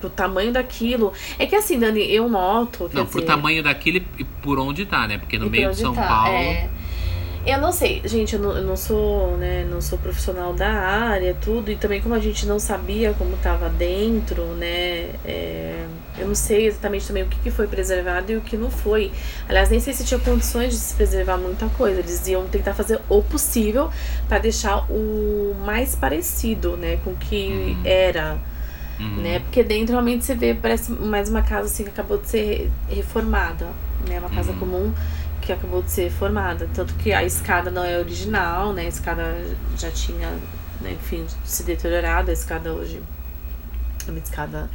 pro 0.00 0.10
tamanho 0.10 0.52
daquilo. 0.52 1.12
É 1.38 1.46
que 1.46 1.54
assim, 1.54 1.78
Dani, 1.78 2.12
eu 2.12 2.28
noto. 2.28 2.90
Não, 2.92 3.04
dizer, 3.04 3.12
pro 3.12 3.22
tamanho 3.22 3.62
daquilo 3.62 4.04
e 4.18 4.24
por 4.24 4.58
onde 4.58 4.84
tá, 4.84 5.06
né? 5.06 5.18
Porque 5.18 5.38
no 5.38 5.48
meio 5.48 5.70
de 5.70 5.76
São 5.76 5.94
tá, 5.94 6.06
Paulo. 6.06 6.34
É... 6.34 6.68
Eu 7.46 7.58
não 7.58 7.72
sei, 7.72 8.02
gente, 8.04 8.34
eu 8.34 8.40
não, 8.40 8.56
eu 8.56 8.62
não, 8.62 8.76
sou, 8.76 9.36
né, 9.38 9.64
não 9.64 9.80
sou 9.80 9.98
profissional 9.98 10.52
da 10.52 10.68
área, 10.68 11.34
tudo, 11.40 11.70
e 11.70 11.76
também 11.76 12.00
como 12.02 12.14
a 12.14 12.18
gente 12.18 12.44
não 12.46 12.58
sabia 12.58 13.14
como 13.14 13.34
estava 13.34 13.70
dentro, 13.70 14.44
né, 14.56 15.08
é, 15.24 15.86
eu 16.18 16.28
não 16.28 16.34
sei 16.34 16.66
exatamente 16.66 17.06
também 17.06 17.22
o 17.22 17.26
que, 17.26 17.38
que 17.38 17.50
foi 17.50 17.66
preservado 17.66 18.30
e 18.30 18.36
o 18.36 18.42
que 18.42 18.58
não 18.58 18.70
foi. 18.70 19.10
Aliás, 19.48 19.70
nem 19.70 19.80
sei 19.80 19.94
se 19.94 20.04
tinha 20.04 20.20
condições 20.20 20.74
de 20.74 20.78
se 20.78 20.94
preservar 20.94 21.38
muita 21.38 21.66
coisa, 21.70 22.00
eles 22.00 22.26
iam 22.28 22.46
tentar 22.46 22.74
fazer 22.74 23.00
o 23.08 23.22
possível 23.22 23.90
para 24.28 24.38
deixar 24.38 24.84
o 24.90 25.56
mais 25.64 25.94
parecido, 25.94 26.76
né, 26.76 26.98
com 27.02 27.12
o 27.12 27.16
que 27.16 27.48
uhum. 27.48 27.80
era. 27.84 28.38
Uhum. 28.98 29.22
Né? 29.22 29.38
Porque 29.38 29.64
dentro 29.64 29.92
realmente 29.92 30.26
você 30.26 30.34
vê, 30.34 30.54
parece 30.54 30.92
mais 30.92 31.30
uma 31.30 31.40
casa 31.40 31.64
assim 31.68 31.84
que 31.84 31.88
acabou 31.88 32.18
de 32.18 32.28
ser 32.28 32.70
reformada, 32.86 33.66
né? 34.06 34.18
Uma 34.18 34.28
casa 34.28 34.52
uhum. 34.52 34.58
comum 34.58 34.92
que 35.40 35.52
acabou 35.52 35.82
de 35.82 35.90
ser 35.90 36.10
formada. 36.10 36.68
Tanto 36.74 36.94
que 36.94 37.12
a 37.12 37.24
escada 37.24 37.70
não 37.70 37.84
é 37.84 37.98
original, 37.98 38.72
né? 38.72 38.82
A 38.82 38.88
escada 38.88 39.44
já 39.76 39.90
tinha, 39.90 40.28
né, 40.80 40.92
enfim, 40.92 41.26
se 41.44 41.62
deteriorado. 41.64 42.30
A 42.30 42.32
escada 42.32 42.72
hoje 42.72 43.02
é 44.06 44.10
uma 44.10 44.20
escada 44.20 44.70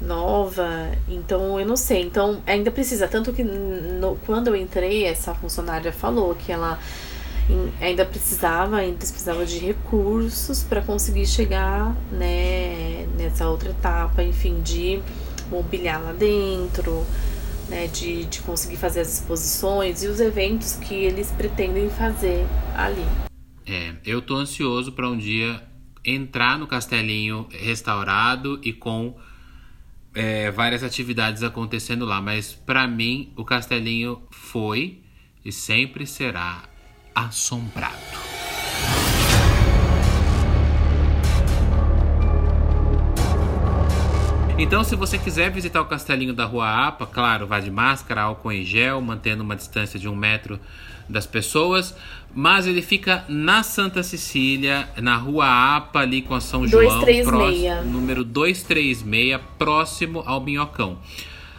nova. 0.00 0.68
Então, 1.08 1.58
eu 1.58 1.66
não 1.66 1.76
sei. 1.76 2.02
Então, 2.02 2.42
ainda 2.46 2.70
precisa. 2.70 3.08
Tanto 3.08 3.32
que 3.32 3.42
no, 3.42 4.16
quando 4.26 4.48
eu 4.48 4.56
entrei, 4.56 5.04
essa 5.04 5.34
funcionária 5.34 5.92
falou 5.92 6.34
que 6.34 6.52
ela 6.52 6.78
ainda 7.80 8.04
precisava, 8.04 8.76
ainda 8.76 8.98
precisava 8.98 9.44
de 9.46 9.58
recursos 9.58 10.62
para 10.62 10.82
conseguir 10.82 11.26
chegar, 11.26 11.96
né, 12.12 13.06
nessa 13.16 13.48
outra 13.48 13.70
etapa, 13.70 14.22
enfim, 14.22 14.60
de 14.60 15.00
mobiliar 15.50 16.02
lá 16.02 16.12
dentro, 16.12 17.06
né, 17.68 17.86
de, 17.86 18.24
de 18.24 18.40
conseguir 18.40 18.76
fazer 18.76 19.00
as 19.00 19.14
exposições 19.14 20.02
e 20.02 20.06
os 20.06 20.20
eventos 20.20 20.74
que 20.76 20.94
eles 20.94 21.30
pretendem 21.32 21.90
fazer 21.90 22.46
ali. 22.76 23.04
É, 23.66 23.94
eu 24.04 24.22
tô 24.22 24.36
ansioso 24.36 24.92
para 24.92 25.08
um 25.08 25.16
dia 25.16 25.62
entrar 26.04 26.58
no 26.58 26.66
castelinho 26.66 27.46
restaurado 27.50 28.58
e 28.62 28.72
com 28.72 29.16
é, 30.14 30.50
várias 30.50 30.82
atividades 30.82 31.42
acontecendo 31.42 32.04
lá, 32.04 32.20
mas 32.20 32.54
para 32.54 32.86
mim 32.86 33.32
o 33.36 33.44
castelinho 33.44 34.22
foi 34.30 35.02
e 35.44 35.52
sempre 35.52 36.06
será 36.06 36.64
assombrado. 37.14 38.27
Então, 44.58 44.82
se 44.82 44.96
você 44.96 45.16
quiser 45.16 45.52
visitar 45.52 45.80
o 45.80 45.84
Castelinho 45.84 46.34
da 46.34 46.44
Rua 46.44 46.68
Apa, 46.68 47.06
claro, 47.06 47.46
vá 47.46 47.60
de 47.60 47.70
máscara, 47.70 48.22
álcool 48.22 48.50
em 48.50 48.64
gel, 48.64 49.00
mantendo 49.00 49.44
uma 49.44 49.54
distância 49.54 50.00
de 50.00 50.08
um 50.08 50.16
metro 50.16 50.58
das 51.08 51.26
pessoas. 51.26 51.94
Mas 52.34 52.66
ele 52.66 52.82
fica 52.82 53.24
na 53.28 53.62
Santa 53.62 54.02
Cecília, 54.02 54.88
na 54.96 55.16
Rua 55.16 55.46
Apa, 55.76 56.00
ali 56.00 56.22
com 56.22 56.34
a 56.34 56.40
São 56.40 56.66
João, 56.66 56.82
236. 56.82 57.24
próximo, 57.24 57.92
número 57.92 58.24
236, 58.24 59.40
próximo 59.56 60.24
ao 60.26 60.40
Minhocão. 60.40 60.98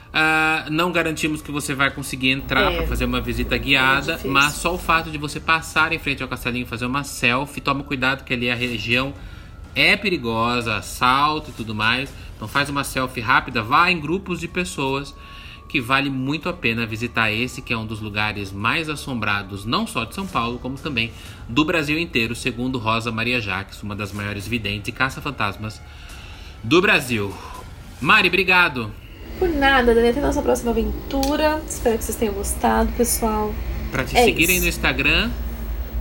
Uh, 0.10 0.70
não 0.70 0.92
garantimos 0.92 1.42
que 1.42 1.52
você 1.52 1.74
vai 1.74 1.92
conseguir 1.92 2.32
entrar 2.32 2.70
é, 2.70 2.78
para 2.78 2.88
fazer 2.88 3.06
uma 3.06 3.22
visita 3.22 3.58
guiada, 3.58 4.20
é 4.22 4.28
mas 4.28 4.56
só 4.56 4.74
o 4.74 4.78
fato 4.78 5.10
de 5.10 5.18
você 5.18 5.40
passar 5.40 5.94
em 5.94 6.00
frente 6.00 6.22
ao 6.22 6.28
castelinho 6.28 6.66
fazer 6.66 6.86
uma 6.86 7.06
selfie, 7.06 7.62
toma 7.62 7.82
cuidado 7.84 8.26
que 8.26 8.34
ali 8.34 8.52
a 8.52 8.56
região 8.56 9.14
é 9.76 9.96
perigosa, 9.96 10.78
assalto 10.78 11.52
e 11.52 11.54
tudo 11.54 11.74
mais. 11.74 12.12
Então 12.40 12.48
faz 12.48 12.70
uma 12.70 12.86
selfie 12.86 13.20
rápida, 13.20 13.62
vá 13.62 13.92
em 13.92 14.00
grupos 14.00 14.40
de 14.40 14.48
pessoas 14.48 15.14
que 15.68 15.82
vale 15.82 16.10
muito 16.10 16.48
a 16.48 16.54
pena 16.54 16.86
visitar 16.86 17.30
esse 17.30 17.62
que 17.62 17.74
é 17.74 17.78
um 17.78 17.86
dos 17.86 18.00
lugares 18.00 18.50
mais 18.50 18.88
assombrados, 18.88 19.66
não 19.66 19.86
só 19.86 20.06
de 20.06 20.16
São 20.16 20.26
Paulo, 20.26 20.58
como 20.58 20.78
também 20.78 21.12
do 21.50 21.66
Brasil 21.66 22.00
inteiro, 22.00 22.34
segundo 22.34 22.78
Rosa 22.78 23.12
Maria 23.12 23.42
Jacques, 23.42 23.84
uma 23.84 23.94
das 23.94 24.14
maiores 24.14 24.48
videntes 24.48 24.88
e 24.88 24.94
caça-fantasmas 24.94 25.82
do 26.64 26.82
Brasil. 26.82 27.36
Mari, 28.00 28.30
obrigado. 28.30 28.90
Por 29.38 29.50
nada, 29.50 29.94
Dani, 29.94 30.08
até 30.08 30.22
nossa 30.22 30.42
próxima 30.42 30.72
aventura. 30.72 31.62
Espero 31.68 31.98
que 31.98 32.06
vocês 32.06 32.18
tenham 32.18 32.34
gostado, 32.34 32.90
pessoal. 32.94 33.54
Para 33.92 34.06
te 34.06 34.16
é 34.16 34.24
seguirem 34.24 34.56
isso. 34.56 34.64
no 34.64 34.70
Instagram, 34.70 35.30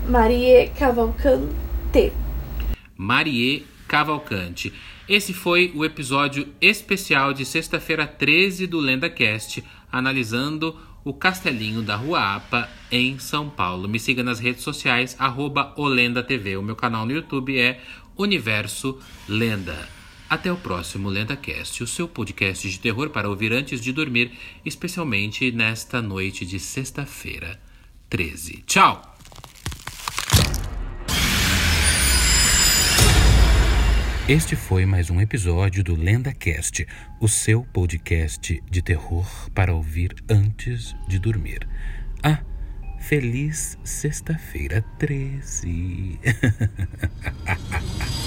Marie 0.08 0.70
Cavalcante. 0.78 2.12
Marie 2.96 3.66
Cavalcante. 3.88 4.72
Esse 5.08 5.32
foi 5.32 5.72
o 5.74 5.86
episódio 5.86 6.48
especial 6.60 7.32
de 7.32 7.42
sexta-feira 7.46 8.06
13 8.06 8.66
do 8.66 8.78
LendaCast, 8.78 9.64
analisando 9.90 10.78
o 11.02 11.14
Castelinho 11.14 11.80
da 11.80 11.96
Rua 11.96 12.34
Apa 12.36 12.68
em 12.92 13.18
São 13.18 13.48
Paulo. 13.48 13.88
Me 13.88 13.98
siga 13.98 14.22
nas 14.22 14.38
redes 14.38 14.62
sociais, 14.62 15.16
arroba 15.18 15.72
OlendaTV. 15.78 16.58
O 16.58 16.62
meu 16.62 16.76
canal 16.76 17.06
no 17.06 17.12
YouTube 17.12 17.58
é 17.58 17.80
Universo 18.18 18.98
Lenda. 19.26 19.88
Até 20.28 20.52
o 20.52 20.56
próximo 20.56 21.08
LendaCast, 21.08 21.82
o 21.82 21.86
seu 21.86 22.06
podcast 22.06 22.68
de 22.68 22.78
terror 22.78 23.08
para 23.08 23.30
ouvir 23.30 23.50
antes 23.50 23.80
de 23.80 23.94
dormir, 23.94 24.32
especialmente 24.62 25.50
nesta 25.50 26.02
noite 26.02 26.44
de 26.44 26.60
sexta-feira 26.60 27.58
13. 28.10 28.62
Tchau! 28.66 29.17
Este 34.28 34.54
foi 34.54 34.84
mais 34.84 35.08
um 35.08 35.22
episódio 35.22 35.82
do 35.82 35.96
LendaCast, 35.96 36.86
o 37.18 37.26
seu 37.26 37.64
podcast 37.64 38.62
de 38.70 38.82
terror 38.82 39.26
para 39.54 39.74
ouvir 39.74 40.14
antes 40.28 40.94
de 41.08 41.18
dormir. 41.18 41.66
Ah, 42.22 42.42
feliz 43.00 43.78
sexta-feira 43.82 44.84
13! 44.98 46.20